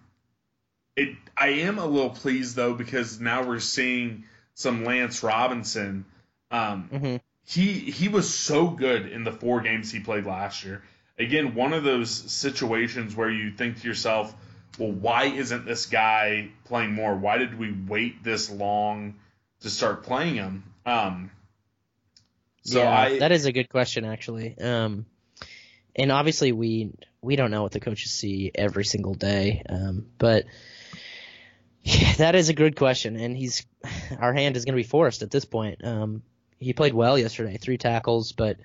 it 0.96 1.16
I 1.36 1.48
am 1.48 1.78
a 1.78 1.86
little 1.86 2.10
pleased 2.10 2.54
though 2.56 2.74
because 2.74 3.20
now 3.20 3.42
we're 3.44 3.58
seeing 3.60 4.24
some 4.54 4.84
Lance 4.84 5.22
Robinson. 5.22 6.04
Um, 6.50 6.88
Mhm. 6.92 7.20
He 7.46 7.72
he 7.90 8.08
was 8.08 8.32
so 8.32 8.68
good 8.68 9.06
in 9.06 9.24
the 9.24 9.32
four 9.32 9.60
games 9.60 9.90
he 9.90 10.00
played 10.00 10.24
last 10.24 10.64
year. 10.64 10.82
Again, 11.18 11.54
one 11.54 11.72
of 11.72 11.84
those 11.84 12.10
situations 12.10 13.14
where 13.14 13.30
you 13.30 13.52
think 13.52 13.80
to 13.80 13.88
yourself, 13.88 14.34
well, 14.78 14.90
why 14.90 15.26
isn't 15.26 15.64
this 15.64 15.86
guy 15.86 16.48
playing 16.64 16.92
more? 16.92 17.14
Why 17.14 17.38
did 17.38 17.58
we 17.58 17.72
wait 17.72 18.24
this 18.24 18.50
long 18.50 19.14
to 19.60 19.70
start 19.70 20.02
playing 20.02 20.34
him? 20.34 20.64
Um, 20.84 21.30
so 22.62 22.80
yeah, 22.82 22.90
I 22.90 23.18
that 23.18 23.32
is 23.32 23.46
a 23.46 23.52
good 23.52 23.68
question 23.68 24.04
actually. 24.04 24.58
Um, 24.58 25.06
and 25.94 26.10
obviously 26.10 26.52
we 26.52 26.92
we 27.22 27.36
don't 27.36 27.50
know 27.50 27.62
what 27.62 27.72
the 27.72 27.80
coaches 27.80 28.10
see 28.10 28.50
every 28.54 28.84
single 28.84 29.14
day, 29.14 29.62
um, 29.68 30.06
but 30.18 30.44
yeah, 31.82 32.14
that 32.14 32.34
is 32.34 32.48
a 32.48 32.54
good 32.54 32.76
question, 32.76 33.16
and 33.16 33.36
he's 33.36 33.66
our 34.18 34.32
hand 34.32 34.56
is 34.56 34.64
going 34.64 34.74
to 34.74 34.82
be 34.82 34.88
forced 34.88 35.22
at 35.22 35.30
this 35.30 35.44
point. 35.44 35.84
Um, 35.84 36.22
he 36.58 36.72
played 36.72 36.94
well 36.94 37.18
yesterday, 37.18 37.58
three 37.58 37.78
tackles, 37.78 38.32
but 38.32 38.56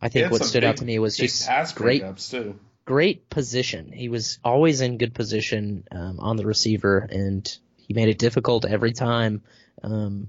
I 0.00 0.08
think 0.08 0.30
what 0.30 0.38
some 0.38 0.48
stood 0.48 0.64
out 0.64 0.78
to 0.78 0.84
me 0.84 0.98
was 0.98 1.16
just 1.16 1.46
pass 1.46 1.72
great 1.72 2.02
too. 2.16 2.58
great 2.84 3.28
position. 3.28 3.92
He 3.92 4.08
was 4.08 4.38
always 4.42 4.80
in 4.80 4.98
good 4.98 5.14
position 5.14 5.84
um, 5.90 6.18
on 6.20 6.36
the 6.36 6.46
receiver, 6.46 6.98
and 6.98 7.58
he 7.76 7.94
made 7.94 8.08
it 8.08 8.18
difficult 8.18 8.64
every 8.64 8.92
time 8.92 9.42
um, 9.82 10.28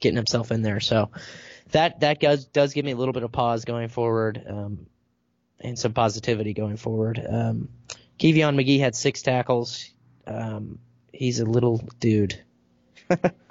getting 0.00 0.16
himself 0.16 0.52
in 0.52 0.62
there. 0.62 0.80
So 0.80 1.10
that 1.72 2.00
that 2.00 2.20
does 2.20 2.46
does 2.46 2.72
give 2.72 2.84
me 2.84 2.92
a 2.92 2.96
little 2.96 3.12
bit 3.12 3.24
of 3.24 3.32
pause 3.32 3.64
going 3.64 3.88
forward, 3.88 4.44
um, 4.48 4.86
and 5.60 5.78
some 5.78 5.92
positivity 5.92 6.54
going 6.54 6.76
forward. 6.76 7.24
Um, 7.28 7.68
Kevion 8.18 8.56
McGee 8.56 8.80
had 8.80 8.94
six 8.94 9.22
tackles. 9.22 9.90
Um, 10.26 10.78
he's 11.12 11.40
a 11.40 11.44
little 11.44 11.82
dude. 11.98 12.40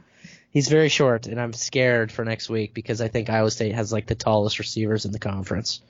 he's 0.52 0.68
very 0.70 0.90
short, 0.90 1.28
and 1.28 1.40
I'm 1.40 1.54
scared 1.54 2.12
for 2.12 2.24
next 2.26 2.50
week 2.50 2.74
because 2.74 3.02
I 3.02 3.08
think 3.08 3.30
Iowa 3.30 3.52
State 3.52 3.76
has 3.76 3.92
like 3.92 4.06
the 4.08 4.16
tallest 4.16 4.60
receivers 4.60 5.06
in 5.06 5.12
the 5.12 5.20
conference. 5.20 5.82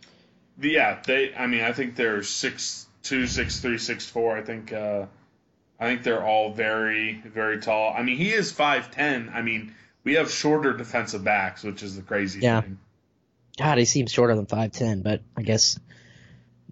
Yeah, 0.59 0.99
they. 1.05 1.33
I 1.35 1.47
mean, 1.47 1.61
I 1.63 1.73
think 1.73 1.95
they're 1.95 2.23
six 2.23 2.87
two, 3.03 3.27
six 3.27 3.59
three, 3.59 3.77
six 3.77 4.05
four. 4.05 4.37
I 4.37 4.41
think. 4.41 4.73
Uh, 4.73 5.05
I 5.79 5.85
think 5.85 6.01
they're 6.01 6.25
all 6.25 6.53
very, 6.53 7.21
very 7.23 7.59
tall. 7.59 7.93
I 7.95 8.01
mean, 8.01 8.17
he 8.17 8.31
is 8.33 8.51
five 8.51 8.89
ten. 8.89 9.29
I 9.31 9.43
mean, 9.43 9.75
we 10.03 10.15
have 10.15 10.31
shorter 10.31 10.73
defensive 10.73 11.23
backs, 11.23 11.63
which 11.63 11.83
is 11.83 11.95
the 11.95 12.01
crazy 12.01 12.39
Yeah. 12.39 12.61
thing. 12.61 12.79
God, 13.59 13.77
he 13.77 13.85
seems 13.85 14.11
shorter 14.11 14.35
than 14.35 14.47
five 14.47 14.71
ten, 14.71 15.03
but 15.03 15.21
I 15.35 15.43
guess 15.43 15.79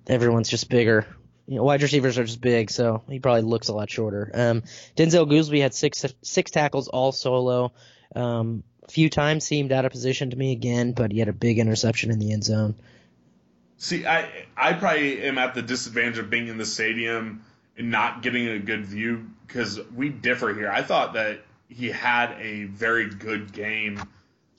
everyone's 0.07 0.49
just 0.49 0.69
bigger. 0.69 1.05
You 1.47 1.57
know, 1.57 1.63
wide 1.63 1.81
receivers 1.81 2.17
are 2.17 2.23
just 2.23 2.41
big, 2.41 2.71
so 2.71 3.03
he 3.07 3.19
probably 3.19 3.43
looks 3.43 3.67
a 3.67 3.73
lot 3.73 3.89
shorter. 3.89 4.31
Um, 4.33 4.63
Denzel 4.95 5.29
Goolsby 5.29 5.61
had 5.61 5.73
six 5.73 6.03
six 6.21 6.51
tackles, 6.51 6.87
all 6.87 7.11
solo. 7.11 7.71
Um, 8.15 8.63
a 8.87 8.91
few 8.91 9.09
times 9.09 9.43
seemed 9.43 9.71
out 9.71 9.85
of 9.85 9.91
position 9.91 10.31
to 10.31 10.35
me 10.35 10.51
again, 10.51 10.93
but 10.93 11.11
he 11.11 11.19
had 11.19 11.27
a 11.27 11.33
big 11.33 11.59
interception 11.59 12.11
in 12.11 12.19
the 12.19 12.33
end 12.33 12.43
zone. 12.43 12.75
See, 13.77 14.05
I 14.05 14.29
I 14.55 14.73
probably 14.73 15.21
am 15.23 15.37
at 15.37 15.53
the 15.53 15.61
disadvantage 15.61 16.17
of 16.17 16.29
being 16.29 16.47
in 16.47 16.57
the 16.57 16.65
stadium 16.65 17.43
and 17.77 17.91
not 17.91 18.21
getting 18.21 18.47
a 18.47 18.59
good 18.59 18.85
view 18.85 19.29
because 19.45 19.79
we 19.93 20.09
differ 20.09 20.53
here. 20.53 20.71
I 20.71 20.81
thought 20.81 21.13
that 21.13 21.41
he 21.67 21.89
had 21.89 22.31
a 22.39 22.65
very 22.65 23.09
good 23.09 23.51
game, 23.51 24.01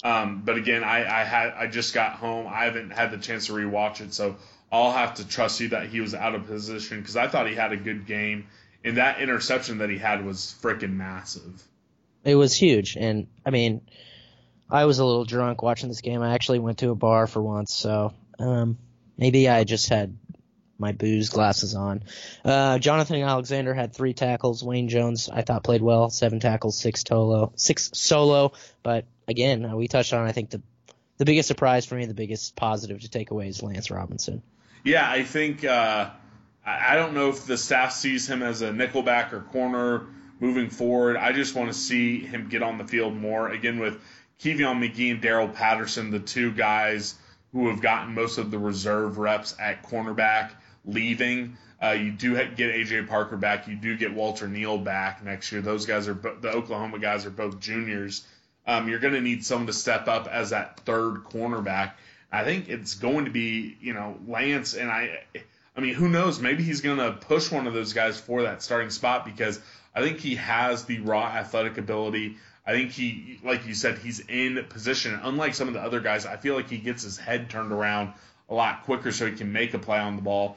um, 0.05 0.43
but 0.45 0.57
again, 0.57 0.85
I, 0.85 0.99
I 0.99 1.25
had 1.25 1.53
I 1.55 1.67
just 1.67 1.95
got 1.95 2.15
home. 2.15 2.47
I 2.47 2.65
haven't 2.65 2.91
had 2.91 3.11
the 3.11 3.19
chance 3.19 3.47
to 3.47 3.53
rewatch 3.53 4.01
it, 4.01 4.13
so 4.13 4.37
I'll 4.71 4.93
have 4.93 5.15
to 5.15 5.27
trust 5.27 5.61
you 5.61 5.69
that 5.69 5.89
he 5.89 6.01
was 6.01 6.15
out 6.15 6.35
of 6.35 6.47
position 6.47 7.01
because 7.01 7.17
I 7.17 7.29
thought 7.29 7.49
he 7.49 7.55
had 7.55 7.73
a 7.73 7.77
good 7.77 8.07
game, 8.07 8.49
and 8.85 8.97
that 8.97 9.21
interception 9.21 9.79
that 9.79 9.91
he 9.91 9.99
had 9.99 10.25
was 10.25 10.55
freaking 10.61 10.95
massive. 10.95 11.63
It 12.25 12.35
was 12.35 12.55
huge, 12.55 12.97
and 12.97 13.29
I 13.45 13.51
mean, 13.51 13.83
I 14.69 14.85
was 14.85 14.99
a 14.99 15.05
little 15.05 15.25
drunk 15.25 15.63
watching 15.63 15.89
this 15.89 16.01
game. 16.01 16.23
I 16.23 16.35
actually 16.35 16.59
went 16.59 16.79
to 16.79 16.91
a 16.91 16.97
bar 16.97 17.27
for 17.27 17.41
once, 17.41 17.73
so 17.73 18.13
um, 18.39 18.79
maybe 19.17 19.49
I 19.49 19.65
just 19.65 19.89
had 19.89 20.17
my 20.79 20.93
booze 20.93 21.31
glasses 21.31 21.75
on. 21.75 22.03
Uh, 22.45 22.79
Jonathan 22.79 23.23
Alexander 23.23 23.73
had 23.73 23.95
three 23.95 24.13
tackles. 24.13 24.63
Wayne 24.63 24.89
Jones, 24.89 25.29
I 25.33 25.43
thought 25.43 25.65
played 25.65 25.83
well, 25.83 26.11
seven 26.11 26.41
tackles, 26.41 26.79
six 26.79 27.03
solo, 27.07 27.53
six 27.57 27.91
solo. 27.95 28.53
But 28.83 29.07
again, 29.29 29.65
uh, 29.65 29.77
we 29.77 29.89
touched 29.89 30.13
on. 30.13 30.27
I 30.27 30.33
think 30.33 30.51
the 30.51 30.63
the 31.19 31.25
biggest 31.25 31.49
surprise 31.49 31.87
for 31.87 31.95
me, 31.95 32.05
the 32.05 32.15
biggest 32.15 32.57
positive 32.57 33.01
to 33.01 33.09
take 33.09 33.31
away 33.31 33.49
is 33.49 33.63
Lance 33.63 33.91
Robinson. 33.91 34.43
Yeah, 34.87 35.11
I 35.11 35.25
think 35.25 35.65
uh, 35.65 36.11
I 36.65 36.95
don't 36.95 37.13
know 37.13 37.29
if 37.31 37.45
the 37.45 37.59
staff 37.59 37.93
sees 37.93 38.31
him 38.31 38.41
as 38.41 38.63
a 38.63 38.71
nickelback 38.71 39.33
or 39.33 39.41
corner 39.41 40.07
moving 40.39 40.71
forward. 40.71 41.17
I 41.17 41.33
just 41.33 41.57
want 41.57 41.73
to 41.73 41.77
see 41.77 42.21
him 42.21 42.49
get 42.49 42.63
on 42.63 42.79
the 42.79 42.85
field 42.85 43.17
more. 43.17 43.49
Again, 43.49 43.81
with 43.81 44.01
Kevion 44.41 44.79
McGee 44.79 45.11
and 45.11 45.21
Darreyl 45.21 45.53
Patterson, 45.53 46.13
the 46.13 46.21
two 46.21 46.53
guys 46.53 47.17
who 47.51 47.67
have 47.69 47.83
gotten 47.83 48.15
most 48.15 48.39
of 48.39 48.53
the 48.53 48.61
reserve 48.61 49.19
reps 49.19 49.57
at 49.59 49.83
cornerback, 49.83 50.53
leaving. 50.85 51.57
Uh, 51.83 51.91
you 51.91 52.13
do 52.13 52.35
get 52.35 52.73
AJ 52.73 53.09
Parker 53.09 53.37
back. 53.37 53.67
You 53.67 53.75
do 53.75 53.97
get 53.97 54.15
Walter 54.15 54.47
Neil 54.47 54.79
back 54.79 55.25
next 55.25 55.51
year. 55.51 55.63
Those 55.63 55.85
guys 55.85 56.07
are 56.07 56.15
the 56.15 56.53
Oklahoma 56.53 57.01
guys 57.01 57.27
are 57.27 57.31
both 57.31 57.59
juniors. 57.59 58.25
Um, 58.69 58.89
you're 58.89 59.01
going 59.01 59.15
to 59.15 59.21
need 59.21 59.45
someone 59.45 59.67
to 59.67 59.73
step 59.73 60.07
up 60.07 60.29
as 60.29 60.51
that 60.51 60.79
third 60.81 61.25
cornerback. 61.25 61.95
I 62.31 62.45
think 62.45 62.69
it's 62.69 62.95
going 62.95 63.25
to 63.27 63.31
be 63.31 63.77
you 63.81 63.95
know 63.95 64.17
Lance 64.27 64.75
and 64.75 64.91
I. 64.91 65.21
I 65.77 65.81
mean, 65.81 65.95
who 65.95 66.09
knows? 66.09 66.41
Maybe 66.41 66.63
he's 66.63 66.81
going 66.81 66.99
to 66.99 67.13
push 67.13 67.53
one 67.53 67.67
of 67.67 67.75
those 67.75 67.93
guys 67.93 68.19
for 68.19 68.43
that 68.43 68.63
starting 68.63 68.89
spot 68.89 69.27
because 69.27 69.61
I 69.95 70.01
think 70.01 70.21
he 70.21 70.37
has 70.37 70.85
the 70.87 71.01
raw 71.01 71.27
athletic 71.27 71.77
ability. 71.77 72.37
I 72.67 72.73
think 72.73 72.93
he, 72.93 73.39
like 73.45 73.67
you 73.67 73.75
said, 73.75 73.99
he's 73.99 74.21
in 74.21 74.65
position. 74.71 75.19
Unlike 75.23 75.55
some 75.55 75.69
of 75.69 75.75
the 75.75 75.81
other 75.81 76.01
guys, 76.01 76.25
I 76.25 76.37
feel 76.37 76.55
like 76.55 76.69
he 76.71 76.79
gets 76.79 77.03
his 77.03 77.19
head 77.19 77.51
turned 77.51 77.73
around 77.73 78.15
a 78.49 78.55
lot 78.55 78.85
quicker 78.85 79.13
so 79.13 79.27
he 79.27 79.37
can 79.37 79.53
make 79.53 79.75
a 79.75 79.79
play 79.79 79.99
on 79.99 80.17
the 80.17 80.23
ball. 80.23 80.57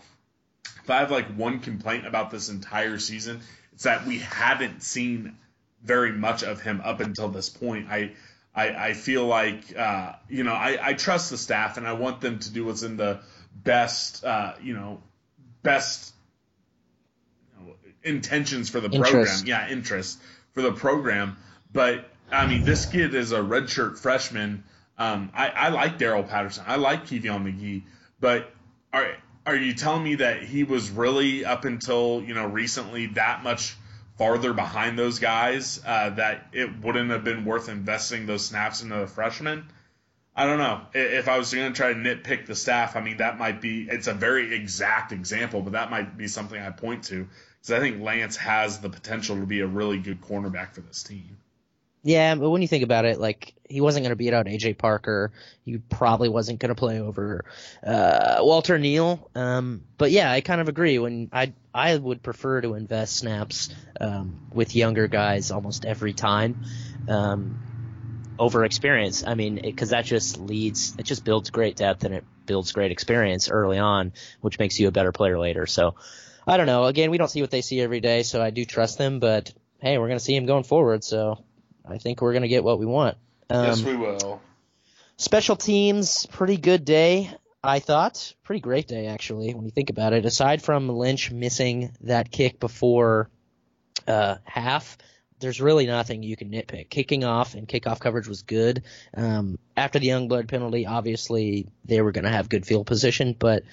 If 0.84 0.90
I 0.90 1.00
have 1.00 1.12
like 1.12 1.28
one 1.36 1.60
complaint 1.60 2.08
about 2.08 2.32
this 2.32 2.50
entire 2.50 2.98
season, 2.98 3.42
it's 3.74 3.84
that 3.84 4.06
we 4.08 4.20
haven't 4.20 4.84
seen 4.84 5.38
very 5.84 6.12
much 6.12 6.44
of 6.44 6.62
him 6.62 6.82
up 6.84 7.00
until 7.00 7.30
this 7.30 7.50
point. 7.50 7.88
I 7.90 8.12
I, 8.60 8.90
I 8.90 8.94
feel 8.94 9.26
like 9.26 9.78
uh, 9.78 10.14
you 10.28 10.44
know 10.44 10.54
I, 10.54 10.78
I 10.82 10.94
trust 10.94 11.30
the 11.30 11.38
staff 11.38 11.78
and 11.78 11.88
I 11.88 11.94
want 11.94 12.20
them 12.20 12.40
to 12.40 12.52
do 12.52 12.66
what's 12.66 12.84
in 12.84 12.98
the 12.98 13.22
best 13.56 14.24
uh, 14.26 14.54
you 14.62 14.74
know 14.74 15.02
best 15.64 16.14
you 17.58 17.66
know, 17.66 17.74
intentions 18.04 18.70
for 18.70 18.82
the 18.82 18.90
program. 18.90 19.28
Yeah, 19.46 19.70
interest 19.70 20.20
for 20.54 20.62
the 20.62 20.74
program. 20.74 21.38
But 21.72 22.10
I 22.32 22.48
mean, 22.48 22.64
this 22.64 22.86
kid 22.86 23.16
is 23.16 23.32
a 23.32 23.40
redshirt 23.40 23.98
freshman. 23.98 24.64
Um, 24.98 25.32
I, 25.34 25.48
I 25.50 25.70
like 25.70 25.98
Darreyl 25.98 26.28
Patterson. 26.28 26.66
I 26.68 26.76
like 26.76 27.06
Kevion 27.06 27.44
McGee. 27.44 27.84
But 28.20 28.52
are 28.92 29.16
are 29.46 29.56
you 29.56 29.74
telling 29.74 30.04
me 30.04 30.16
that 30.16 30.44
he 30.44 30.66
was 30.66 30.90
really 30.90 31.46
up 31.46 31.64
until 31.64 32.22
you 32.26 32.34
know 32.34 32.46
recently 32.46 33.08
that 33.08 33.42
much 33.42 33.76
farther 34.20 34.52
behind 34.52 35.00
those 35.00 35.18
guys 35.18 35.82
uh, 35.86 36.10
that 36.10 36.48
it 36.52 36.84
wouldn't 36.84 37.10
have 37.10 37.24
been 37.24 37.46
worth 37.46 37.70
investing 37.70 38.26
those 38.26 38.46
snaps 38.46 38.84
into 38.84 38.98
the 38.98 39.08
freshman? 39.08 39.66
I 40.36 40.46
don't 40.46 40.58
know. 40.58 40.82
If 40.94 41.30
I 41.30 41.38
was 41.38 41.54
going 41.54 41.72
to 41.72 41.76
try 41.76 41.94
to 41.94 42.00
nitpick 42.00 42.46
the 42.46 42.56
staff, 42.56 42.98
I 42.98 43.02
mean 43.02 43.18
that 43.18 43.40
might 43.40 43.62
be 43.62 43.88
it's 43.90 44.08
a 44.08 44.14
very 44.14 44.54
exact 44.54 45.14
example, 45.14 45.62
but 45.62 45.74
that 45.74 45.90
might 45.90 46.18
be 46.18 46.28
something 46.28 46.62
I 46.62 46.70
point 46.70 47.06
to 47.06 47.28
because 47.62 47.72
I 47.72 47.80
think 47.80 48.02
Lance 48.02 48.36
has 48.36 48.80
the 48.80 48.90
potential 48.90 49.38
to 49.38 49.46
be 49.46 49.62
a 49.62 49.68
really 49.68 50.00
good 50.00 50.22
cornerback 50.22 50.74
for 50.74 50.82
this 50.82 51.02
team. 51.02 51.38
Yeah, 52.02 52.36
but 52.36 52.50
when 52.50 52.62
you 52.62 52.68
think 52.68 52.84
about 52.84 53.06
it, 53.06 53.20
like 53.20 53.56
he 53.68 53.82
wasn't 53.82 54.04
going 54.04 54.12
to 54.12 54.16
beat 54.16 54.34
out 54.34 54.46
AJ 54.46 54.78
Parker. 54.78 55.32
He 55.66 55.78
probably 55.78 56.30
wasn't 56.30 56.60
going 56.60 56.70
to 56.70 56.76
play 56.76 57.02
over 57.02 57.44
uh, 57.86 58.38
Walter 58.40 58.80
Neil. 58.80 59.30
Um, 59.36 59.84
but 59.98 60.12
yeah, 60.12 60.32
I 60.32 60.42
kind 60.42 60.62
of 60.62 60.70
agree. 60.70 60.98
When 60.98 61.30
I 61.34 61.54
I 61.74 61.98
would 61.98 62.24
prefer 62.24 62.62
to 62.62 62.76
invest 62.76 63.18
snaps 63.18 63.70
um, 64.00 64.40
with 64.54 64.76
younger 64.76 65.08
guys 65.08 65.52
almost 65.52 65.86
every 65.86 66.14
time. 66.14 66.64
Um, 67.08 67.60
over 68.40 68.64
experience. 68.64 69.24
I 69.28 69.34
mean, 69.36 69.60
because 69.62 69.90
that 69.90 70.06
just 70.06 70.40
leads, 70.40 70.96
it 70.98 71.04
just 71.04 71.26
builds 71.26 71.50
great 71.50 71.76
depth 71.76 72.06
and 72.06 72.16
it 72.16 72.24
builds 72.46 72.72
great 72.72 72.92
experience 72.92 73.50
early 73.50 73.78
on, 73.78 74.14
which 74.40 74.58
makes 74.58 74.80
you 74.80 74.88
a 74.88 74.92
better 74.92 75.12
player 75.12 75.38
later. 75.38 75.66
So 75.66 75.96
I 76.48 76.56
don't 76.56 76.66
know. 76.66 76.86
Again, 76.86 77.12
we 77.12 77.18
don't 77.18 77.30
see 77.30 77.42
what 77.42 77.52
they 77.52 77.62
see 77.62 77.82
every 77.82 78.00
day, 78.00 78.24
so 78.24 78.42
I 78.42 78.50
do 78.50 78.64
trust 78.64 78.98
them. 78.98 79.20
But 79.20 79.54
hey, 79.82 79.98
we're 79.98 80.08
going 80.08 80.18
to 80.18 80.24
see 80.24 80.36
him 80.36 80.46
going 80.46 80.64
forward, 80.64 81.04
so 81.04 81.44
I 81.92 81.98
think 81.98 82.22
we're 82.22 82.34
going 82.34 82.44
to 82.44 82.48
get 82.48 82.64
what 82.64 82.80
we 82.80 82.86
want. 82.86 83.18
Um, 83.50 83.66
yes, 83.66 83.84
we 83.84 83.96
will. 83.96 84.42
Special 85.18 85.56
teams, 85.56 86.26
pretty 86.28 86.58
good 86.58 86.86
day. 86.86 87.32
I 87.64 87.80
thought 87.80 88.34
pretty 88.44 88.62
great 88.62 88.88
day 88.88 89.08
actually 89.08 89.54
when 89.54 89.66
you 89.66 89.72
think 89.72 89.90
about 89.90 90.14
it. 90.14 90.26
Aside 90.26 90.62
from 90.62 90.88
Lynch 90.88 91.30
missing 91.30 91.92
that 92.02 92.32
kick 92.32 92.60
before 92.60 93.30
uh, 94.08 94.36
half, 94.46 94.98
there's 95.40 95.60
really 95.60 95.86
nothing 95.86 96.24
you 96.24 96.36
can 96.36 96.52
nitpick. 96.52 96.90
Kicking 96.90 97.24
off 97.24 97.56
and 97.56 97.68
kickoff 97.68 98.00
coverage 98.00 98.28
was 98.28 98.44
good. 98.44 98.84
Um, 99.14 99.60
after 99.76 100.00
the 100.00 100.08
Youngblood 100.08 100.48
penalty, 100.48 100.86
obviously 100.86 101.68
they 101.86 102.02
were 102.02 102.12
going 102.12 102.26
to 102.26 102.32
have 102.32 102.50
good 102.50 102.66
field 102.66 102.88
position, 102.88 103.36
but 103.38 103.64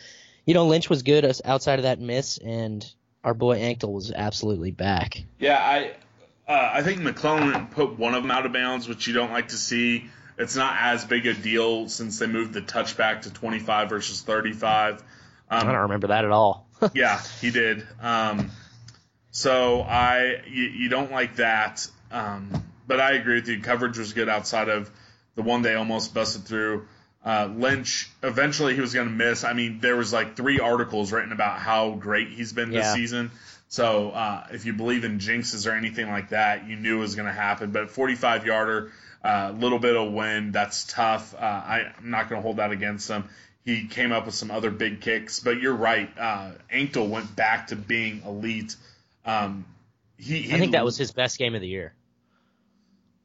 you 0.46 0.54
know 0.54 0.66
Lynch 0.66 0.90
was 0.90 1.02
good 1.02 1.24
outside 1.44 1.78
of 1.78 1.84
that 1.84 2.00
miss, 2.00 2.38
and 2.38 2.84
our 3.22 3.34
boy 3.34 3.58
Anctil 3.58 3.92
was 3.92 4.12
absolutely 4.12 4.70
back. 4.70 5.24
Yeah, 5.38 5.58
I 5.58 5.92
uh, 6.48 6.70
I 6.74 6.82
think 6.82 7.00
McClellan 7.00 7.66
put 7.68 7.98
one 7.98 8.14
of 8.14 8.22
them 8.22 8.30
out 8.30 8.46
of 8.46 8.52
bounds, 8.52 8.88
which 8.88 9.06
you 9.06 9.14
don't 9.14 9.32
like 9.32 9.48
to 9.48 9.56
see. 9.56 10.08
It's 10.38 10.54
not 10.54 10.76
as 10.78 11.04
big 11.04 11.26
a 11.26 11.34
deal 11.34 11.88
since 11.88 12.18
they 12.18 12.26
moved 12.26 12.52
the 12.52 12.62
touchback 12.62 13.22
to 13.22 13.32
25 13.32 13.88
versus 13.88 14.20
35. 14.22 15.00
Um, 15.00 15.02
I 15.48 15.64
don't 15.64 15.74
remember 15.82 16.08
that 16.08 16.24
at 16.24 16.30
all. 16.30 16.68
yeah, 16.94 17.20
he 17.40 17.50
did. 17.50 17.86
Um, 18.00 18.50
so 19.30 19.80
I 19.80 20.42
you, 20.46 20.64
you 20.64 20.88
don't 20.88 21.10
like 21.10 21.36
that. 21.36 21.86
Um, 22.10 22.50
but 22.86 23.00
I 23.00 23.12
agree 23.12 23.36
with 23.36 23.48
you. 23.48 23.60
Coverage 23.60 23.98
was 23.98 24.12
good 24.12 24.28
outside 24.28 24.68
of 24.68 24.90
the 25.34 25.42
one 25.42 25.62
they 25.62 25.74
almost 25.74 26.14
busted 26.14 26.44
through. 26.44 26.86
Uh, 27.24 27.50
Lynch 27.56 28.08
eventually 28.22 28.74
he 28.74 28.80
was 28.80 28.94
going 28.94 29.08
to 29.08 29.12
miss. 29.12 29.42
I 29.42 29.52
mean, 29.52 29.80
there 29.80 29.96
was 29.96 30.12
like 30.12 30.36
three 30.36 30.60
articles 30.60 31.10
written 31.10 31.32
about 31.32 31.58
how 31.58 31.90
great 31.90 32.28
he's 32.28 32.52
been 32.52 32.70
this 32.70 32.84
yeah. 32.84 32.94
season. 32.94 33.32
So 33.68 34.10
uh, 34.10 34.46
if 34.52 34.64
you 34.64 34.72
believe 34.72 35.04
in 35.04 35.18
jinxes 35.18 35.70
or 35.70 35.74
anything 35.74 36.08
like 36.08 36.30
that, 36.30 36.68
you 36.68 36.76
knew 36.76 36.98
it 36.98 37.00
was 37.00 37.14
going 37.14 37.26
to 37.26 37.32
happen. 37.32 37.72
But 37.72 37.90
45 37.90 38.46
yarder, 38.46 38.92
a 39.24 39.28
uh, 39.28 39.52
little 39.52 39.78
bit 39.78 39.96
of 39.96 40.12
wind, 40.12 40.52
that's 40.52 40.84
tough. 40.84 41.34
Uh, 41.34 41.38
I, 41.38 41.92
am 41.98 42.10
not 42.10 42.28
going 42.28 42.40
to 42.40 42.42
hold 42.42 42.58
that 42.58 42.70
against 42.70 43.08
him. 43.08 43.24
He 43.64 43.88
came 43.88 44.12
up 44.12 44.26
with 44.26 44.34
some 44.36 44.52
other 44.52 44.70
big 44.70 45.00
kicks, 45.00 45.40
but 45.40 45.60
you're 45.60 45.74
right. 45.74 46.08
Uh, 46.16 46.52
went 46.94 47.34
back 47.34 47.68
to 47.68 47.76
being 47.76 48.22
elite. 48.24 48.76
Um, 49.24 49.64
he, 50.16 50.42
he, 50.42 50.54
I 50.54 50.58
think 50.58 50.72
that 50.72 50.84
was 50.84 50.96
his 50.96 51.10
best 51.10 51.36
game 51.36 51.56
of 51.56 51.60
the 51.60 51.66
year. 51.66 51.92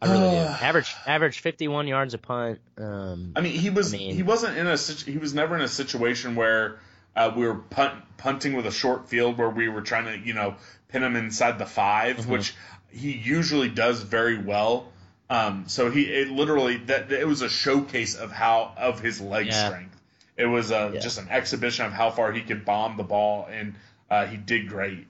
I 0.01 0.11
really 0.11 0.31
do. 0.31 0.37
Average 0.37 0.95
average 1.05 1.39
51 1.41 1.87
yards 1.87 2.15
a 2.15 2.17
punt. 2.17 2.59
Um, 2.77 3.33
I 3.35 3.41
mean, 3.41 3.53
he 3.53 3.69
was 3.69 3.93
I 3.93 3.97
mean, 3.97 4.15
he 4.15 4.23
wasn't 4.23 4.57
in 4.57 4.65
a 4.65 4.75
he 4.75 5.19
was 5.19 5.35
never 5.35 5.55
in 5.55 5.61
a 5.61 5.67
situation 5.67 6.35
where 6.35 6.79
uh, 7.15 7.31
we 7.35 7.45
were 7.45 7.55
punt, 7.55 7.93
punting 8.17 8.55
with 8.55 8.65
a 8.65 8.71
short 8.71 9.07
field 9.07 9.37
where 9.37 9.49
we 9.49 9.69
were 9.69 9.81
trying 9.81 10.05
to 10.05 10.17
you 10.17 10.33
know 10.33 10.55
pin 10.89 11.03
him 11.03 11.15
inside 11.15 11.57
the 11.59 11.65
5 11.65 12.17
mm-hmm. 12.17 12.31
which 12.31 12.55
he 12.89 13.11
usually 13.13 13.69
does 13.69 14.01
very 14.01 14.37
well. 14.37 14.91
Um, 15.29 15.65
so 15.67 15.89
he 15.89 16.03
it 16.03 16.29
literally 16.29 16.77
that 16.77 17.11
it 17.11 17.25
was 17.25 17.41
a 17.41 17.49
showcase 17.49 18.15
of 18.15 18.31
how 18.31 18.73
of 18.77 18.99
his 18.99 19.21
leg 19.21 19.47
yeah. 19.47 19.67
strength. 19.67 20.01
It 20.35 20.45
was 20.45 20.71
a, 20.71 20.91
yeah. 20.93 20.99
just 20.99 21.19
an 21.19 21.29
exhibition 21.29 21.85
of 21.85 21.93
how 21.93 22.09
far 22.09 22.31
he 22.31 22.41
could 22.41 22.65
bomb 22.65 22.97
the 22.97 23.03
ball, 23.03 23.47
and 23.49 23.75
uh, 24.09 24.25
he 24.25 24.37
did 24.37 24.67
great. 24.67 25.07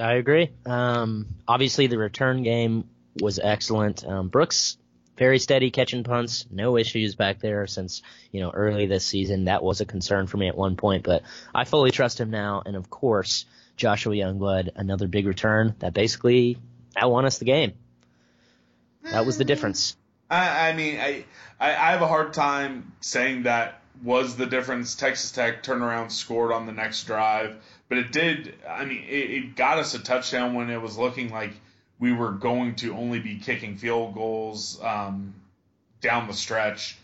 I 0.00 0.14
agree. 0.14 0.50
Um, 0.64 1.26
obviously, 1.46 1.88
the 1.88 1.98
return 1.98 2.42
game 2.42 2.88
was 3.20 3.38
excellent. 3.38 4.04
Um, 4.04 4.28
Brooks 4.28 4.78
very 5.18 5.38
steady 5.38 5.70
catching 5.70 6.04
punts, 6.04 6.46
no 6.50 6.76
issues 6.76 7.16
back 7.16 7.40
there 7.40 7.66
since 7.66 8.02
you 8.30 8.40
know 8.40 8.50
early 8.50 8.86
this 8.86 9.04
season. 9.04 9.44
That 9.44 9.62
was 9.62 9.80
a 9.80 9.84
concern 9.84 10.26
for 10.26 10.36
me 10.36 10.48
at 10.48 10.56
one 10.56 10.76
point, 10.76 11.04
but 11.04 11.22
I 11.54 11.64
fully 11.64 11.90
trust 11.90 12.20
him 12.20 12.30
now. 12.30 12.62
And 12.64 12.76
of 12.76 12.88
course, 12.88 13.44
Joshua 13.76 14.14
Youngblood, 14.14 14.70
another 14.76 15.08
big 15.08 15.26
return 15.26 15.74
that 15.80 15.92
basically 15.92 16.58
that 16.94 17.10
won 17.10 17.26
us 17.26 17.38
the 17.38 17.44
game. 17.44 17.72
That 19.02 19.26
was 19.26 19.38
the 19.38 19.44
difference. 19.44 19.96
I, 20.30 20.70
I 20.70 20.72
mean, 20.74 20.98
I, 20.98 21.24
I 21.58 21.70
I 21.70 21.90
have 21.92 22.02
a 22.02 22.08
hard 22.08 22.32
time 22.32 22.92
saying 23.00 23.42
that 23.42 23.82
was 24.02 24.36
the 24.36 24.46
difference. 24.46 24.94
Texas 24.94 25.32
Tech 25.32 25.62
turned 25.62 25.82
around, 25.82 26.10
scored 26.10 26.52
on 26.52 26.66
the 26.66 26.72
next 26.72 27.04
drive, 27.04 27.56
but 27.88 27.98
it 27.98 28.12
did. 28.12 28.54
I 28.68 28.84
mean, 28.84 29.04
it, 29.08 29.30
it 29.30 29.56
got 29.56 29.78
us 29.78 29.94
a 29.94 29.98
touchdown 29.98 30.54
when 30.54 30.70
it 30.70 30.80
was 30.80 30.96
looking 30.96 31.30
like 31.30 31.52
we 31.98 32.12
were 32.12 32.32
going 32.32 32.76
to 32.76 32.94
only 32.94 33.18
be 33.18 33.38
kicking 33.38 33.76
field 33.76 34.14
goals 34.14 34.80
um, 34.82 35.34
down 36.00 36.26
the 36.26 36.34
stretch. 36.34 36.96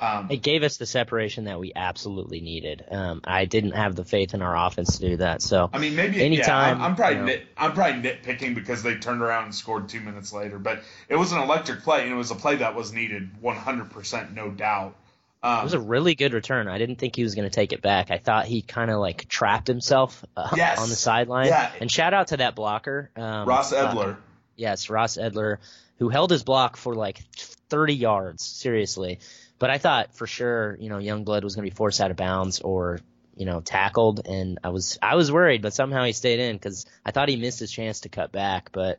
Um, 0.00 0.28
it 0.30 0.42
gave 0.42 0.62
us 0.62 0.76
the 0.76 0.86
separation 0.86 1.44
that 1.44 1.58
we 1.58 1.72
absolutely 1.74 2.40
needed. 2.40 2.84
Um, 2.88 3.20
I 3.24 3.46
didn't 3.46 3.72
have 3.72 3.96
the 3.96 4.04
faith 4.04 4.32
in 4.32 4.42
our 4.42 4.56
offense 4.56 4.98
to 4.98 5.08
do 5.08 5.16
that. 5.16 5.42
So 5.42 5.68
I 5.72 5.78
mean, 5.78 5.96
maybe 5.96 6.22
anytime. 6.22 6.78
Yeah, 6.78 6.84
I'm, 6.84 6.90
I'm 6.90 6.96
probably 6.96 7.16
you 7.16 7.20
know, 7.20 7.26
nit, 7.26 7.46
I'm 7.56 7.72
probably 7.72 8.08
nitpicking 8.08 8.54
because 8.54 8.84
they 8.84 8.94
turned 8.94 9.22
around 9.22 9.44
and 9.44 9.54
scored 9.54 9.88
two 9.88 10.00
minutes 10.00 10.32
later, 10.32 10.58
but 10.60 10.82
it 11.08 11.16
was 11.16 11.32
an 11.32 11.40
electric 11.40 11.82
play 11.82 12.02
and 12.02 12.12
it 12.12 12.16
was 12.16 12.30
a 12.30 12.36
play 12.36 12.56
that 12.56 12.76
was 12.76 12.92
needed 12.92 13.28
100 13.40 13.90
percent, 13.90 14.34
no 14.34 14.50
doubt. 14.50 14.94
Um, 15.42 15.60
it 15.60 15.64
was 15.64 15.74
a 15.74 15.80
really 15.80 16.14
good 16.14 16.32
return. 16.32 16.68
I 16.68 16.78
didn't 16.78 16.96
think 16.96 17.14
he 17.14 17.22
was 17.22 17.34
going 17.34 17.48
to 17.48 17.54
take 17.54 17.72
it 17.72 17.80
back. 17.80 18.10
I 18.10 18.18
thought 18.18 18.46
he 18.46 18.62
kind 18.62 18.90
of 18.90 18.98
like 18.98 19.28
trapped 19.28 19.68
himself 19.68 20.24
uh, 20.36 20.50
yes. 20.56 20.80
on 20.80 20.88
the 20.88 20.96
sideline. 20.96 21.46
Yeah. 21.46 21.70
And 21.80 21.90
shout 21.90 22.12
out 22.12 22.28
to 22.28 22.38
that 22.38 22.56
blocker, 22.56 23.10
um, 23.16 23.48
Ross 23.48 23.72
Elder. 23.72 24.12
Uh, 24.12 24.16
yes, 24.58 24.90
Ross 24.90 25.16
Elder, 25.16 25.60
who 25.98 26.08
held 26.08 26.30
his 26.30 26.42
block 26.42 26.76
for 26.76 26.94
like 26.94 27.18
30 27.70 27.94
yards. 27.94 28.44
Seriously. 28.44 29.20
But 29.58 29.70
I 29.70 29.78
thought 29.78 30.14
for 30.14 30.26
sure, 30.26 30.76
you 30.78 30.88
know, 30.88 30.98
Youngblood 30.98 31.42
was 31.42 31.54
going 31.54 31.66
to 31.66 31.70
be 31.70 31.74
forced 31.74 32.00
out 32.00 32.10
of 32.10 32.16
bounds 32.16 32.60
or 32.60 33.00
you 33.34 33.46
know 33.46 33.60
tackled, 33.60 34.26
and 34.26 34.58
I 34.62 34.70
was 34.70 34.98
I 35.00 35.14
was 35.14 35.32
worried, 35.32 35.62
but 35.62 35.72
somehow 35.72 36.04
he 36.04 36.12
stayed 36.12 36.40
in 36.40 36.56
because 36.56 36.86
I 37.04 37.12
thought 37.12 37.28
he 37.28 37.36
missed 37.36 37.60
his 37.60 37.70
chance 37.70 38.00
to 38.00 38.08
cut 38.08 38.32
back, 38.32 38.70
but 38.72 38.98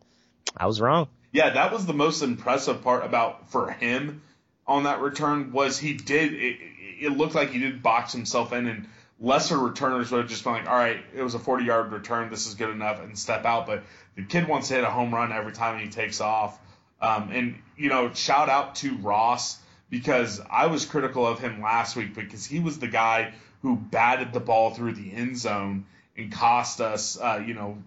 I 0.56 0.66
was 0.66 0.82
wrong. 0.82 1.08
Yeah, 1.32 1.52
that 1.52 1.72
was 1.72 1.86
the 1.86 1.94
most 1.94 2.24
impressive 2.24 2.82
part 2.82 3.06
about 3.06 3.52
for 3.52 3.70
him 3.70 4.22
on 4.66 4.84
that 4.84 5.02
return 5.02 5.52
was 5.52 5.78
he 5.78 5.94
did 5.94 6.34
it, 6.34 6.58
it 7.02 7.18
looked 7.18 7.36
like 7.36 7.52
he 7.52 7.60
did 7.60 7.84
box 7.84 8.14
himself 8.14 8.54
in 8.54 8.68
and 8.68 8.88
lesser 9.20 9.58
returners 9.58 10.12
would 10.12 10.22
have 10.22 10.30
just 10.30 10.44
been 10.44 10.54
like, 10.54 10.68
all 10.70 10.76
right, 10.76 11.04
it 11.14 11.22
was 11.22 11.36
a 11.36 11.40
40 11.40 11.66
yard 11.66 11.92
return, 11.92 12.30
this 12.30 12.48
is 12.48 12.56
good 12.56 12.70
enough, 12.70 13.02
and 13.02 13.18
step 13.18 13.46
out. 13.46 13.68
But 13.68 13.84
the 14.20 14.28
kid 14.28 14.48
wants 14.48 14.70
to 14.70 14.76
hit 14.76 14.84
a 14.84 14.90
home 14.90 15.14
run 15.14 15.32
every 15.32 15.54
time 15.54 15.80
he 15.80 15.90
takes 15.90 16.22
off. 16.22 16.60
Um, 17.02 17.32
and, 17.32 17.56
you 17.78 17.90
know, 17.90 18.14
shout 18.14 18.50
out 18.50 18.76
to 18.76 18.96
Ross 18.98 19.58
because 19.90 20.42
I 20.50 20.68
was 20.68 20.86
critical 20.86 21.26
of 21.26 21.40
him 21.40 21.62
last 21.62 21.96
week 21.96 22.14
because 22.14 22.46
he 22.46 22.60
was 22.60 22.80
the 22.80 22.88
guy 22.88 23.34
who 23.62 23.76
batted 23.76 24.34
the 24.34 24.40
ball 24.40 24.72
through 24.72 24.94
the 24.94 25.14
end 25.14 25.38
zone 25.38 25.86
and 26.18 26.32
cost 26.32 26.82
us, 26.82 27.20
uh, 27.20 27.42
you 27.46 27.54
know, 27.54 27.78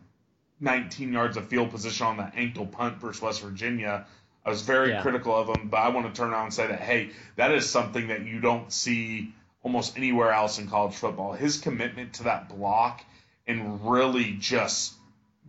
19 0.61 1.13
yards 1.13 1.37
of 1.37 1.49
field 1.49 1.71
position 1.71 2.07
on 2.07 2.17
that 2.19 2.35
Anctil 2.35 2.71
punt 2.71 2.99
versus 2.99 3.21
West 3.21 3.43
Virginia 3.43 4.07
I 4.45 4.51
was 4.51 4.63
very 4.63 4.91
yeah. 4.91 5.03
critical 5.03 5.35
of 5.35 5.49
him, 5.49 5.69
but 5.69 5.79
I 5.79 5.91
want 5.91 6.13
to 6.13 6.21
turn 6.21 6.31
around 6.31 6.45
and 6.45 6.55
say 6.55 6.67
that 6.67 6.81
hey, 6.81 7.11
that 7.37 7.53
is 7.53 7.69
something 7.69 8.09
that 8.09 8.25
you 8.25 8.41
don't 8.41 8.73
see 8.73 9.33
almost 9.63 9.97
anywhere 9.97 10.33
else 10.33 10.59
in 10.59 10.69
college 10.69 10.95
football. 10.95 11.33
His 11.33 11.59
commitment 11.59 12.15
to 12.15 12.25
that 12.25 12.49
block 12.49 13.05
and 13.47 13.89
really 13.89 14.33
just 14.33 14.95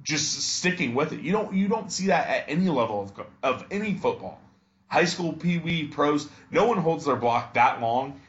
just 0.03 0.57
sticking 0.57 0.93
with 0.93 1.13
it. 1.13 1.21
You 1.21 1.31
don't 1.31 1.53
you 1.53 1.67
don't 1.67 1.91
see 1.91 2.07
that 2.07 2.27
at 2.27 2.45
any 2.47 2.69
level 2.69 3.01
of 3.01 3.27
of 3.41 3.65
any 3.71 3.95
football. 3.95 4.39
High 4.87 5.05
school, 5.05 5.33
pee 5.33 5.57
wee, 5.57 5.87
pros, 5.87 6.27
no 6.51 6.67
one 6.67 6.77
holds 6.77 7.05
their 7.05 7.15
block 7.15 7.55
that 7.55 7.81
long. 7.81 8.19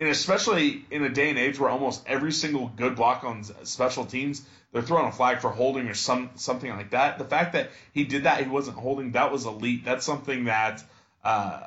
And 0.00 0.08
especially 0.08 0.84
in 0.90 1.04
a 1.04 1.10
day 1.10 1.28
and 1.30 1.38
age 1.38 1.60
where 1.60 1.70
almost 1.70 2.02
every 2.06 2.32
single 2.32 2.72
good 2.74 2.96
block 2.96 3.22
on 3.24 3.44
special 3.64 4.04
teams 4.04 4.42
they're 4.72 4.82
throwing 4.82 5.06
a 5.06 5.12
flag 5.12 5.40
for 5.40 5.50
holding 5.50 5.88
or 5.88 5.94
some 5.94 6.30
something 6.34 6.70
like 6.70 6.90
that. 6.90 7.18
The 7.18 7.24
fact 7.24 7.52
that 7.52 7.70
he 7.92 8.04
did 8.04 8.24
that, 8.24 8.42
he 8.42 8.48
wasn't 8.48 8.78
holding, 8.78 9.12
that 9.12 9.30
was 9.30 9.44
elite. 9.44 9.84
That's 9.84 10.04
something 10.04 10.44
that 10.44 10.82
uh, 11.22 11.66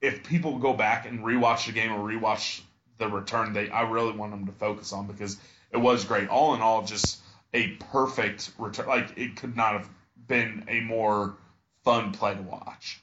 if 0.00 0.24
people 0.24 0.58
go 0.58 0.74
back 0.74 1.06
and 1.06 1.20
rewatch 1.20 1.66
the 1.66 1.72
game 1.72 1.92
or 1.92 2.00
rewatch 2.00 2.60
the 2.98 3.08
return, 3.08 3.52
they 3.52 3.70
I 3.70 3.82
really 3.82 4.12
want 4.12 4.32
them 4.32 4.46
to 4.46 4.52
focus 4.52 4.92
on 4.92 5.06
because 5.06 5.36
it 5.70 5.76
was 5.76 6.04
great. 6.04 6.28
All 6.28 6.54
in 6.54 6.60
all, 6.60 6.84
just 6.84 7.20
a 7.52 7.68
perfect 7.68 8.52
return. 8.58 8.86
Like 8.86 9.16
it 9.16 9.36
could 9.36 9.56
not 9.56 9.72
have 9.72 9.88
been 10.26 10.64
a 10.68 10.80
more 10.80 11.36
fun 11.84 12.12
play 12.12 12.34
to 12.34 12.42
watch. 12.42 13.02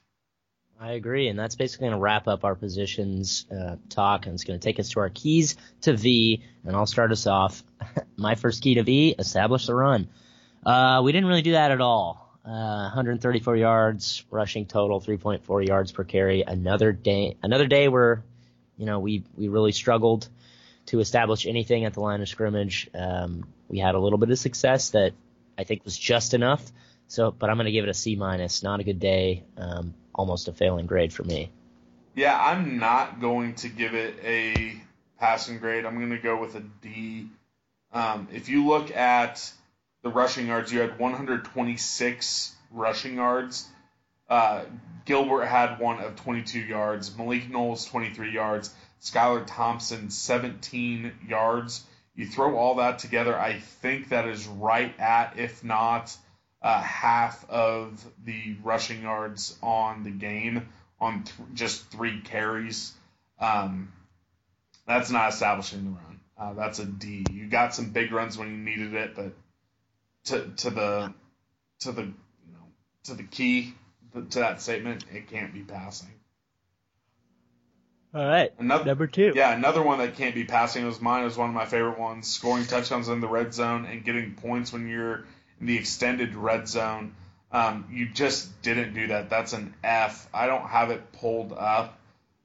I 0.79 0.91
agree, 0.91 1.27
and 1.27 1.39
that's 1.39 1.55
basically 1.55 1.85
going 1.85 1.97
to 1.97 2.03
wrap 2.03 2.27
up 2.27 2.45
our 2.45 2.53
positions 2.53 3.47
uh, 3.51 3.77
talk, 3.89 4.27
and 4.27 4.35
it's 4.35 4.43
going 4.43 4.59
to 4.59 4.63
take 4.63 4.79
us 4.79 4.89
to 4.89 4.99
our 4.99 5.09
keys 5.09 5.55
to 5.81 5.97
V, 5.97 6.43
and 6.63 6.75
I'll 6.75 6.85
start 6.85 7.11
us 7.11 7.25
off. 7.25 7.63
My 8.17 8.35
first 8.35 8.61
key 8.61 8.75
to 8.75 8.83
V: 8.83 9.15
establish 9.17 9.65
the 9.65 9.73
run. 9.73 10.07
Uh, 10.63 11.01
we 11.03 11.11
didn't 11.11 11.27
really 11.27 11.41
do 11.41 11.53
that 11.53 11.71
at 11.71 11.81
all. 11.81 12.27
Uh, 12.45 12.87
134 12.93 13.57
yards 13.57 14.23
rushing 14.29 14.65
total, 14.65 15.01
3.4 15.01 15.67
yards 15.67 15.91
per 15.91 16.03
carry. 16.03 16.43
Another 16.43 16.91
day, 16.93 17.37
another 17.41 17.67
day 17.67 17.87
where, 17.87 18.23
you 18.77 18.85
know, 18.85 18.99
we 18.99 19.23
we 19.35 19.47
really 19.47 19.71
struggled 19.71 20.29
to 20.87 20.99
establish 20.99 21.45
anything 21.45 21.85
at 21.85 21.93
the 21.93 22.01
line 22.01 22.21
of 22.21 22.29
scrimmage. 22.29 22.89
Um, 22.93 23.45
we 23.67 23.79
had 23.79 23.95
a 23.95 23.99
little 23.99 24.17
bit 24.17 24.29
of 24.29 24.39
success 24.39 24.91
that 24.91 25.13
I 25.57 25.63
think 25.63 25.83
was 25.83 25.97
just 25.97 26.33
enough. 26.33 26.63
So, 27.07 27.31
but 27.31 27.49
I'm 27.49 27.57
going 27.57 27.65
to 27.65 27.71
give 27.71 27.85
it 27.85 27.89
a 27.89 27.93
C 27.93 28.15
minus. 28.15 28.63
Not 28.63 28.79
a 28.79 28.83
good 28.83 28.99
day. 28.99 29.43
Um, 29.57 29.93
almost 30.13 30.47
a 30.47 30.53
failing 30.53 30.85
grade 30.85 31.13
for 31.13 31.23
me. 31.23 31.51
Yeah, 32.15 32.37
I'm 32.37 32.79
not 32.79 33.21
going 33.21 33.55
to 33.55 33.69
give 33.69 33.93
it 33.93 34.15
a 34.23 34.75
passing 35.19 35.59
grade. 35.59 35.85
I'm 35.85 35.97
going 35.97 36.09
to 36.09 36.17
go 36.17 36.39
with 36.39 36.55
a 36.55 36.63
D. 36.81 37.27
Um, 37.93 38.27
if 38.33 38.49
you 38.49 38.67
look 38.67 38.95
at 38.95 39.51
the 40.01 40.09
rushing 40.09 40.47
yards, 40.47 40.73
you 40.73 40.79
had 40.79 40.99
126 40.99 42.55
rushing 42.71 43.15
yards. 43.15 43.67
Uh, 44.29 44.63
Gilbert 45.05 45.45
had 45.45 45.79
one 45.79 45.99
of 45.99 46.15
22 46.17 46.59
yards. 46.59 47.15
Malik 47.17 47.49
Knowles 47.49 47.85
23 47.85 48.31
yards. 48.31 48.73
Skylar 49.01 49.43
Thompson 49.45 50.09
17 50.09 51.13
yards. 51.27 51.85
You 52.17 52.25
throw 52.25 52.57
all 52.57 52.75
that 52.75 52.97
together, 52.97 53.37
I 53.39 53.59
think 53.59 54.09
that 54.09 54.27
is 54.27 54.47
right 54.47 54.99
at, 54.99 55.37
if 55.37 55.63
not 55.63 56.17
uh, 56.63 56.81
half 56.81 57.47
of 57.47 58.03
the 58.25 58.57
rushing 58.63 59.03
yards 59.03 59.55
on 59.61 60.03
the 60.03 60.09
game 60.09 60.67
on 60.99 61.23
th- 61.23 61.49
just 61.53 61.91
three 61.91 62.19
carries. 62.21 62.93
Um, 63.39 63.93
that's 64.87 65.11
not 65.11 65.31
establishing 65.31 65.85
the 65.85 65.91
run. 65.91 66.19
Uh, 66.39 66.53
that's 66.53 66.79
a 66.79 66.85
D. 66.85 67.23
You 67.31 67.47
got 67.47 67.75
some 67.75 67.91
big 67.91 68.11
runs 68.11 68.35
when 68.35 68.49
you 68.49 68.57
needed 68.57 68.95
it, 68.95 69.15
but 69.15 69.33
to 70.25 70.49
to 70.57 70.69
the 70.71 71.13
to 71.81 71.91
the 71.91 72.01
you 72.01 72.51
know 72.51 72.65
to 73.03 73.13
the 73.13 73.23
key 73.23 73.75
to 74.13 74.39
that 74.39 74.59
statement, 74.59 75.05
it 75.13 75.27
can't 75.27 75.53
be 75.53 75.61
passing. 75.61 76.16
All 78.17 78.27
right. 78.27 78.51
Another, 78.57 78.83
Number 78.83 79.05
two. 79.05 79.33
Yeah, 79.35 79.55
another 79.55 79.83
one 79.83 79.99
that 79.99 80.15
can't 80.15 80.33
be 80.33 80.43
passing 80.43 80.83
was 80.87 80.99
mine. 80.99 81.25
Is 81.25 81.37
one 81.37 81.49
of 81.49 81.55
my 81.55 81.65
favorite 81.65 81.99
ones. 81.99 82.25
Scoring 82.25 82.65
touchdowns 82.65 83.09
in 83.09 83.21
the 83.21 83.27
red 83.27 83.53
zone 83.53 83.85
and 83.85 84.03
getting 84.03 84.33
points 84.33 84.73
when 84.73 84.87
you're 84.87 85.25
in 85.61 85.67
the 85.67 85.77
extended 85.77 86.33
red 86.33 86.67
zone. 86.67 87.13
Um, 87.51 87.87
you 87.91 88.09
just 88.09 88.63
didn't 88.63 88.95
do 88.95 89.07
that. 89.09 89.29
That's 89.29 89.53
an 89.53 89.75
F. 89.83 90.27
I 90.33 90.47
don't 90.47 90.67
have 90.67 90.89
it 90.89 91.11
pulled 91.11 91.53
up, 91.53 91.99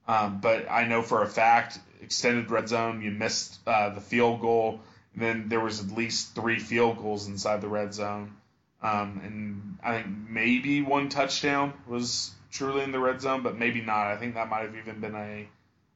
um, 0.07 0.41
but 0.41 0.69
I 0.69 0.85
know 0.85 1.01
for 1.01 1.23
a 1.23 1.27
fact 1.27 1.79
extended 2.01 2.51
red 2.51 2.69
zone. 2.69 3.01
You 3.01 3.09
missed 3.09 3.57
uh, 3.65 3.89
the 3.89 4.01
field 4.01 4.41
goal. 4.41 4.79
Then 5.15 5.49
there 5.49 5.59
was 5.59 5.79
at 5.79 5.97
least 5.97 6.35
three 6.35 6.59
field 6.59 6.99
goals 6.99 7.27
inside 7.27 7.61
the 7.61 7.67
red 7.67 7.95
zone, 7.95 8.35
um, 8.83 9.21
and 9.23 9.77
I 9.83 10.03
think 10.03 10.15
maybe 10.29 10.83
one 10.83 11.09
touchdown 11.09 11.73
was 11.87 12.29
truly 12.51 12.83
in 12.83 12.91
the 12.91 12.99
red 12.99 13.21
zone, 13.21 13.41
but 13.41 13.57
maybe 13.57 13.81
not. 13.81 14.05
I 14.05 14.17
think 14.17 14.35
that 14.35 14.49
might 14.49 14.61
have 14.61 14.75
even 14.75 14.99
been 14.99 15.15
a 15.15 15.47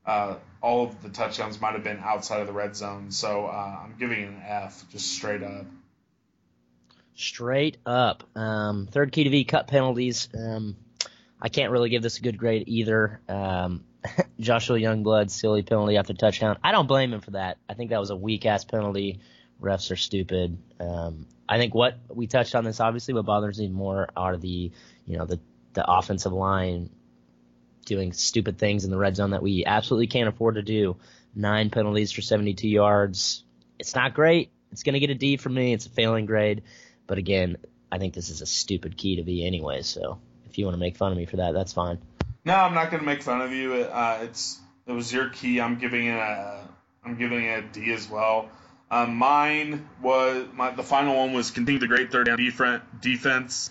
uh, 0.08 0.36
all 0.62 0.86
of 0.86 1.04
the 1.04 1.10
touchdowns 1.10 1.60
might 1.62 1.74
have 1.74 1.84
been 1.84 2.00
outside 2.00 2.40
of 2.40 2.48
the 2.48 2.54
red 2.54 2.76
zone. 2.76 3.12
So 3.12 3.46
uh, 3.46 3.80
I'm 3.84 3.96
giving 4.00 4.22
it 4.22 4.30
an 4.30 4.42
F, 4.46 4.86
just 4.90 5.12
straight 5.12 5.44
up. 5.44 5.66
Straight 7.14 7.78
up. 7.86 8.24
Um, 8.36 8.88
third 8.90 9.12
key 9.12 9.26
to 9.26 9.30
V 9.30 9.44
cut 9.44 9.68
penalties. 9.68 10.30
Um, 10.38 10.78
I 11.42 11.50
can't 11.50 11.72
really 11.72 11.90
give 11.90 12.02
this 12.02 12.18
a 12.18 12.22
good 12.22 12.38
grade 12.38 12.64
either. 12.68 13.20
Um, 13.28 13.84
Joshua 14.40 14.78
Youngblood 14.78 15.30
silly 15.30 15.62
penalty 15.64 15.98
after 15.98 16.14
touchdown. 16.14 16.58
I 16.64 16.72
don't 16.72 16.88
blame 16.88 17.14
him 17.14 17.22
for 17.22 17.32
that. 17.32 17.58
I 17.68 17.74
think 17.74 17.90
that 17.90 18.00
was 18.00 18.10
a 18.10 18.16
weak 18.16 18.46
ass 18.46 18.64
penalty. 18.64 19.20
Refs 19.62 19.92
are 19.92 19.96
stupid. 19.96 20.58
Um, 20.80 21.26
I 21.50 21.58
think 21.58 21.74
what 21.74 21.98
we 22.10 22.28
touched 22.28 22.56
on 22.56 22.64
this 22.64 22.80
obviously. 22.80 23.14
What 23.14 23.26
bothers 23.26 23.60
me 23.60 23.68
more 23.68 24.08
are 24.16 24.38
the 24.38 24.72
you 25.06 25.18
know 25.18 25.26
the 25.26 25.40
the 25.74 25.86
offensive 25.88 26.34
line 26.34 26.90
doing 27.88 28.14
stupid 28.14 28.60
things 28.60 28.86
in 28.86 28.92
the 28.92 28.98
red 28.98 29.16
zone 29.16 29.32
that 29.32 29.42
we 29.42 29.66
absolutely 29.66 30.08
can't 30.08 30.30
afford 30.30 30.56
to 30.56 30.62
do. 30.62 30.98
Nine 31.34 31.70
penalties 31.70 32.12
for 32.12 32.22
72 32.22 32.68
yards. 32.68 33.44
It's 33.80 33.96
not 33.96 34.14
great. 34.14 34.52
It's 34.72 34.84
going 34.84 34.94
to 34.94 35.00
get 35.00 35.10
a 35.10 35.16
D 35.16 35.38
from 35.38 35.54
me. 35.56 35.74
It's 35.74 35.86
a 35.86 35.90
failing 35.90 36.26
grade. 36.26 36.64
But 37.08 37.18
again, 37.18 37.58
I 37.92 37.98
think 37.98 38.14
this 38.14 38.30
is 38.30 38.42
a 38.42 38.46
stupid 38.46 38.98
key 38.98 39.16
to 39.16 39.24
be 39.24 39.46
anyway. 39.46 39.82
So 39.82 40.20
if 40.46 40.58
you 40.58 40.66
want 40.66 40.76
to 40.76 40.80
make 40.80 40.98
fun 40.98 41.12
of 41.12 41.18
me 41.18 41.26
for 41.26 41.38
that, 41.38 41.54
that's 41.54 41.74
fine. 41.74 42.00
No, 42.46 42.56
I'm 42.56 42.74
not 42.74 42.92
going 42.92 43.00
to 43.00 43.06
make 43.06 43.24
fun 43.24 43.42
of 43.42 43.52
you. 43.52 43.74
Uh, 43.74 44.20
it's 44.24 44.60
it 44.86 44.92
was 44.92 45.12
your 45.12 45.30
key. 45.30 45.60
I'm 45.60 45.80
giving 45.80 46.08
it 46.08 46.18
a 46.18 46.68
I'm 47.04 47.18
giving 47.18 47.44
it 47.44 47.64
a 47.64 47.68
D 47.68 47.94
as 47.94 48.10
well. 48.10 48.50
Um, 48.90 49.16
mine 49.16 49.88
was 50.02 50.48
my 50.54 50.72
the 50.72 50.84
final 50.84 51.16
one 51.16 51.34
was 51.34 51.52
continue 51.52 51.80
the 51.80 51.88
great 51.88 52.12
third 52.12 52.28
down 52.28 52.38
defense. 53.02 53.70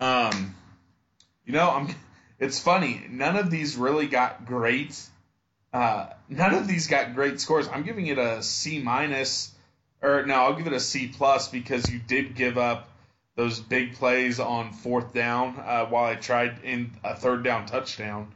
Um, 0.00 0.54
you 1.44 1.52
know, 1.52 1.70
I'm. 1.70 1.94
It's 2.38 2.60
funny. 2.60 3.04
None 3.10 3.36
of 3.36 3.50
these 3.50 3.76
really 3.76 4.06
got 4.06 4.46
great. 4.46 5.00
Uh, 5.72 6.06
none 6.28 6.54
of 6.54 6.68
these 6.68 6.86
got 6.86 7.14
great 7.14 7.40
scores. 7.40 7.68
I'm 7.68 7.82
giving 7.82 8.06
it 8.06 8.18
a 8.18 8.42
C 8.42 8.80
minus, 8.80 9.52
or 10.00 10.24
no, 10.24 10.34
I'll 10.34 10.54
give 10.54 10.66
it 10.66 10.72
a 10.72 10.80
C 10.80 11.08
plus 11.08 11.48
because 11.48 11.90
you 11.90 11.98
did 11.98 12.34
give 12.34 12.56
up 12.56 12.88
those 13.34 13.60
big 13.60 13.94
plays 13.94 14.40
on 14.40 14.72
fourth 14.72 15.12
down. 15.12 15.58
Uh, 15.58 15.86
while 15.86 16.04
I 16.04 16.14
tried 16.14 16.62
in 16.62 16.92
a 17.04 17.14
third 17.14 17.42
down 17.42 17.66
touchdown. 17.66 18.32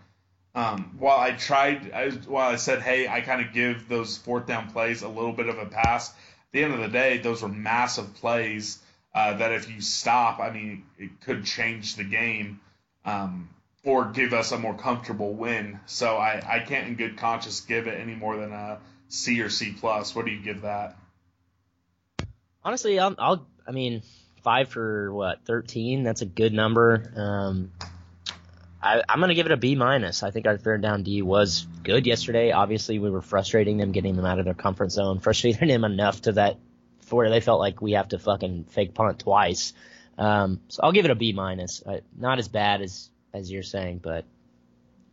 Um, 0.55 0.96
while 0.98 1.18
I 1.18 1.32
tried, 1.32 1.92
I, 1.92 2.11
while 2.11 2.50
I 2.50 2.57
said, 2.57 2.82
hey, 2.82 3.09
I 3.09 3.22
kind 3.22 3.40
of 3.40 3.55
give 3.55 3.88
those 3.88 4.18
fourth 4.18 4.46
down 4.46 4.70
plays 4.70 5.03
a 5.03 5.09
little 5.09 5.32
bit 5.32 5.48
of 5.48 5.59
a 5.59 5.64
pass. 5.66 6.11
At 6.11 6.16
the 6.53 6.64
end 6.64 6.74
of 6.74 6.80
the 6.80 6.88
day, 6.88 7.18
those 7.18 7.42
were 7.42 7.48
massive 7.48 8.12
plays 8.14 8.78
uh, 9.14 9.34
that 9.34 9.53
if 9.53 9.70
you 9.70 9.80
stop, 9.80 10.40
I 10.40 10.50
mean, 10.50 10.84
it 10.98 11.20
could 11.22 11.44
change 11.46 11.96
the 11.96 12.05
game 12.05 12.61
um, 13.07 13.48
or 13.84 14.06
give 14.06 14.32
us 14.32 14.52
a 14.52 14.58
more 14.58 14.74
comfortable 14.74 15.32
win. 15.32 15.80
So 15.86 16.16
I, 16.16 16.42
I 16.46 16.58
can't 16.60 16.88
in 16.88 16.94
good 16.94 17.16
conscience 17.16 17.60
give 17.60 17.86
it 17.86 17.98
any 17.98 18.14
more 18.14 18.36
than 18.36 18.52
a 18.52 18.78
C 19.08 19.40
or 19.40 19.50
C 19.50 19.74
plus. 19.78 20.14
What 20.14 20.24
do 20.24 20.30
you 20.30 20.40
give 20.40 20.62
that? 20.62 20.96
Honestly, 22.64 22.98
I'll, 22.98 23.14
I'll 23.18 23.46
I 23.66 23.72
mean, 23.72 24.02
five 24.42 24.68
for 24.68 25.12
what, 25.12 25.44
13? 25.46 26.04
That's 26.04 26.22
a 26.22 26.26
good 26.26 26.52
number. 26.52 27.12
Um, 27.16 27.72
I, 28.80 29.02
I'm 29.08 29.18
going 29.18 29.28
to 29.28 29.34
give 29.34 29.46
it 29.46 29.52
a 29.52 29.56
B 29.56 29.74
minus. 29.74 30.22
I 30.22 30.30
think 30.30 30.46
our 30.46 30.56
third 30.56 30.82
down 30.82 31.02
D 31.02 31.22
was 31.22 31.66
good 31.82 32.06
yesterday. 32.06 32.52
Obviously, 32.52 32.98
we 32.98 33.10
were 33.10 33.22
frustrating 33.22 33.78
them, 33.78 33.92
getting 33.92 34.16
them 34.16 34.24
out 34.24 34.38
of 34.38 34.44
their 34.44 34.54
comfort 34.54 34.92
zone, 34.92 35.18
frustrating 35.20 35.68
them 35.68 35.84
enough 35.84 36.22
to 36.22 36.32
that 36.32 36.58
where 37.10 37.28
they 37.28 37.40
felt 37.40 37.60
like 37.60 37.82
we 37.82 37.92
have 37.92 38.08
to 38.08 38.18
fucking 38.18 38.64
fake 38.70 38.94
punt 38.94 39.18
twice. 39.18 39.74
Um, 40.16 40.60
so 40.68 40.80
I'll 40.82 40.92
give 40.92 41.04
it 41.04 41.10
a 41.10 41.14
B 41.14 41.32
minus. 41.32 41.82
Uh, 41.84 42.00
not 42.16 42.38
as 42.38 42.48
bad 42.48 42.80
as 42.80 43.10
as 43.32 43.50
you're 43.50 43.62
saying, 43.62 43.98
but 44.02 44.24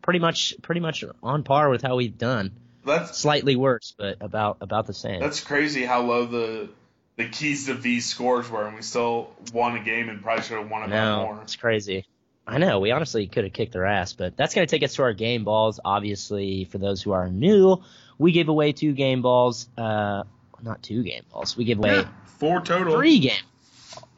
pretty 0.02 0.20
much 0.20 0.56
pretty 0.62 0.82
much 0.82 1.04
on 1.24 1.44
par 1.44 1.70
with 1.70 1.82
how 1.82 1.96
we've 1.96 2.18
done. 2.18 2.52
That's 2.86 3.18
Slightly 3.18 3.56
worse, 3.56 3.94
but 3.98 4.18
about 4.22 4.58
about 4.62 4.88
the 4.88 4.94
same. 4.94 5.20
that's 5.20 5.42
crazy 5.42 5.84
how 5.86 6.02
low 6.02 6.26
the 6.26 6.70
the 7.18 7.28
keys 7.28 7.66
to 7.66 7.74
V 7.74 8.00
scores 8.00 8.50
were, 8.50 8.66
and 8.66 8.76
we 8.76 8.82
still 8.82 9.30
won 9.54 9.76
a 9.76 9.84
game 9.84 10.08
and 10.10 10.22
probably 10.22 10.44
should 10.44 10.58
have 10.58 10.70
won 10.72 10.84
it 10.84 10.90
by 10.90 10.96
no, 10.96 11.26
more. 11.26 11.40
it's 11.42 11.56
crazy. 11.58 12.06
I 12.48 12.58
know. 12.58 12.80
We 12.80 12.92
honestly 12.92 13.28
could 13.28 13.44
have 13.44 13.54
kicked 13.54 13.74
their 13.74 13.86
ass, 13.86 14.14
but 14.14 14.36
that's 14.38 14.56
going 14.56 14.66
to 14.66 14.72
take 14.72 14.84
us 14.84 14.96
to 14.96 15.04
our 15.04 15.14
game 15.14 15.44
balls. 15.44 15.80
Obviously, 15.84 16.64
for 16.66 16.78
those 16.80 17.02
who 17.04 17.12
are 17.12 17.30
new, 17.30 17.84
we 18.18 18.32
gave 18.32 18.48
away 18.50 18.72
two 18.72 18.94
game 18.94 19.22
balls. 19.22 19.68
Uh, 19.78 20.24
not 20.64 20.82
two 20.82 21.04
game 21.04 21.24
balls. 21.32 21.56
We 21.56 21.66
give 21.66 21.78
away 21.78 21.98
Yeah, 21.98 22.08
four 22.40 22.62
total. 22.62 22.96
three 22.96 23.20
game. 23.20 23.44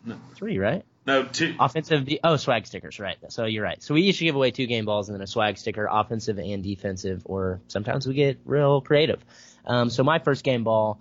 No. 0.06 0.16
Three, 0.36 0.60
right? 0.60 0.84
No, 1.06 1.24
two. 1.24 1.56
Offensive. 1.60 2.08
Oh, 2.24 2.36
swag 2.36 2.68
stickers, 2.68 3.00
right? 3.00 3.18
So 3.30 3.46
you're 3.46 3.64
right. 3.64 3.82
So 3.82 3.94
we 3.96 4.02
usually 4.04 4.28
give 4.28 4.36
away 4.36 4.52
two 4.52 4.68
game 4.68 4.86
balls 4.86 5.10
and 5.10 5.16
then 5.16 5.22
a 5.24 5.28
swag 5.28 5.58
sticker, 5.58 5.88
offensive 5.90 6.38
and 6.38 6.64
defensive, 6.64 7.24
or 7.26 7.60
sometimes 7.68 8.08
we 8.08 8.14
get 8.14 8.40
real 8.46 8.82
creative. 8.82 9.24
Um, 9.66 9.90
so 9.90 10.04
my 10.04 10.20
first 10.20 10.44
game 10.44 10.64
ball. 10.64 11.00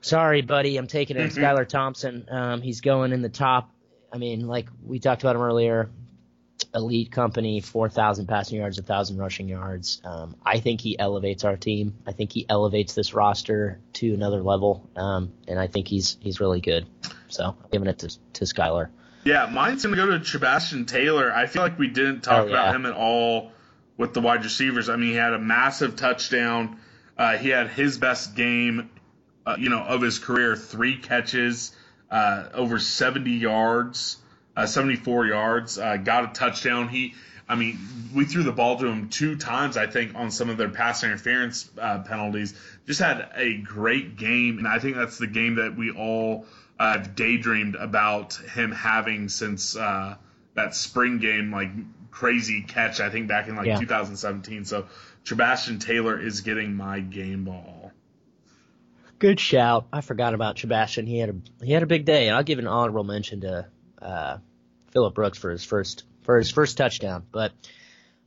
Sorry, 0.00 0.42
buddy, 0.42 0.76
I'm 0.76 0.86
taking 0.86 1.16
it. 1.16 1.30
Mhm. 1.30 1.36
Skylar 1.36 1.66
Thompson. 1.66 2.26
Um, 2.30 2.62
he's 2.62 2.80
going 2.80 3.12
in 3.12 3.22
the 3.22 3.28
top. 3.28 3.70
I 4.12 4.18
mean, 4.18 4.46
like 4.46 4.68
we 4.84 4.98
talked 4.98 5.22
about 5.22 5.36
him 5.36 5.42
earlier. 5.42 5.90
Elite 6.74 7.10
company, 7.10 7.60
4,000 7.60 8.26
passing 8.26 8.58
yards, 8.58 8.78
1,000 8.78 9.18
rushing 9.18 9.48
yards. 9.48 10.00
Um, 10.04 10.36
I 10.44 10.58
think 10.60 10.80
he 10.80 10.98
elevates 10.98 11.44
our 11.44 11.56
team. 11.56 11.94
I 12.06 12.12
think 12.12 12.32
he 12.32 12.46
elevates 12.48 12.94
this 12.94 13.14
roster 13.14 13.78
to 13.94 14.14
another 14.14 14.42
level. 14.42 14.88
Um, 14.96 15.32
and 15.48 15.58
I 15.58 15.66
think 15.66 15.86
he's 15.88 16.16
he's 16.20 16.40
really 16.40 16.60
good. 16.60 16.86
So 17.28 17.44
I'm 17.62 17.70
giving 17.70 17.88
it 17.88 17.98
to 18.00 18.08
to 18.34 18.44
Skylar. 18.44 18.88
Yeah, 19.24 19.46
mine's 19.52 19.82
gonna 19.84 19.96
go 19.96 20.06
to 20.06 20.18
Chabastin 20.20 20.86
Taylor. 20.86 21.32
I 21.32 21.46
feel 21.46 21.62
like 21.62 21.78
we 21.78 21.88
didn't 21.88 22.20
talk 22.22 22.44
Oh, 22.44 22.48
about 22.48 22.66
yeah. 22.70 22.74
him 22.76 22.86
at 22.86 22.92
all 22.94 23.52
with 23.96 24.14
the 24.14 24.20
wide 24.20 24.44
receivers. 24.44 24.88
I 24.88 24.96
mean, 24.96 25.10
he 25.10 25.14
had 25.16 25.32
a 25.32 25.38
massive 25.38 25.96
touchdown. 25.96 26.78
Uh, 27.18 27.36
he 27.36 27.48
had 27.48 27.68
his 27.68 27.98
best 27.98 28.36
game, 28.36 28.90
uh, 29.46 29.56
you 29.58 29.70
know, 29.70 29.80
of 29.80 30.02
his 30.02 30.18
career. 30.18 30.54
Three 30.54 30.96
catches, 30.98 31.74
uh, 32.10 32.50
over 32.54 32.78
70 32.78 33.30
yards, 33.32 34.18
uh, 34.56 34.66
74 34.66 35.26
yards. 35.26 35.78
Uh, 35.78 35.96
got 35.96 36.24
a 36.24 36.28
touchdown. 36.28 36.88
He, 36.88 37.14
I 37.48 37.54
mean, 37.56 37.78
we 38.14 38.26
threw 38.26 38.42
the 38.42 38.52
ball 38.52 38.78
to 38.78 38.86
him 38.86 39.08
two 39.08 39.36
times, 39.36 39.76
I 39.76 39.86
think, 39.86 40.14
on 40.14 40.30
some 40.30 40.50
of 40.50 40.56
their 40.58 40.68
pass 40.68 41.02
interference 41.04 41.68
uh, 41.78 42.00
penalties. 42.00 42.54
Just 42.86 43.00
had 43.00 43.28
a 43.34 43.56
great 43.56 44.16
game, 44.16 44.58
and 44.58 44.68
I 44.68 44.78
think 44.78 44.96
that's 44.96 45.18
the 45.18 45.26
game 45.26 45.56
that 45.56 45.74
we 45.76 45.90
all 45.90 46.44
uh, 46.78 46.98
daydreamed 46.98 47.74
about 47.80 48.34
him 48.34 48.72
having 48.72 49.28
since 49.28 49.76
uh, 49.76 50.16
that 50.54 50.74
spring 50.74 51.18
game, 51.18 51.50
like 51.50 51.70
crazy 52.10 52.62
catch. 52.62 53.00
I 53.00 53.10
think 53.10 53.28
back 53.28 53.48
in 53.48 53.56
like 53.56 53.66
Yeah. 53.66 53.78
2017. 53.78 54.64
So 54.64 54.86
Chabastin 55.24 55.80
Taylor 55.80 56.18
is 56.20 56.42
getting 56.42 56.74
my 56.74 57.00
game 57.00 57.44
ball. 57.44 57.92
Good 59.18 59.40
shout. 59.40 59.86
I 59.92 60.02
forgot 60.02 60.34
about 60.34 60.56
Chabastin. 60.56 61.06
He 61.08 61.18
had 61.18 61.30
a 61.30 61.64
he 61.64 61.72
had 61.72 61.82
a 61.82 61.86
big 61.86 62.04
day, 62.04 62.28
and 62.28 62.36
I'll 62.36 62.42
give 62.42 62.58
an 62.58 62.66
honorable 62.66 63.04
mention 63.04 63.40
to 63.40 63.66
uh, 64.00 64.38
Phillip 64.90 65.14
Brooks 65.14 65.38
for 65.38 65.50
his 65.50 65.64
first 65.64 66.04
for 66.22 66.36
his 66.36 66.50
first 66.50 66.76
touchdown. 66.76 67.24
But 67.32 67.52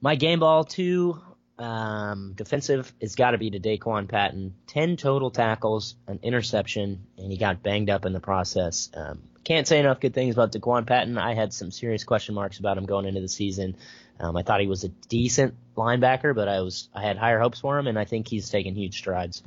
my 0.02 0.16
game 0.16 0.40
ball 0.40 0.64
two 0.64 1.22
um, 1.60 2.34
defensive 2.36 2.92
has 3.02 3.16
got 3.16 3.32
to 3.32 3.38
be 3.38 3.52
to 3.52 3.60
Daquan 3.60 4.08
Patton. 4.08 4.56
Ten 4.66 4.98
total 4.98 5.30
tackles, 5.30 5.96
an 6.08 6.20
interception, 6.24 7.06
and 7.18 7.32
he 7.32 7.38
got 7.38 7.62
banged 7.62 7.90
up 7.90 8.06
in 8.06 8.14
the 8.14 8.20
process. 8.20 8.90
Um, 8.94 9.22
can't 9.44 9.68
say 9.68 9.80
enough 9.80 10.00
good 10.00 10.14
things 10.14 10.36
about 10.36 10.52
Daquan 10.52 10.88
Patton. 10.88 11.18
I 11.18 11.34
had 11.34 11.54
some 11.54 11.72
serious 11.72 12.04
question 12.04 12.36
marks 12.36 12.60
about 12.60 12.78
him 12.78 12.86
going 12.86 13.06
into 13.06 13.22
the 13.22 13.28
season. 13.28 13.76
Um, 14.20 14.36
I 14.36 14.44
thought 14.44 14.62
he 14.62 14.68
was 14.68 14.84
a 14.84 14.90
decent 14.90 15.54
linebacker, 15.76 16.34
but 16.34 16.48
I 16.48 16.62
was 16.62 16.90
I 16.94 17.02
had 17.02 17.18
higher 17.18 17.40
hopes 17.40 17.60
for 17.60 17.78
him, 17.78 17.88
and 17.88 18.00
I 18.00 18.06
think 18.06 18.28
he's 18.28 18.50
taken 18.50 18.76
huge 18.76 18.98
strides. 18.98 19.44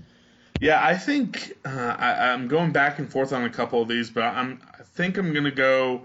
Yeah, 0.61 0.85
I 0.85 0.97
think 0.97 1.55
uh, 1.65 1.97
I, 1.99 2.33
I'm 2.33 2.49
going 2.49 2.73
back 2.73 2.99
and 2.99 3.11
forth 3.11 3.33
on 3.33 3.45
a 3.45 3.51
couple 3.51 3.83
of 3.83 3.89
these, 3.89 4.11
but 4.11 4.25
I'm 4.25 4.61
I 4.79 4.83
think 4.83 5.19
I'm 5.19 5.33
gonna 5.33 5.51
go 5.51 6.03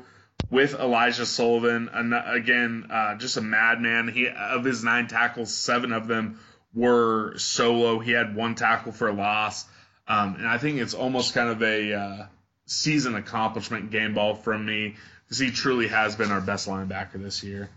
with 0.49 0.73
Elijah 0.73 1.25
Sullivan. 1.25 1.89
And 1.91 2.13
again, 2.13 2.87
uh, 2.89 3.15
just 3.15 3.37
a 3.37 3.41
madman. 3.41 4.07
He 4.07 4.27
of 4.27 4.63
his 4.63 4.83
nine 4.83 5.07
tackles, 5.07 5.53
seven 5.53 5.93
of 5.93 6.07
them 6.07 6.39
were 6.73 7.37
solo. 7.37 7.99
He 7.99 8.11
had 8.11 8.35
one 8.35 8.55
tackle 8.55 8.91
for 8.91 9.07
a 9.07 9.13
loss, 9.13 9.65
um, 10.07 10.35
and 10.35 10.47
I 10.47 10.57
think 10.57 10.79
it's 10.79 10.93
almost 10.93 11.33
kind 11.33 11.49
of 11.49 11.61
a 11.61 11.93
uh, 11.93 12.25
season 12.65 13.15
accomplishment 13.15 13.91
game 13.91 14.13
ball 14.13 14.35
from 14.35 14.65
me 14.65 14.95
because 15.25 15.39
he 15.39 15.51
truly 15.51 15.87
has 15.87 16.15
been 16.15 16.31
our 16.31 16.41
best 16.41 16.67
linebacker 16.67 17.21
this 17.21 17.43
year. 17.43 17.69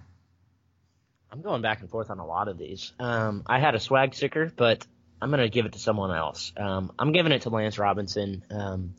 I'm 1.33 1.43
going 1.43 1.63
back 1.63 1.81
and 1.81 1.89
forth 1.89 2.11
on 2.11 2.19
a 2.19 2.27
lot 2.27 2.49
of 2.49 2.59
these. 2.59 2.93
Um, 2.99 3.45
I 3.47 3.61
had 3.61 3.75
a 3.77 3.81
swag 3.81 4.15
sticker, 4.15 4.53
but 4.55 4.85
I'm 5.23 5.31
going 5.31 5.43
to 5.43 5.49
give 5.49 5.65
it 5.67 5.73
to 5.73 5.79
someone 5.79 6.15
else. 6.15 6.53
Um, 6.57 6.93
I'm 6.99 7.13
giving 7.13 7.31
it 7.33 7.43
to 7.43 7.51
Lance 7.51 7.79
Robinson. 7.79 8.45
Um, 8.51 8.95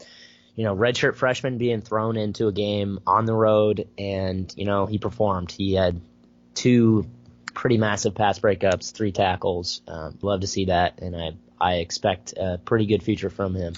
you 0.55 0.63
know, 0.63 0.75
redshirt 0.75 1.15
freshman 1.15 1.57
being 1.57 1.81
thrown 1.81 2.17
into 2.17 2.47
a 2.47 2.51
game 2.51 2.99
on 3.07 3.25
the 3.25 3.33
road, 3.33 3.87
and 3.97 4.53
you 4.57 4.65
know 4.65 4.85
he 4.85 4.97
performed. 4.97 5.51
He 5.51 5.73
had 5.73 6.01
two 6.53 7.05
pretty 7.53 7.77
massive 7.77 8.15
pass 8.15 8.39
breakups, 8.39 8.91
three 8.91 9.11
tackles. 9.11 9.81
Um, 9.87 10.17
love 10.21 10.41
to 10.41 10.47
see 10.47 10.65
that, 10.65 11.01
and 11.01 11.15
I 11.15 11.31
I 11.59 11.75
expect 11.75 12.33
a 12.37 12.59
pretty 12.63 12.85
good 12.85 13.03
future 13.03 13.29
from 13.29 13.55
him. 13.55 13.75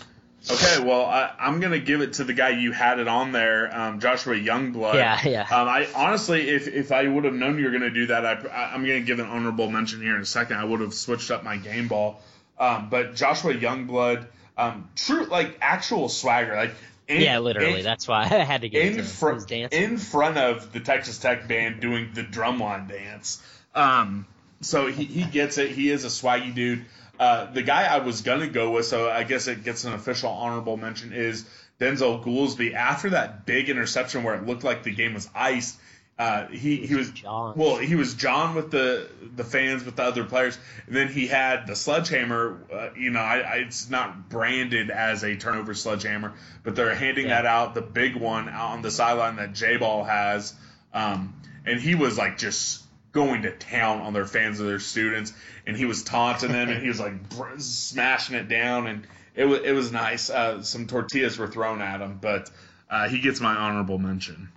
Okay, 0.51 0.83
well, 0.83 1.05
I, 1.05 1.31
am 1.39 1.61
gonna 1.61 1.79
give 1.79 2.01
it 2.01 2.13
to 2.13 2.25
the 2.25 2.33
guy 2.33 2.49
you 2.49 2.73
had 2.73 2.99
it 2.99 3.07
on 3.07 3.31
there, 3.31 3.73
um, 3.73 4.01
Joshua 4.01 4.35
Youngblood. 4.35 4.95
Yeah, 4.95 5.19
yeah. 5.25 5.41
Um, 5.43 5.69
I 5.69 5.87
honestly, 5.95 6.49
if 6.49 6.67
if 6.67 6.91
I 6.91 7.07
would 7.07 7.23
have 7.23 7.33
known 7.33 7.57
you 7.57 7.65
were 7.65 7.71
gonna 7.71 7.89
do 7.89 8.07
that, 8.07 8.25
I, 8.25 8.73
am 8.73 8.81
gonna 8.81 9.01
give 9.01 9.19
an 9.19 9.25
honorable 9.25 9.69
mention 9.69 10.01
here 10.01 10.15
in 10.15 10.21
a 10.21 10.25
second. 10.25 10.57
I 10.57 10.65
would 10.65 10.81
have 10.81 10.93
switched 10.93 11.31
up 11.31 11.45
my 11.45 11.55
game 11.55 11.87
ball, 11.87 12.21
um, 12.59 12.89
but 12.89 13.15
Joshua 13.15 13.53
Youngblood, 13.53 14.27
um, 14.57 14.89
true 14.95 15.25
like 15.25 15.57
actual 15.61 16.09
swagger, 16.09 16.55
like. 16.55 16.73
In, 17.05 17.19
yeah, 17.21 17.39
literally. 17.39 17.79
In, 17.79 17.83
that's 17.83 18.07
why 18.07 18.21
I 18.31 18.43
had 18.43 18.61
to 18.61 18.69
get 18.69 18.95
in 18.95 19.03
front 19.03 19.51
in 19.51 19.97
front 19.97 20.37
of 20.37 20.71
the 20.71 20.79
Texas 20.79 21.19
Tech 21.19 21.47
band 21.47 21.81
doing 21.81 22.11
the 22.13 22.23
drumline 22.23 22.87
dance. 22.87 23.43
Um, 23.75 24.25
so 24.61 24.87
he, 24.87 25.03
he 25.03 25.23
gets 25.23 25.57
it. 25.57 25.71
He 25.71 25.89
is 25.89 26.05
a 26.05 26.07
swaggy 26.07 26.53
dude. 26.53 26.85
Uh, 27.19 27.51
the 27.51 27.61
guy 27.61 27.83
I 27.83 27.99
was 27.99 28.21
gonna 28.21 28.47
go 28.47 28.71
with, 28.71 28.85
so 28.85 29.09
I 29.09 29.23
guess 29.23 29.47
it 29.47 29.63
gets 29.63 29.83
an 29.83 29.93
official 29.93 30.29
honorable 30.29 30.77
mention, 30.77 31.13
is 31.13 31.45
Denzel 31.79 32.23
Goolsby. 32.23 32.73
After 32.73 33.11
that 33.11 33.45
big 33.45 33.69
interception 33.69 34.23
where 34.23 34.35
it 34.35 34.45
looked 34.45 34.63
like 34.63 34.83
the 34.83 34.91
game 34.91 35.13
was 35.13 35.29
iced, 35.35 35.77
uh, 36.17 36.47
he 36.47 36.85
he 36.85 36.93
was 36.93 37.09
John. 37.09 37.53
well, 37.55 37.77
he 37.77 37.95
was 37.95 38.13
John 38.13 38.53
with 38.53 38.69
the 38.69 39.09
the 39.35 39.43
fans 39.43 39.83
with 39.83 39.95
the 39.95 40.03
other 40.03 40.23
players, 40.23 40.57
and 40.85 40.95
then 40.95 41.07
he 41.07 41.25
had 41.25 41.65
the 41.65 41.75
sledgehammer. 41.75 42.59
Uh, 42.71 42.89
you 42.95 43.09
know, 43.09 43.19
I, 43.19 43.39
I, 43.39 43.55
it's 43.55 43.89
not 43.89 44.29
branded 44.29 44.91
as 44.91 45.23
a 45.23 45.35
turnover 45.35 45.73
sledgehammer, 45.73 46.33
but 46.63 46.75
they're 46.75 46.93
handing 46.93 47.27
yeah. 47.27 47.41
that 47.41 47.45
out, 47.47 47.73
the 47.73 47.81
big 47.81 48.15
one 48.15 48.47
out 48.47 48.71
on 48.71 48.81
the 48.83 48.91
sideline 48.91 49.37
that 49.37 49.53
J 49.53 49.77
Ball 49.77 50.03
has, 50.03 50.53
um, 50.93 51.33
and 51.65 51.81
he 51.81 51.95
was 51.95 52.15
like 52.15 52.37
just 52.37 52.83
going 53.11 53.43
to 53.43 53.51
town 53.51 54.01
on 54.01 54.13
their 54.13 54.25
fans 54.27 54.59
and 54.59 54.69
their 54.69 54.79
students, 54.79 55.33
and 55.65 55.75
he 55.75 55.85
was 55.85 56.03
taunting 56.03 56.51
them, 56.51 56.69
and 56.69 56.79
he 56.79 56.89
was 56.89 56.99
like 56.99 57.27
br- 57.29 57.57
smashing 57.57 58.35
it 58.35 58.47
down, 58.47 58.85
and 58.85 59.07
it 59.33 59.45
was 59.45 59.61
it 59.61 59.71
was 59.71 59.91
nice. 59.91 60.29
Uh, 60.29 60.61
some 60.61 60.85
tortillas 60.85 61.39
were 61.39 61.47
thrown 61.47 61.81
at 61.81 62.01
him, 62.01 62.19
but 62.21 62.51
uh, 62.87 63.09
he 63.09 63.19
gets 63.19 63.41
my 63.41 63.55
honorable 63.55 63.97
mention. 63.97 64.49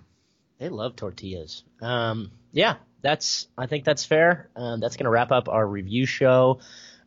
They 0.59 0.69
love 0.69 0.95
tortillas. 0.95 1.63
Um, 1.81 2.31
yeah, 2.51 2.75
that's 3.01 3.47
I 3.57 3.67
think 3.67 3.83
that's 3.83 4.05
fair. 4.05 4.49
Um, 4.55 4.79
that's 4.79 4.97
gonna 4.97 5.09
wrap 5.09 5.31
up 5.31 5.49
our 5.49 5.65
review 5.65 6.05
show. 6.05 6.59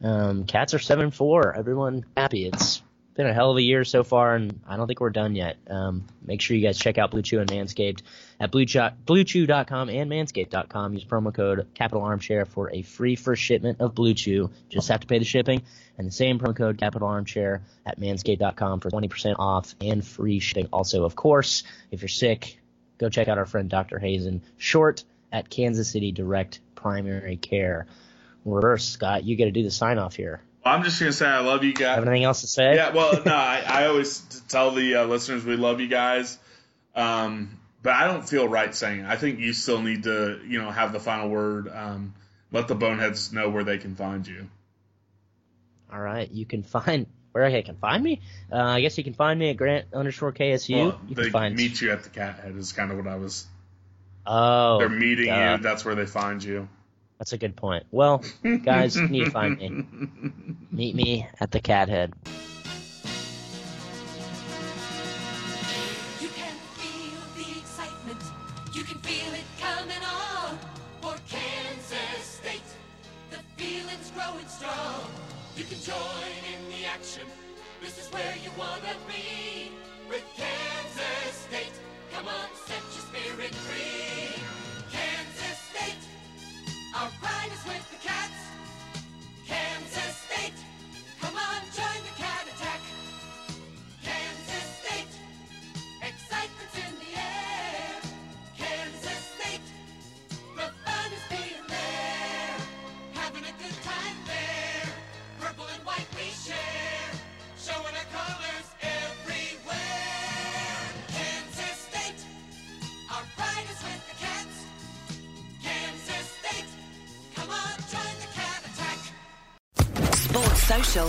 Um, 0.02 0.44
cats 0.44 0.74
are 0.74 0.78
seven 0.78 1.10
four. 1.10 1.54
Everyone 1.54 2.04
happy. 2.16 2.46
It's 2.46 2.82
been 3.14 3.26
a 3.26 3.34
hell 3.34 3.50
of 3.50 3.56
a 3.56 3.62
year 3.62 3.84
so 3.84 4.04
far, 4.04 4.34
and 4.34 4.60
I 4.66 4.76
don't 4.76 4.86
think 4.86 5.00
we're 5.00 5.10
done 5.10 5.34
yet. 5.34 5.58
Um, 5.68 6.06
make 6.24 6.40
sure 6.40 6.56
you 6.56 6.66
guys 6.66 6.78
check 6.78 6.96
out 6.96 7.10
Blue 7.10 7.22
Chew 7.22 7.40
and 7.40 7.50
Manscaped 7.50 8.02
at 8.38 8.52
bluechew 8.52 8.94
BlueChew.com 9.04 9.90
and 9.90 10.10
Manscaped.com. 10.10 10.94
Use 10.94 11.04
promo 11.04 11.34
code 11.34 11.66
Capital 11.74 12.02
Armchair 12.02 12.46
for 12.46 12.70
a 12.70 12.82
free 12.82 13.16
first 13.16 13.42
shipment 13.42 13.80
of 13.80 13.94
Blue 13.94 14.14
Chew. 14.14 14.50
Just 14.68 14.88
have 14.88 15.00
to 15.00 15.06
pay 15.06 15.18
the 15.18 15.24
shipping, 15.24 15.62
and 15.98 16.06
the 16.06 16.12
same 16.12 16.38
promo 16.38 16.56
code 16.56 16.78
Capital 16.78 17.08
Armchair 17.08 17.62
at 17.84 17.98
Manscaped.com 17.98 18.80
for 18.80 18.90
20% 18.90 19.34
off 19.38 19.74
and 19.80 20.06
free 20.06 20.38
shipping. 20.38 20.68
Also, 20.72 21.04
of 21.04 21.16
course, 21.16 21.64
if 21.90 22.02
you're 22.02 22.08
sick, 22.08 22.59
go 23.00 23.08
check 23.08 23.26
out 23.28 23.38
our 23.38 23.46
friend 23.46 23.68
Dr. 23.68 23.98
Hazen 23.98 24.42
Short 24.58 25.02
at 25.32 25.48
Kansas 25.48 25.90
City 25.90 26.12
Direct 26.12 26.60
Primary 26.74 27.36
Care. 27.36 27.86
Reverse, 28.44 28.88
Scott, 28.88 29.24
you 29.24 29.36
got 29.36 29.46
to 29.46 29.50
do 29.50 29.62
the 29.62 29.70
sign 29.70 29.98
off 29.98 30.14
here. 30.14 30.40
I'm 30.62 30.82
just 30.82 31.00
gonna 31.00 31.12
say 31.12 31.26
I 31.26 31.40
love 31.40 31.64
you 31.64 31.72
guys. 31.72 31.94
Have 31.94 32.06
anything 32.06 32.24
else 32.24 32.42
to 32.42 32.46
say? 32.46 32.74
Yeah, 32.74 32.90
well, 32.90 33.12
no, 33.24 33.34
I, 33.34 33.62
I 33.66 33.86
always 33.86 34.20
tell 34.48 34.72
the 34.72 34.96
uh, 34.96 35.04
listeners 35.06 35.42
we 35.42 35.56
love 35.56 35.80
you 35.80 35.88
guys, 35.88 36.38
um, 36.94 37.58
but 37.82 37.94
I 37.94 38.06
don't 38.06 38.28
feel 38.28 38.46
right 38.46 38.74
saying 38.74 39.00
it. 39.00 39.06
I 39.06 39.16
think 39.16 39.38
you 39.38 39.54
still 39.54 39.80
need 39.80 40.02
to, 40.02 40.38
you 40.46 40.60
know, 40.60 40.70
have 40.70 40.92
the 40.92 41.00
final 41.00 41.30
word. 41.30 41.70
Um, 41.74 42.14
let 42.52 42.68
the 42.68 42.74
boneheads 42.74 43.32
know 43.32 43.48
where 43.48 43.64
they 43.64 43.78
can 43.78 43.94
find 43.94 44.26
you. 44.26 44.48
All 45.90 46.00
right, 46.00 46.30
you 46.30 46.44
can 46.44 46.62
find 46.62 47.06
where 47.32 47.44
I 47.44 47.62
can 47.62 47.76
find 47.76 48.02
me. 48.02 48.20
Uh, 48.52 48.56
I 48.56 48.80
guess 48.80 48.98
you 48.98 49.04
can 49.04 49.14
find 49.14 49.38
me 49.38 49.50
at 49.50 49.56
Grant 49.56 49.86
underscore 49.92 50.32
KSU. 50.32 50.76
Well, 50.76 51.00
you 51.08 51.14
they 51.14 51.22
can 51.24 51.32
find 51.32 51.56
meet 51.56 51.80
you 51.80 51.92
at 51.92 52.02
the 52.02 52.10
cat 52.10 52.40
head 52.40 52.56
is 52.56 52.72
kind 52.72 52.90
of 52.90 52.96
what 52.96 53.06
I 53.06 53.16
was. 53.16 53.46
Oh, 54.26 54.78
they're 54.78 54.88
meeting 54.88 55.26
you. 55.26 55.58
That's 55.58 55.84
where 55.84 55.94
they 55.94 56.06
find 56.06 56.42
you. 56.42 56.68
That's 57.18 57.32
a 57.32 57.38
good 57.38 57.54
point. 57.54 57.84
Well, 57.90 58.24
guys, 58.64 58.96
you 58.96 59.08
need 59.08 59.26
to 59.26 59.30
find 59.30 59.58
me. 59.58 59.84
Meet 60.70 60.94
me 60.94 61.28
at 61.38 61.50
the 61.50 61.60
cat 61.60 61.88
is 78.62 78.82
where 78.82 79.09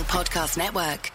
Podcast 0.04 0.56
Network. 0.56 1.11